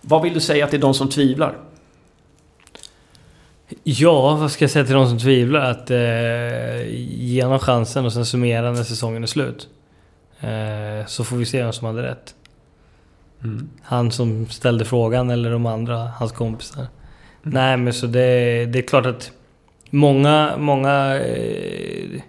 [0.00, 1.54] Vad vill du säga till de som tvivlar?
[3.84, 5.70] Ja, vad ska jag säga till de som tvivlar?
[5.70, 9.68] Att eh, ge honom chansen och sen summera när säsongen är slut.
[10.40, 12.34] Eh, så får vi se vem som hade rätt.
[13.44, 13.68] Mm.
[13.82, 16.78] Han som ställde frågan eller de andra, hans kompisar.
[16.80, 16.90] Mm.
[17.42, 19.32] Nej men så det, det är klart att
[19.90, 22.20] många, många eh,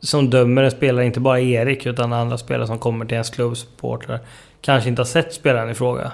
[0.00, 4.20] som dömer en spelare, inte bara Erik utan andra spelare som kommer till ens klubbsportrar,
[4.60, 6.12] kanske inte har sett spelaren i fråga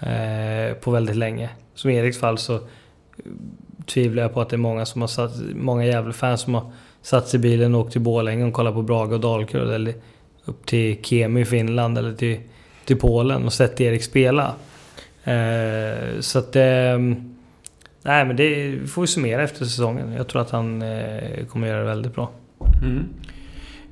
[0.00, 1.50] eh, på väldigt länge.
[1.74, 2.60] Som i Eriks fall så
[3.86, 6.72] tvivlar jag på att det är många som har satt, många Gävle-fans som har
[7.02, 9.94] satt sig i bilen och åkt till Borlänge och kollat på Brage och Dalkurd eller
[10.44, 12.40] upp till Kemi i Finland eller till,
[12.84, 14.54] till Polen och sett Erik spela.
[15.24, 16.56] Eh, så att...
[16.56, 16.98] Eh,
[18.02, 20.12] nej men det får vi summera efter säsongen.
[20.12, 22.30] Jag tror att han eh, kommer göra det väldigt bra.
[22.82, 23.04] Mm.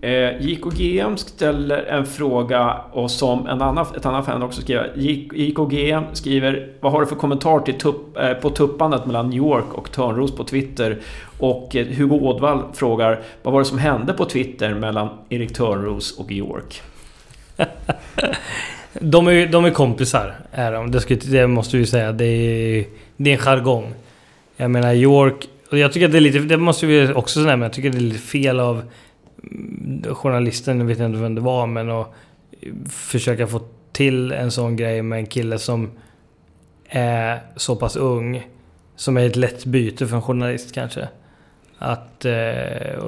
[0.00, 4.92] Eh, JKGM ställer en fråga och som en annan, ett annat fan också skriver.
[5.34, 9.74] JKGM skriver Vad har du för kommentar till tupp, eh, på tuppandet mellan New York
[9.74, 10.98] och Törnros på Twitter?
[11.38, 16.18] Och eh, Hugo Ådvall frågar Vad var det som hände på Twitter mellan Erik Törnros
[16.18, 16.82] och York?
[18.92, 20.90] de, är, de är kompisar, är de.
[20.90, 22.12] Det, skulle, det måste vi säga.
[22.12, 22.84] Det är,
[23.16, 23.94] det är en jargong.
[24.56, 25.48] Jag menar York...
[25.70, 26.38] Och jag tycker att det är lite...
[26.38, 28.82] Det måste vi också säga, men jag tycker att det är lite fel av
[30.14, 32.14] journalisten, jag vet inte vem det var, men att
[32.90, 33.60] försöka få
[33.92, 35.90] till en sån grej med en kille som
[36.88, 38.46] är så pass ung.
[38.96, 41.08] Som är ett lätt byte för en journalist kanske.
[41.78, 42.32] Att, eh,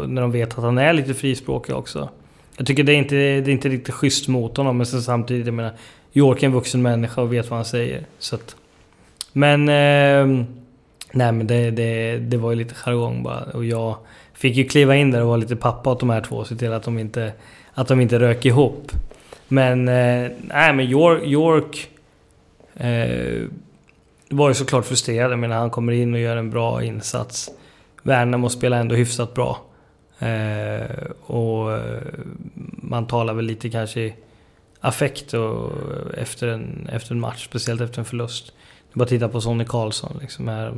[0.07, 2.09] när de vet att han är lite frispråkig också.
[2.57, 5.47] Jag tycker det är inte, det är inte riktigt schysst mot honom, men sen samtidigt,
[5.47, 5.73] jag menar,
[6.13, 8.07] York är en vuxen människa och vet vad han säger.
[8.19, 8.57] Så att,
[9.33, 9.69] men...
[9.69, 10.47] Eh,
[11.13, 13.43] nej men det, det, det var ju lite jargong bara.
[13.43, 13.97] Och jag
[14.41, 16.57] fick ju kliva in där och vara lite pappa åt de här två och se
[16.57, 17.33] till att de inte,
[17.75, 18.93] att de inte rök ihop.
[19.49, 21.91] Men, eh, nej men York, York
[22.75, 23.49] eh,
[24.29, 25.33] var ju såklart frustrerad.
[25.33, 27.51] Jag menar han kommer in och gör en bra insats.
[28.03, 29.59] Värnamo spelar ändå hyfsat bra.
[30.19, 32.03] Eh, och eh,
[32.83, 34.15] man talar väl lite kanske i
[34.81, 38.47] affekt och eh, efter, en, efter en match, speciellt efter en förlust.
[38.47, 40.73] Det är bara att titta på Sonny Karlsson liksom här,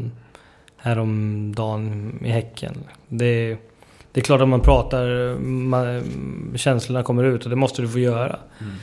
[0.82, 2.74] häromdagen i Häcken.
[3.08, 3.56] Det,
[4.12, 6.02] det är klart att man pratar, man,
[6.56, 8.38] känslorna kommer ut och det måste du få göra.
[8.58, 8.74] Mm.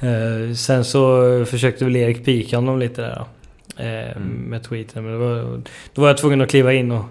[0.00, 3.26] Eh, sen så försökte väl Erik pika honom lite där då,
[3.82, 4.28] eh, mm.
[4.28, 5.04] med tweeten.
[5.04, 5.62] Men då var,
[5.94, 7.04] då var jag tvungen att kliva in och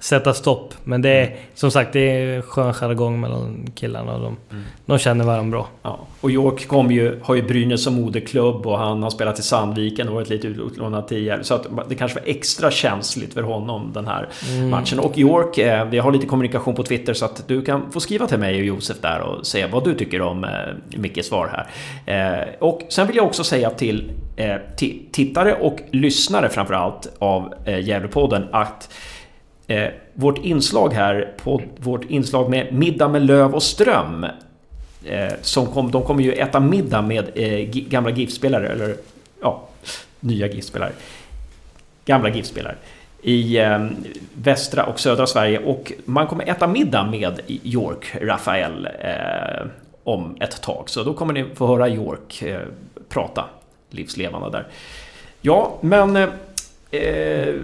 [0.00, 0.74] sätta stopp.
[0.84, 1.38] Men det är mm.
[1.54, 4.14] som sagt det är skön jargong mellan killarna.
[4.14, 4.64] Och de, mm.
[4.86, 5.68] de känner varandra bra.
[5.82, 6.06] Ja.
[6.20, 10.08] Och York kom ju, har ju Brynäs som moderklubb och han har spelat i Sandviken
[10.08, 11.44] och varit lite utlånad tidigare.
[11.44, 14.70] Så att det kanske var extra känsligt för honom den här mm.
[14.70, 14.98] matchen.
[14.98, 18.26] Och York, eh, vi har lite kommunikation på Twitter så att du kan få skriva
[18.26, 20.50] till mig och Josef där och säga vad du tycker om eh,
[20.96, 21.66] Mickes svar
[22.06, 22.40] här.
[22.40, 24.56] Eh, och sen vill jag också säga till eh,
[25.12, 28.88] tittare och lyssnare framförallt av eh, Gävlepodden att
[29.70, 34.26] Eh, vårt inslag här, på vårt inslag med Middag med Löv och Ström.
[35.04, 38.96] Eh, som kom, de kommer ju äta middag med eh, gamla GIF-spelare, eller
[39.42, 39.68] ja,
[40.20, 40.92] nya GIF-spelare.
[42.04, 42.74] Gamla GIF-spelare
[43.22, 43.86] i eh,
[44.34, 49.66] västra och södra Sverige och man kommer äta middag med York Rafael eh,
[50.04, 50.90] om ett tag.
[50.90, 52.60] Så då kommer ni få höra York eh,
[53.08, 53.44] prata
[53.90, 54.66] livslevande där.
[55.40, 56.28] Ja, men eh,
[56.90, 57.54] eh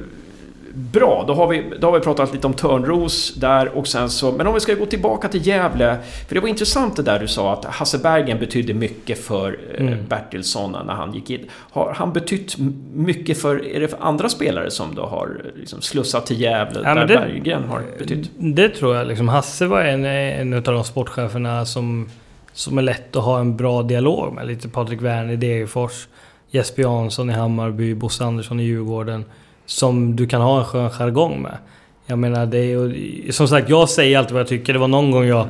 [0.79, 4.33] Bra, då har, vi, då har vi pratat lite om Törnros där och sen så...
[4.33, 5.99] Men om vi ska gå tillbaka till Gävle.
[6.29, 9.87] För det var intressant det där du sa att Hasse Bergen betydde mycket för eh,
[9.87, 10.07] mm.
[10.09, 11.41] Bertilsson när han gick in.
[11.53, 12.57] Har han betytt
[12.95, 13.67] mycket för...
[13.67, 17.15] Är det för andra spelare som då har liksom slussat till Gävle ja, där det,
[17.15, 18.31] Berggren har betytt?
[18.37, 19.07] Det tror jag.
[19.07, 22.09] Liksom Hasse var en, en av de sportcheferna som,
[22.53, 24.47] som är lätt att ha en bra dialog med.
[24.47, 26.09] Lite Patrik Werner i Degerfors.
[26.51, 29.25] Jesper Jansson i Hammarby, Bosse Andersson i Djurgården
[29.67, 31.59] som du kan ha en skön jargong med.
[32.07, 34.73] Jag menar, det är Som sagt, jag säger alltid vad jag tycker.
[34.73, 35.49] Det var någon gång jag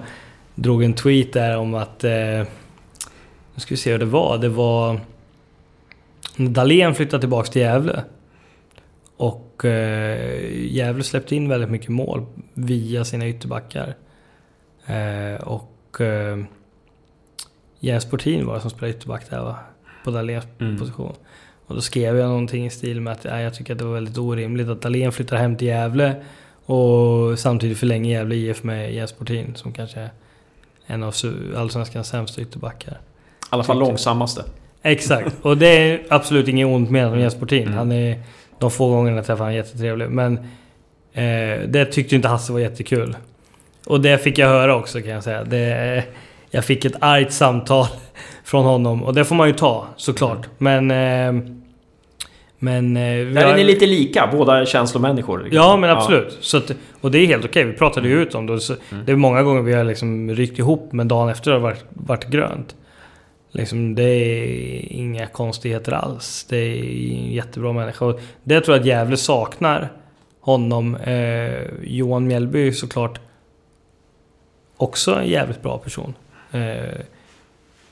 [0.54, 2.04] drog en tweet där om att...
[2.04, 2.46] Eh,
[3.54, 4.38] nu ska vi se hur det var.
[4.38, 5.00] Det var...
[6.36, 8.04] När Dahlén flyttade tillbaks till Gävle.
[9.16, 13.94] Och eh, Gävle släppte in väldigt mycket mål via sina ytterbackar.
[14.86, 16.38] Eh, och eh,
[17.80, 19.56] Jens Portin var det som spelade ytterback där va?
[20.04, 20.78] På Dahléns mm.
[20.78, 21.14] position.
[21.66, 23.94] Och då skrev jag någonting i stil med att ja, jag tycker att det var
[23.94, 26.14] väldigt orimligt att Dahlén flyttar hem till Gävle
[26.66, 30.10] och samtidigt förlänger Gävle IF med Jens Portin som kanske är
[30.86, 31.14] en av
[31.56, 32.92] Allsvenskans sämsta ytterbackar.
[32.92, 32.96] I
[33.50, 34.44] alla fall långsammaste.
[34.82, 37.62] Exakt, och det är absolut inget ont med om Jens Portin.
[37.62, 37.74] Mm.
[37.74, 38.20] Han är,
[38.58, 40.10] de få gångerna jag träffade honom jättetrevlig.
[40.10, 40.38] Men
[41.12, 43.16] eh, det tyckte inte Hasse var jättekul.
[43.86, 45.44] Och det fick jag höra också kan jag säga.
[45.44, 46.04] Det,
[46.50, 47.86] jag fick ett argt samtal
[48.44, 50.46] från honom och det får man ju ta såklart.
[50.58, 50.90] Men...
[50.90, 51.52] Eh,
[52.58, 52.96] men...
[52.96, 55.38] Eh, Där är ni lite lika, båda känslomänniskor.
[55.38, 55.56] Liksom.
[55.56, 56.28] Ja, men absolut.
[56.30, 56.36] Ja.
[56.40, 56.70] Så att,
[57.00, 57.64] och det är helt okej.
[57.64, 58.28] Vi pratade ju mm.
[58.28, 58.60] ut om det.
[58.60, 59.04] Så mm.
[59.04, 61.84] Det är många gånger vi har liksom ryckt ihop, men dagen efter har det varit,
[61.90, 62.74] varit grönt.
[63.50, 66.46] Liksom, det är inga konstigheter alls.
[66.48, 66.82] Det är
[67.12, 68.04] en jättebra människa.
[68.04, 69.92] Och det tror jag att Gävle saknar
[70.40, 70.96] honom.
[70.96, 73.20] Eh, Johan Mjällby såklart
[74.76, 76.14] också en jävligt bra person.
[76.56, 77.00] Eh,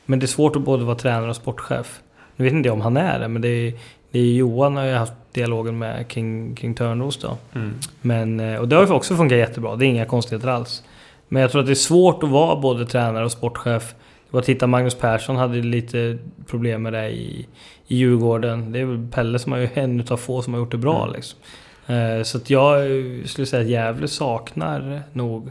[0.06, 2.00] men det är svårt att både vara tränare och sportchef.
[2.36, 3.74] Nu vet inte om han är det, men det är,
[4.10, 7.36] det är Johan har jag haft dialogen med kring, kring Törnros då.
[7.54, 7.74] Mm.
[8.00, 10.82] Men, eh, och det har också funkat jättebra, det är inga konstigheter alls.
[11.28, 13.94] Men jag tror att det är svårt att vara både tränare och sportchef.
[14.30, 17.46] Det var titta, Magnus Persson hade lite problem med det i,
[17.86, 18.72] i Djurgården.
[18.72, 21.14] Det är väl Pelle som är en utav få som har gjort det bra mm.
[21.14, 21.38] liksom.
[21.86, 22.82] Eh, så att jag
[23.24, 25.50] skulle säga att Gävle saknar nog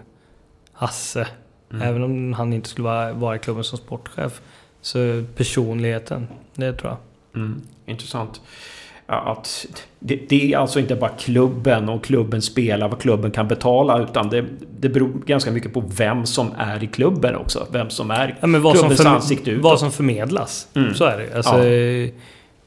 [0.74, 1.28] Hasse
[1.74, 1.88] Mm.
[1.88, 4.42] Även om han inte skulle vara, vara i klubben som sportchef.
[4.82, 7.42] Så personligheten, det tror jag.
[7.42, 7.62] Mm.
[7.86, 8.42] Intressant.
[9.06, 9.66] Att
[10.00, 14.30] det, det, är alltså inte bara klubben och klubben spelar vad klubben kan betala utan
[14.30, 14.46] det,
[14.80, 17.68] det beror ganska mycket på vem som är i klubben också.
[17.72, 19.64] Vem som är ja, vad klubbens som ansikte utåt.
[19.64, 20.68] Vad som förmedlas.
[20.74, 20.94] Mm.
[20.94, 22.12] Så är det alltså, ja.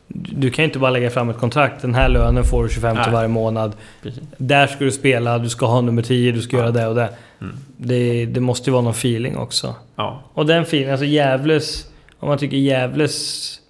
[0.09, 1.83] Du kan ju inte bara lägga fram ett kontrakt.
[1.83, 3.77] Den här lönen får du 25 till varje månad.
[4.03, 4.23] Precis.
[4.37, 6.63] Där ska du spela, du ska ha nummer 10, du ska ja.
[6.63, 7.09] göra det och det.
[7.41, 7.57] Mm.
[7.77, 8.27] det.
[8.27, 9.75] Det måste ju vara någon feeling också.
[9.97, 10.23] Ja.
[10.33, 11.91] Och den feelingen, alltså Gävles...
[12.19, 13.61] Om man tycker Gävles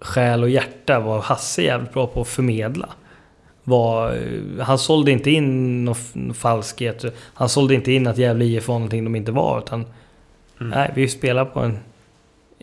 [0.00, 2.88] själ och hjärta var Hasse jävligt bra på att förmedla.
[3.64, 4.18] Var,
[4.60, 7.04] han sålde inte in någon falskhet.
[7.34, 9.58] Han sålde inte in att Gävle IF var någonting de inte var.
[9.58, 9.86] Utan,
[10.60, 10.70] mm.
[10.70, 11.78] nej, vi spelar på en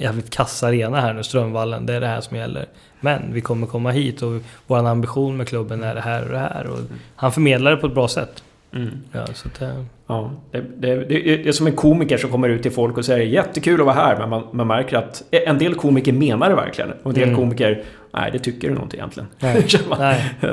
[0.02, 1.86] jävligt kass arena här nu, Strömvallen.
[1.86, 2.66] Det är det här som gäller.
[3.00, 6.38] Men vi kommer komma hit och vår ambition med klubben är det här och det
[6.38, 6.68] här.
[6.68, 6.80] Och
[7.16, 8.44] han förmedlar det på ett bra sätt.
[8.76, 8.90] Mm.
[9.12, 9.86] Ja, så det...
[10.08, 13.26] Ja, det, det, det, är som en komiker som kommer ut till folk och säger
[13.26, 14.18] jättekul att vara här.
[14.20, 16.92] Men man, man märker att en del komiker menar det verkligen.
[17.04, 17.36] Och en del mm.
[17.36, 17.84] komiker,
[18.14, 19.30] nej det tycker du nog inte egentligen.
[19.40, 19.66] Nej.
[20.00, 20.34] nej.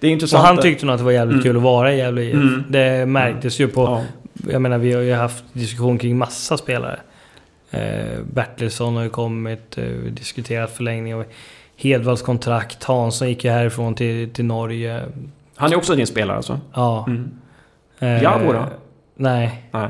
[0.00, 0.42] det är intressant.
[0.42, 1.42] Och han tyckte nog att det var jävligt mm.
[1.42, 2.64] kul att vara i Gävle mm.
[2.68, 3.82] Det märktes ju på...
[3.82, 4.02] Ja.
[4.52, 6.98] Jag menar vi har ju haft diskussion kring massa spelare.
[7.72, 11.24] Eh, Bertilsson har ju kommit, eh, diskuterat förlängning av
[11.76, 12.84] Hedvalls kontrakt.
[12.84, 15.02] Hansson gick ju härifrån till, till Norge.
[15.56, 16.60] Han är också din spelare alltså?
[16.74, 17.06] Ja.
[17.06, 17.30] Mm.
[17.98, 18.66] Eh, Javo då?
[19.14, 19.62] Nej.
[19.70, 19.88] nej.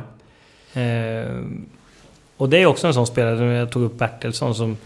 [0.85, 1.27] Eh,
[2.37, 4.77] och det är också en sån spelare, jag tog upp Bertilsson som,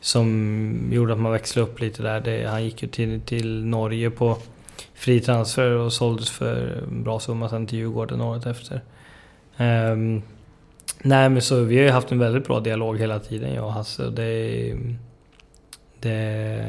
[0.00, 2.20] som gjorde att man växlade upp lite där.
[2.20, 4.38] Det, han gick ju till, till Norge på
[4.94, 8.80] fri transfer och såldes för en bra summa sen till Djurgården året efter.
[9.56, 10.22] Um,
[11.02, 13.72] nej men så vi har ju haft en väldigt bra dialog hela tiden jag och
[13.72, 14.10] Hasse.
[14.10, 14.74] Det,
[16.00, 16.64] det,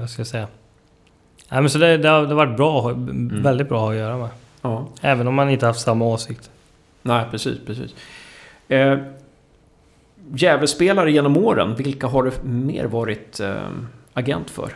[0.00, 0.48] vad ska jag säga?
[1.50, 3.42] Nej men så det, det, har, det har varit bra, mm.
[3.42, 4.28] väldigt bra att göra med.
[4.62, 4.88] Ja.
[5.00, 6.50] Även om man inte haft samma åsikt.
[7.02, 7.94] Nej, precis, precis.
[8.68, 8.98] Eh,
[10.34, 13.68] Gävlespelare genom åren, vilka har du mer varit eh,
[14.12, 14.72] agent för?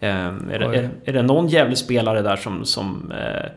[0.00, 3.50] Eh, är, det, är, är, det någon Gävlespelare där som, som, eh,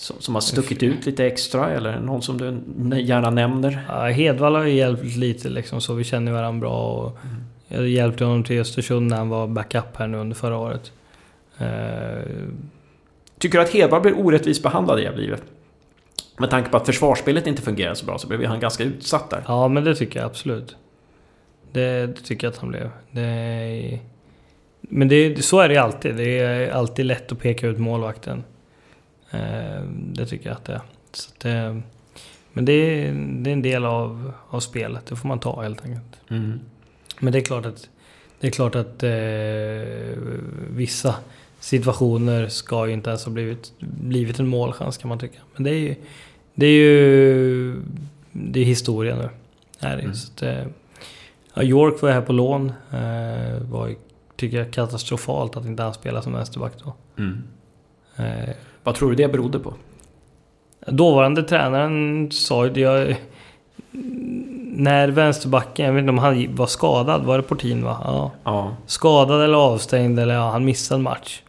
[0.00, 3.84] som, som, har stuckit ut lite extra eller någon som du gärna nämner?
[3.88, 6.92] Ja, Hedvall har ju hjälpt lite liksom, så vi känner varandra bra.
[6.92, 7.44] Och mm.
[7.68, 10.92] Jag hjälpte honom till Östersund när han var backup här nu under förra året.
[11.58, 11.66] Eh,
[13.38, 15.36] Tycker du att Hedvall blir orättvist behandlad i Gävle
[16.38, 19.44] Med tanke på att försvarsspelet inte fungerar så bra så blev han ganska utsatt där.
[19.46, 20.76] Ja, men det tycker jag absolut.
[21.72, 22.90] Det, det tycker jag att han blev.
[23.10, 24.00] Det
[24.80, 26.16] men det, så är det alltid.
[26.16, 28.44] Det är alltid lätt att peka ut målvakten.
[29.30, 30.80] Eh, det tycker jag att det är.
[31.12, 31.82] Så det,
[32.52, 35.06] men det är, det är en del av, av spelet.
[35.06, 36.20] Det får man ta helt enkelt.
[36.28, 36.60] Mm.
[37.20, 37.88] Men det är klart att,
[38.40, 40.22] det är klart att eh,
[40.70, 41.14] vissa
[41.60, 45.38] situationer ska ju inte ens ha blivit, blivit en målchans kan man tycka.
[45.54, 45.94] Men det är ju,
[46.54, 47.76] det är ju
[48.32, 49.28] det är historia nu.
[49.78, 50.02] Är det.
[50.02, 50.14] Mm.
[50.14, 50.66] Så att, eh,
[51.54, 52.72] ja, York var här på lån.
[52.90, 53.94] Eh, var,
[54.36, 56.94] tycker jag, katastrofalt att inte han spelade som vänsterback då.
[57.18, 57.42] Mm.
[58.16, 58.54] Eh,
[58.84, 59.74] Vad tror du det berodde på?
[60.86, 63.16] Dåvarande tränaren sa ju det
[64.72, 68.00] när vänsterbacken, jag vet inte om han var skadad, var det Portin va?
[68.04, 68.30] Ja.
[68.44, 68.76] ja.
[68.86, 71.42] Skadad eller avstängd eller ja, han missade en match.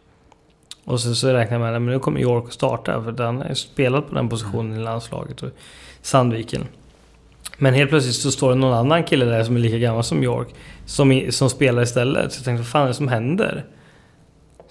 [0.86, 3.54] Och så, så räknar jag med att nu kommer York att starta för han har
[3.54, 5.44] spelat på den positionen i landslaget.
[5.44, 5.50] Och
[6.02, 6.68] Sandviken.
[7.58, 10.24] Men helt plötsligt så står det någon annan kille där som är lika gammal som
[10.24, 10.48] York.
[10.86, 12.34] Som, som spelar istället.
[12.34, 13.66] Så jag tänkte, vad fan är det som händer?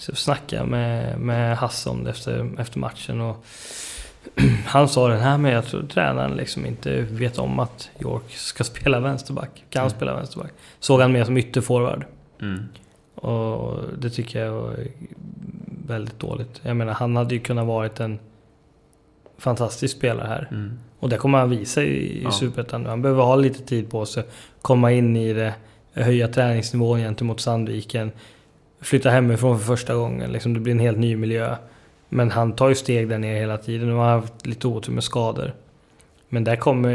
[0.00, 3.20] Så jag snackade med, med Hasse om det efter, efter matchen.
[3.20, 3.44] Och
[4.66, 8.64] han sa den här med, jag tror tränaren liksom inte vet om att York ska
[8.74, 9.64] spela vänsterback.
[9.70, 9.90] Kan mm.
[9.90, 10.52] spela vänsterback.
[10.78, 12.04] Såg han mer som ytterforward.
[12.40, 12.68] Mm.
[13.14, 14.76] Och det tycker jag var
[15.86, 16.60] väldigt dåligt.
[16.62, 18.18] Jag menar, han hade ju kunnat varit en
[19.38, 20.48] fantastisk spelare här.
[20.50, 20.78] Mm.
[20.98, 22.30] Och det kommer han visa i, i ja.
[22.30, 22.86] Superettan.
[22.86, 24.24] Han behöver ha lite tid på sig.
[24.62, 25.54] Komma in i det,
[25.92, 28.12] höja träningsnivån gentemot Sandviken.
[28.80, 30.32] Flytta hemifrån för första gången.
[30.32, 31.56] Liksom, det blir en helt ny miljö.
[32.08, 33.88] Men han tar ju steg där nere hela tiden.
[33.88, 35.52] Nu har han haft lite otur med skador.
[36.28, 36.92] Men där kommer,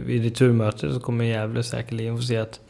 [0.00, 2.60] vid returmötet så kommer Gävle säkerligen få se att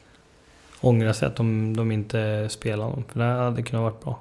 [0.81, 3.05] ångra sig att de, de inte spelar honom.
[3.13, 4.19] För det hade kunnat varit bra.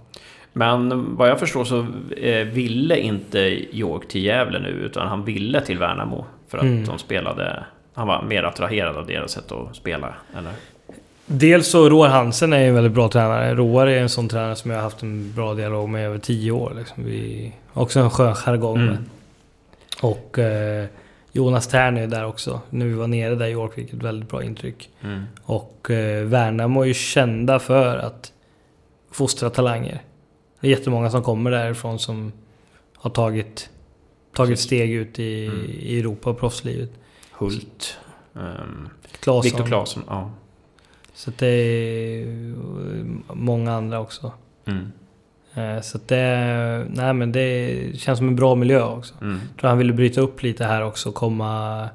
[0.53, 1.85] Men vad jag förstår så
[2.18, 3.39] eh, ville inte
[3.77, 6.26] York till Gävle nu utan han ville till Värnamo.
[6.47, 6.85] För att mm.
[6.85, 7.65] de spelade...
[7.93, 10.51] Han var mer attraherad av deras sätt att spela, eller?
[11.29, 13.55] Dels så Roar Hansen är en väldigt bra tränare.
[13.55, 16.17] Roar är en sån tränare som jag har haft en bra dialog med i över
[16.17, 16.73] tio år.
[16.77, 17.05] Liksom.
[17.05, 18.97] Vi, också en skön jargong mm.
[20.01, 20.85] Och eh,
[21.31, 22.61] Jonas Tern är där också.
[22.69, 24.89] När vi var nere där i York fick ett väldigt bra intryck.
[25.01, 25.23] Mm.
[25.43, 28.31] Och eh, Värnamo är ju kända för att
[29.11, 30.01] fostra talanger.
[30.59, 32.31] Det är jättemånga som kommer därifrån som
[32.95, 33.69] har tagit
[34.33, 35.65] tagit steg ut i, mm.
[35.69, 36.91] i Europa och proffslivet.
[37.31, 37.97] Hult.
[38.33, 38.89] Um,
[39.19, 39.41] Claesson.
[39.41, 40.31] Viktor Claesson, ja.
[41.18, 42.26] Så det är
[43.34, 44.31] många andra också.
[44.65, 44.91] Mm.
[45.53, 49.14] Eh, så det, nej men det känns som en bra miljö också.
[49.22, 49.39] Mm.
[49.52, 51.89] Jag tror han ville bryta upp lite här också, komma,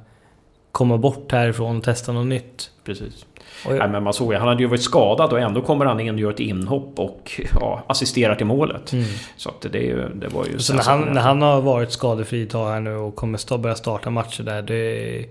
[0.72, 2.70] komma bort härifrån och testa något nytt.
[2.84, 3.26] Precis.
[3.64, 3.78] Jag...
[3.78, 6.14] Nej, men man såg ju, han hade ju varit skadad och ändå kommer han in
[6.14, 8.92] och gör ett inhopp och ja, assisterar till målet.
[8.92, 9.04] Mm.
[9.36, 10.58] Så att det, det var ju...
[10.58, 13.76] Så när han, när han har varit skadefri ett tag här nu och kommer börja
[13.76, 15.24] starta matcher där, det,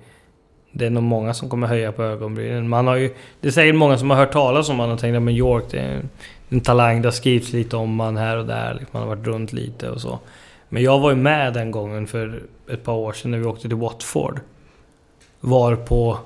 [0.72, 2.70] det är nog många som kommer höja på ögonbrynen.
[2.70, 5.18] Man har ju, det är säkert många som har hört talas om honom och tänkt
[5.18, 6.02] att York, det är
[6.50, 7.02] en talang.
[7.02, 8.74] Det har skrivits lite om man här och där.
[8.74, 10.20] Liksom, man har varit runt lite och så.
[10.70, 13.68] Men jag var ju med den gången för ett par år sedan när vi åkte
[13.68, 14.40] till Watford.
[15.40, 16.18] Var på...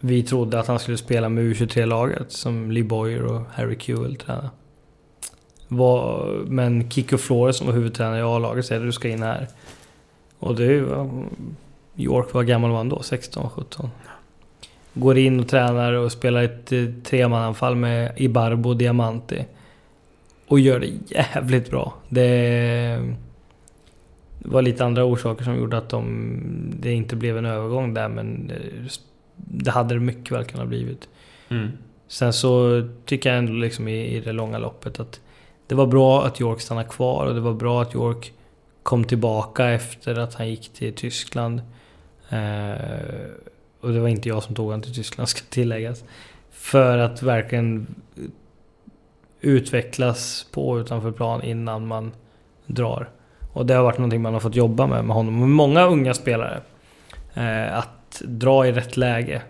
[0.00, 4.50] Vi trodde att han skulle spela med U23-laget som Lee Boyer och Harry Kewell tränade.
[5.68, 9.46] Var, men Kiko Flores som var huvudtränare i A-laget säger att du ska in här.
[10.38, 10.84] Och det.
[11.96, 13.02] York, vad gammal var han då?
[13.02, 13.90] 16, 17?
[14.94, 19.44] Går in och tränar och spelar ett eh, tremananfall med Ibarbo och Diamanti.
[20.46, 21.94] Och gör det jävligt bra.
[22.08, 23.14] Det
[24.38, 26.40] var lite andra orsaker som gjorde att de,
[26.80, 28.52] det inte blev en övergång där men
[29.36, 31.08] det hade det mycket väl kunnat blivit.
[31.48, 31.68] Mm.
[32.08, 35.20] Sen så tycker jag ändå liksom i, i det långa loppet att
[35.66, 38.32] det var bra att York stannade kvar och det var bra att York
[38.82, 41.60] kom tillbaka efter att han gick till Tyskland.
[42.30, 43.30] Eh,
[43.80, 46.04] och det var inte jag som tog honom till Tyskland ska tilläggas.
[46.50, 47.86] För att verkligen
[49.40, 52.12] utvecklas på utanför plan innan man
[52.66, 53.10] drar.
[53.52, 55.40] Och det har varit någonting man har fått jobba med med honom.
[55.40, 56.60] Med många unga spelare.
[57.34, 59.42] Eh, att dra i rätt läge.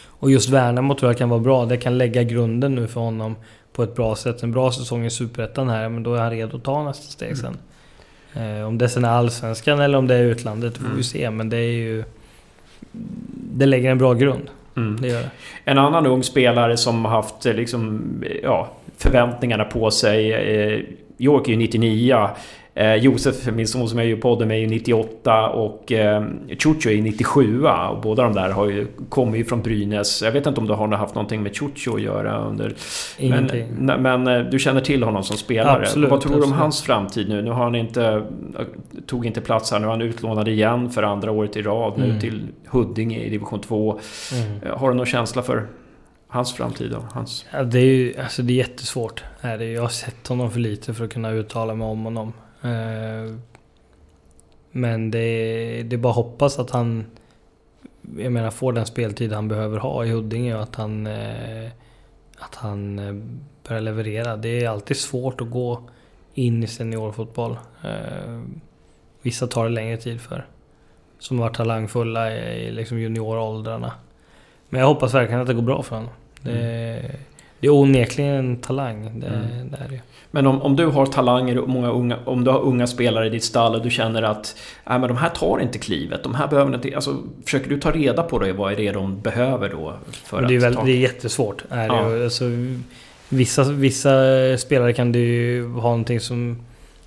[0.00, 1.64] Och just Värnamo tror jag kan vara bra.
[1.66, 3.36] Det kan lägga grunden nu för honom
[3.72, 4.42] på ett bra sätt.
[4.42, 7.36] En bra säsong i Superettan här, men då är han redo att ta nästa steg
[7.36, 7.46] sen.
[7.46, 7.60] Mm.
[8.34, 10.96] Eh, om det sen är Allsvenskan eller om det är utlandet, det får mm.
[10.96, 11.30] vi se.
[11.30, 12.04] Men det är ju
[13.32, 14.50] det lägger en bra grund.
[14.76, 15.00] Mm.
[15.00, 15.30] Det gör det.
[15.64, 18.04] En annan ung spelare som har haft eh, liksom,
[18.42, 20.32] ja, förväntningarna på sig.
[20.32, 20.80] Eh,
[21.18, 22.28] York är ju 99.
[22.78, 26.24] Eh, Josef, min son som är i podden, är ju 98 och eh,
[26.58, 30.22] Chucho är 97 och båda de där har ju kommit från Brynäs.
[30.22, 32.74] Jag vet inte om du har haft någonting med Chucho att göra under...
[33.18, 33.68] Ingenting.
[33.78, 35.82] Men, men eh, du känner till honom som spelare.
[35.82, 37.42] Absolut, Vad tror du om hans framtid nu?
[37.42, 38.22] Nu har han inte...
[39.06, 39.78] Tog inte plats här.
[39.78, 42.20] Nu är han utlånad igen för andra året i rad nu mm.
[42.20, 44.00] till Huddinge i division 2.
[44.32, 44.62] Mm.
[44.62, 45.66] Eh, har du någon känsla för
[46.28, 47.04] hans framtid då?
[47.12, 47.46] Hans...
[47.52, 49.24] Ja, det är ju alltså det är jättesvårt.
[49.42, 52.32] Jag har sett honom för lite för att kunna uttala mig om honom.
[52.62, 53.34] Eh,
[54.70, 57.06] men det är, det är bara att hoppas att han
[58.18, 61.70] jag menar, får den speltid han behöver ha i Huddinge och att han, eh,
[62.38, 63.14] att han eh,
[63.68, 64.36] börjar leverera.
[64.36, 65.82] Det är alltid svårt att gå
[66.34, 67.56] in i seniorfotboll.
[69.22, 70.46] Vissa tar det längre tid för.
[71.18, 73.92] Som har varit talangfulla i liksom junioråldrarna.
[74.68, 76.10] Men jag hoppas verkligen att det går bra för honom.
[76.42, 77.16] Det, mm
[77.60, 79.20] det är onekligen en talang.
[79.20, 79.70] Det, mm.
[79.70, 80.00] det är det.
[80.30, 83.30] Men om, om du har talanger och många unga, om du har unga spelare i
[83.30, 84.56] ditt stall och du känner att
[84.86, 86.94] äh, men de här tar inte klivet, de här behöver inte...
[86.94, 89.94] Alltså, försöker du ta reda på det, vad är det de behöver då?
[90.10, 90.84] För det, är väl, ta...
[90.84, 91.64] det är jättesvårt.
[91.68, 92.08] Är ja.
[92.08, 92.24] det.
[92.24, 92.44] Alltså,
[93.28, 94.10] vissa, vissa
[94.58, 96.56] spelare kan ju ha någonting som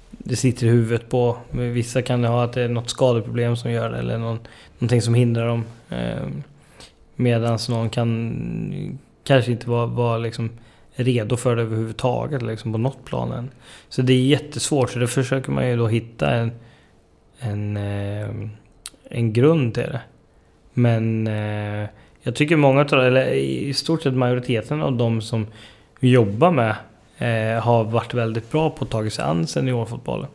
[0.09, 1.37] det sitter i huvudet på.
[1.51, 4.39] Men vissa kan det ha att det är något skadeproblem som gör det eller någon,
[4.79, 5.63] någonting som hindrar dem.
[5.89, 6.27] Eh,
[7.15, 10.49] Medan någon kan kanske inte var, var liksom
[10.95, 13.49] redo för det överhuvudtaget liksom på något plan än.
[13.89, 16.51] Så det är jättesvårt, så då försöker man ju då hitta en,
[17.39, 18.29] en, eh,
[19.09, 20.01] en grund till det.
[20.73, 21.89] Men eh,
[22.21, 25.47] jag tycker många av eller i stort sett majoriteten av de som
[25.99, 26.75] vi jobbar med
[27.17, 30.27] eh, har varit väldigt bra på att ta sig an seniorfotbollen.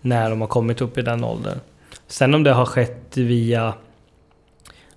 [0.00, 1.58] När de har kommit upp i den åldern.
[2.06, 3.74] Sen om det har skett via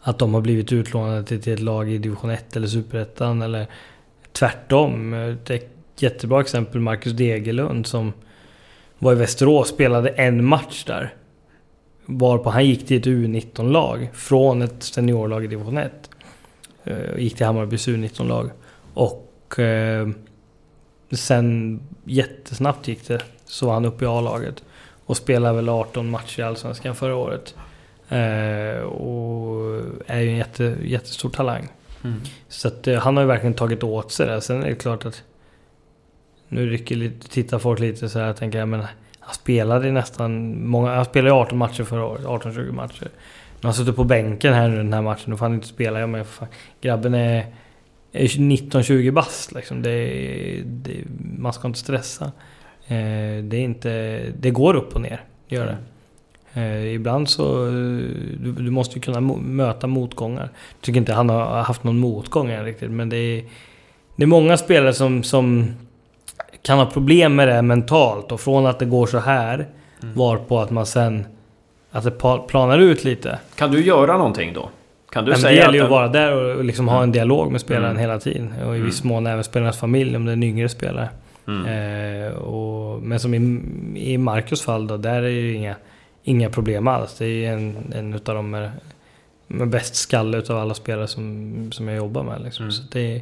[0.07, 3.67] att de har blivit utlånade till, till ett lag i division 1 eller superettan eller
[4.31, 5.13] tvärtom.
[5.13, 5.51] Ett
[5.97, 8.13] jättebra exempel Marcus Degerlund som
[8.99, 11.13] var i Västerås, spelade en match där.
[12.05, 16.09] Varpå han gick till ett U19-lag från ett seniorlag i division 1.
[16.83, 18.49] Eh, gick till Hammarbys U19-lag.
[18.93, 20.09] Och eh,
[21.11, 24.63] sen jättesnabbt gick det så var han uppe i A-laget.
[25.05, 27.55] Och spelade väl 18 matcher i Allsvenskan förra året.
[28.11, 31.67] Uh, och är ju en jätte, jättestor talang.
[32.03, 32.21] Mm.
[32.47, 34.41] Så att, uh, han har ju verkligen tagit åt sig det.
[34.41, 35.23] Sen är det klart att
[36.47, 38.83] nu rycker lite, tittar folk lite så här och tänker, men
[39.19, 43.07] han spelade nästan många, han spelade 18 matcher förra året, 18-20 matcher.
[43.55, 45.99] Men han suttit på bänken här nu den här matchen, då får han inte spela.
[45.99, 46.47] Jag menar, fan,
[46.81, 47.45] grabben är,
[48.11, 49.81] är 19-20 bast liksom.
[49.81, 51.03] Det, det,
[51.37, 52.25] man ska inte stressa.
[52.87, 55.77] Eh, det är inte, det går upp och ner, gör det.
[56.55, 57.65] Eh, ibland så...
[57.67, 57.71] eh,
[58.39, 60.49] Du, du måste ju kunna möta motgångar.
[60.71, 63.43] Jag tycker inte han har haft någon motgång än riktigt, men det är...
[64.15, 65.65] Det är många spelare som, som
[66.61, 69.67] kan ha problem med det mentalt och från att det går så här
[70.15, 71.25] var på att man sen...
[71.91, 72.11] Att det
[72.47, 73.39] planar ut lite.
[73.55, 74.69] Kan du göra någonting då?
[75.11, 75.89] Kan du Men det säga gäller ju att...
[75.89, 78.01] vara där och liksom ha en dialog med spelaren Mm.
[78.01, 78.53] hela tiden.
[78.65, 78.85] Och i Mm.
[78.85, 81.09] viss mån även spelarnas familj om det är en yngre spelare.
[81.47, 81.65] Mm.
[82.25, 85.75] Eh, och, men som i, i Marcus fall då, där är det ju inga,
[86.25, 87.17] inga problem alls.
[87.17, 88.71] Det är en, en utav de med,
[89.47, 92.41] med bäst skalle utav alla spelare som, som jag jobbar med.
[92.43, 92.63] Liksom.
[92.63, 92.71] Mm.
[92.71, 93.21] Så det,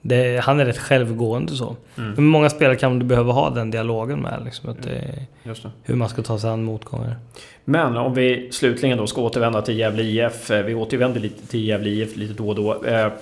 [0.00, 1.76] det, han är rätt självgående så.
[1.96, 2.12] Mm.
[2.12, 4.42] Men många spelare kan du behöva ha den dialogen med.
[4.44, 5.70] Liksom, att det, Just det.
[5.82, 7.16] hur man ska ta sig an motgångar.
[7.64, 10.50] Men om vi slutligen då ska återvända till Gävle IF.
[10.50, 12.84] eh, Vi återvänder lite till Gävle IF lite då och då.
[12.84, 13.12] Eh,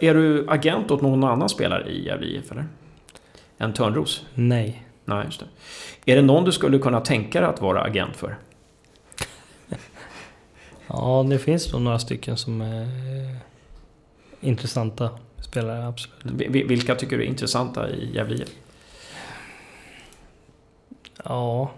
[0.00, 2.64] Är du agent åt någon annan spelare i Gävle IF eller?
[3.58, 4.26] Än Törnros?
[4.34, 4.82] Nej.
[5.04, 5.46] Nej, just det.
[6.12, 8.36] Är det någon du skulle kunna tänka dig att vara agent för?
[10.86, 12.88] Ja, det finns nog några stycken som är
[14.40, 16.16] intressanta spelare, absolut.
[16.22, 18.48] Vi- vi- Vilka tycker du är intressanta i Gävle IF?
[21.24, 21.70] Ja.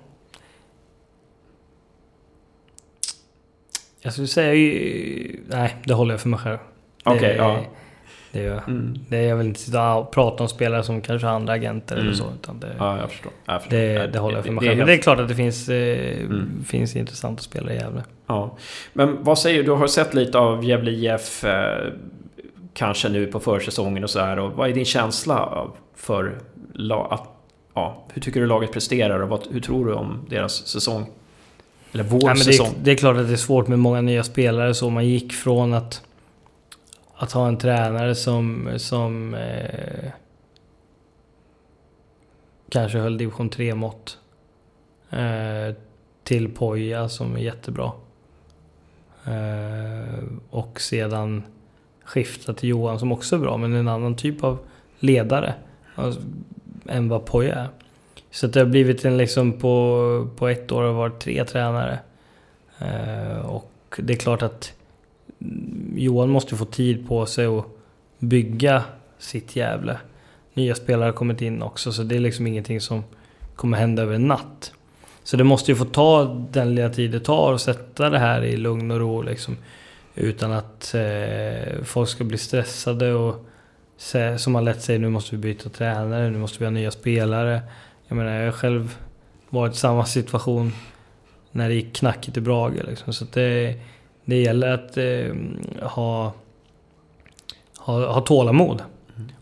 [4.01, 5.41] Jag skulle säga ju...
[5.49, 6.59] Nej, det håller jag för mig själv.
[7.05, 7.65] Okej, ja.
[8.37, 8.69] Det gör jag.
[8.69, 8.99] Mm.
[9.09, 12.07] Det jag vill inte sitta och prata om spelare som kanske har andra agenter Mm.
[12.07, 12.25] eller så.
[12.43, 13.33] Utan det, Ja, jag förstår.
[13.47, 13.77] Jag förstår.
[13.79, 14.79] det, det håller jag för mig det själv.
[14.79, 16.65] Men det är klart att det finns, eh, Mm.
[16.67, 18.03] finns intressanta spelare i Gävle.
[18.27, 18.57] Ja.
[18.93, 19.63] Men vad säger du?
[19.65, 21.93] Du har sett lite av Gävle IF eh,
[22.75, 24.39] kanske nu på försäsongen och så här.
[24.39, 26.39] Och vad är din känsla av- för
[27.11, 27.29] att,
[27.75, 31.07] ja, hur tycker du laget presterar och vad, hur tror du om deras säsong?
[31.93, 32.67] Eller vår det, säsong?
[32.67, 34.75] är, det är klart att det är svårt med många nya spelare.
[34.75, 36.03] Så man gick från att,
[37.17, 40.11] att ha en tränare som, som eh,
[42.69, 44.19] kanske höll division 3-mått
[45.11, 45.75] eh,
[46.25, 47.93] till Poja som är jättebra.
[49.25, 51.43] Eh, och sedan
[52.05, 54.59] skifta till Johan som också är bra, men en annan typ av
[54.99, 55.55] ledare
[55.95, 56.21] alltså,
[56.89, 57.69] än vad Poja är.
[58.31, 61.99] Så att det har blivit en liksom på, på ett år har varit tre tränare.
[62.79, 64.76] Eh, och det är klart att
[65.95, 67.65] Johan måste få tid på sig att
[68.19, 68.83] bygga
[69.19, 69.99] sitt Gävle.
[70.55, 73.05] Nya spelare har kommit in också, så det är liksom ingenting som
[73.57, 74.73] kommer hända över en natt.
[75.25, 78.43] Så det måste ju få ta den lilla tid det tar och sätta det här
[78.43, 79.57] i lugn och ro liksom.
[80.15, 83.47] Utan att eh, folk ska bli stressade och
[83.97, 86.91] se, som man lätt säger nu måste vi byta tränare, nu måste vi ha nya
[86.91, 87.63] spelare.
[88.09, 88.97] Jag menar, jag har själv
[89.51, 90.73] varit i samma situation
[91.53, 92.85] när det gick knackigt i Brage.
[92.89, 93.13] Liksom.
[93.13, 93.75] Så att det,
[94.27, 95.35] det gäller att eh,
[95.89, 96.33] ha,
[97.79, 98.83] ha, ha tålamod.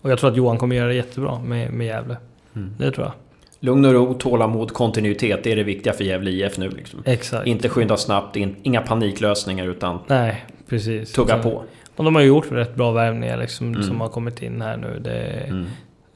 [0.02, 2.16] Och jag tror att Johan kommer göra det jättebra med, med Gävle.
[2.56, 2.70] Mm.
[2.78, 3.12] Det tror jag.
[3.60, 5.44] Lugn och ro, tålamod, kontinuitet.
[5.44, 6.68] Det är det viktiga för Gävle IF nu.
[6.70, 7.02] Liksom.
[7.04, 7.46] Exakt.
[7.46, 11.12] Inte skynda snabbt, in, inga paniklösningar utan Nej, precis.
[11.12, 11.62] tugga Så- på.
[11.96, 13.82] Och de har ju gjort rätt bra värvningar liksom, Mm.
[13.82, 14.98] som har kommit in här nu.
[15.04, 15.66] Det, Mm.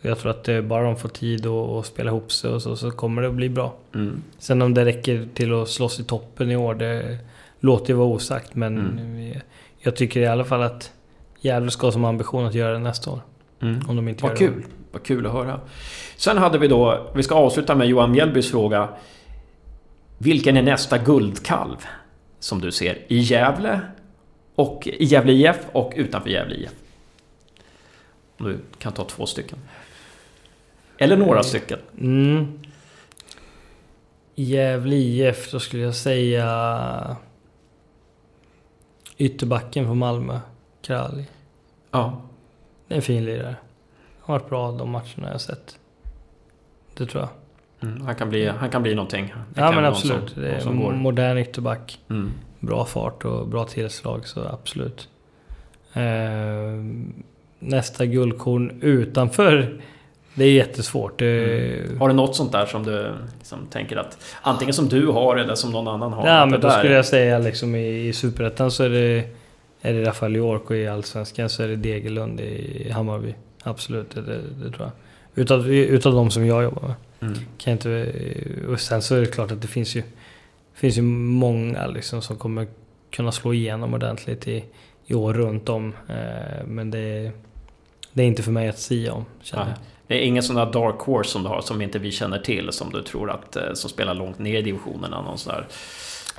[0.00, 2.76] Jag tror att det, bara de får tid att att spela ihop sig och så,
[2.76, 3.74] så kommer det att bli bra.
[3.94, 4.22] Mm.
[4.38, 7.18] Sen om det räcker till att slåss i toppen i år, det
[7.60, 8.54] låter ju vara osagt.
[8.54, 9.40] Men Mm.
[9.78, 10.92] jag tycker i alla fall att
[11.40, 13.20] Gävle ska som ambition att göra det nästa år.
[13.60, 13.80] Mm.
[13.88, 14.64] Om de inte Vad kul.
[14.92, 15.60] Vad kul att höra.
[16.16, 18.88] Sen hade vi då, vi ska avsluta med Johan Mjällbys fråga.
[20.18, 21.76] Vilken är nästa guldkalv
[22.38, 23.80] som du ser i Gävle
[24.54, 26.70] och i Gävle IF och utanför Gävle IF?
[28.38, 29.58] Om du kan ta två stycken.
[30.98, 31.78] Eller några stycken.
[31.92, 32.04] det.
[32.04, 32.60] Mm.
[34.34, 37.16] Gävle IF, då skulle jag säga
[39.18, 40.40] ytterbacken på Malmö,
[40.82, 41.28] Kralj.
[41.90, 42.22] Ja.
[42.88, 43.56] Det är en fin lirare.
[44.20, 45.78] Han har varit bra de matcherna jag har sett.
[46.94, 47.30] Det tror jag.
[47.88, 49.34] Mm, han, kan bli, han kan bli någonting.
[49.54, 50.30] Det Ja men absolut.
[50.30, 50.92] Som, det är som går.
[50.92, 52.00] modern ytterback.
[52.10, 52.30] Mm.
[52.60, 55.08] Bra fart och bra tillslag, så absolut.
[55.92, 56.02] Eh,
[57.58, 59.80] nästa guldkorn utanför,
[60.38, 61.18] det är jättesvårt.
[61.18, 65.36] Det, Har du något sånt där som du liksom tänker att antingen som du har
[65.36, 66.26] eller som någon annan har?
[66.28, 69.24] Ja men då där- skulle jag säga liksom i, i Superettan så är det,
[69.82, 73.34] är det Rafael York och i Allsvenskan så är det Degerlund i Hammarby.
[73.62, 74.90] Absolut, det, det, tror jag.
[75.34, 76.94] Utav, utav de som jag jobbar med.
[77.20, 77.38] Mm.
[77.58, 78.12] Kan inte,
[78.68, 80.02] och sen så är det klart att det finns ju,
[80.74, 82.66] finns ju många liksom som kommer
[83.10, 84.64] kunna slå igenom ordentligt i,
[85.06, 85.92] i år runt om.
[86.08, 87.32] Eh, men det,
[88.12, 89.74] det är inte för mig att sia om, känner jag.
[90.08, 92.72] Det är ingen sån där dark horse som du har som inte vi känner till
[92.72, 95.66] som du tror att eh, som spelar långt ner i divisionerna någon sån där.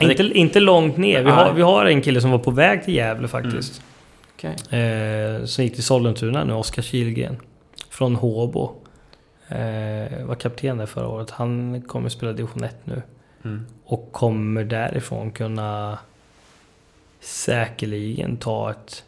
[0.02, 1.24] Inte, det- inte långt ner.
[1.24, 3.82] Vi har, vi har en kille som var på väg till Gävle faktiskt.
[4.36, 4.80] Okej.
[4.82, 7.38] Eh, som gick till Sollentuna nu, Oskar Kilgren.
[7.90, 8.76] Från Håbo.
[9.48, 11.32] Eh, var kapten där förra året.
[11.32, 13.02] Han kommer spela division 1 nu.
[13.44, 13.66] Mm.
[13.86, 15.98] Och kommer därifrån kunna
[17.20, 19.04] säkerligen ta ett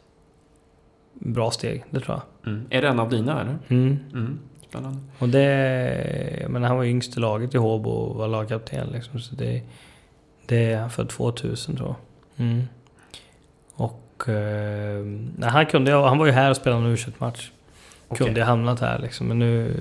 [1.13, 2.53] bra steg, det tror jag.
[2.53, 2.65] Mm.
[2.69, 3.57] Är det en av dina eller?
[3.67, 4.39] Mm.
[4.71, 4.99] Spännande.
[5.19, 6.45] Och det...
[6.49, 9.19] Men han var yngst i laget i Håbo och var lagkapten liksom.
[9.19, 9.61] Så det,
[10.45, 11.95] det är han för 2000 tror jag.
[12.45, 12.63] Mm.
[13.73, 14.29] Och...
[14.29, 15.05] Eh,
[15.37, 17.51] nej, han, kunde, han var ju här och spelade en u match
[18.11, 18.25] okay.
[18.25, 19.27] Kunde hamnat här liksom.
[19.27, 19.73] Men nu...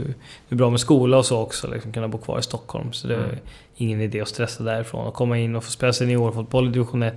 [0.48, 2.92] Det är bra med skola och så också, liksom, kunna bo kvar i Stockholm.
[2.92, 3.38] Så det är mm.
[3.74, 5.06] ingen idé att stressa därifrån.
[5.06, 7.14] Och komma in och få spela seniorfotboll i division 1.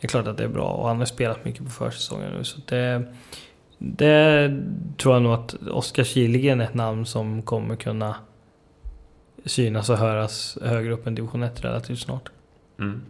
[0.00, 0.68] Det är klart att det är bra.
[0.68, 2.44] Och han har spelat mycket på försäsongen nu.
[2.44, 3.04] Så det...
[3.82, 4.56] Det
[4.96, 8.14] tror jag nog att Oskar Kihlgren är ett namn som kommer kunna
[9.44, 12.30] synas och höras högre upp än division 1 relativt snart.
[12.78, 13.02] Mm.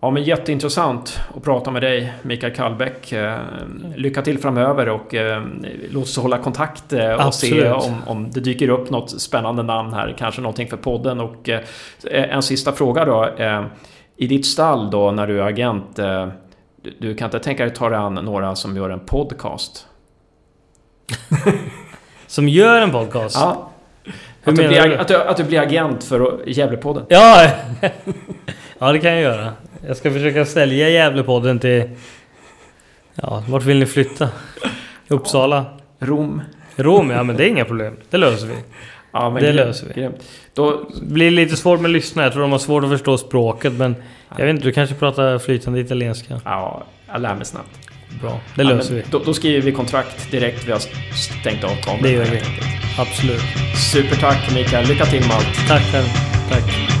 [0.00, 3.12] Ja men jätteintressant att prata med dig Mikael Kallbäck.
[3.12, 3.38] Eh,
[3.96, 5.42] lycka till framöver och eh,
[5.90, 7.62] låt oss hålla kontakt eh, och Absolut.
[7.62, 10.14] se om, om det dyker upp något spännande namn här.
[10.18, 11.20] Kanske någonting för podden.
[11.20, 11.50] Och
[12.04, 13.30] en sista fråga då.
[14.16, 15.98] I ditt stall då när du är agent
[16.82, 19.86] du, du kan inte tänka dig att ta dig an några som gör en podcast?
[22.26, 23.36] som gör en podcast?
[23.36, 23.70] Ja.
[24.44, 24.96] Att du, blir, du?
[24.96, 27.04] Att, du, att du blir agent för Gävlepodden?
[27.08, 27.50] Ja!
[28.78, 29.52] ja, det kan jag göra.
[29.86, 31.90] Jag ska försöka sälja Gävlepodden till...
[33.14, 34.28] Ja, vart vill ni flytta?
[35.08, 35.64] Uppsala?
[35.98, 36.42] Rom?
[36.76, 37.96] Rom, ja men det är inga problem.
[38.10, 38.54] Det löser vi.
[39.12, 40.00] Ja, men det grymt, löser vi.
[40.00, 40.16] Grymt.
[40.54, 40.88] Då...
[41.00, 42.26] Det blir lite svårt med lyssnare.
[42.26, 43.94] Jag tror de har svårt att förstå språket men...
[44.38, 46.40] Jag vet inte, du kanske pratar flytande italienska?
[46.44, 47.78] Ja, jag lär mig snabbt.
[48.20, 49.02] Bra, det löser vi.
[49.10, 50.80] Då, då, skriver vi kontrakt direkt vi har
[51.40, 52.02] stängt av kameran.
[52.02, 52.40] Det gör vi.
[52.98, 53.42] Absolut.
[53.92, 55.68] Supertack Mikael, lycka till med allt.
[55.68, 56.06] Tack själv.
[56.48, 56.91] Tack.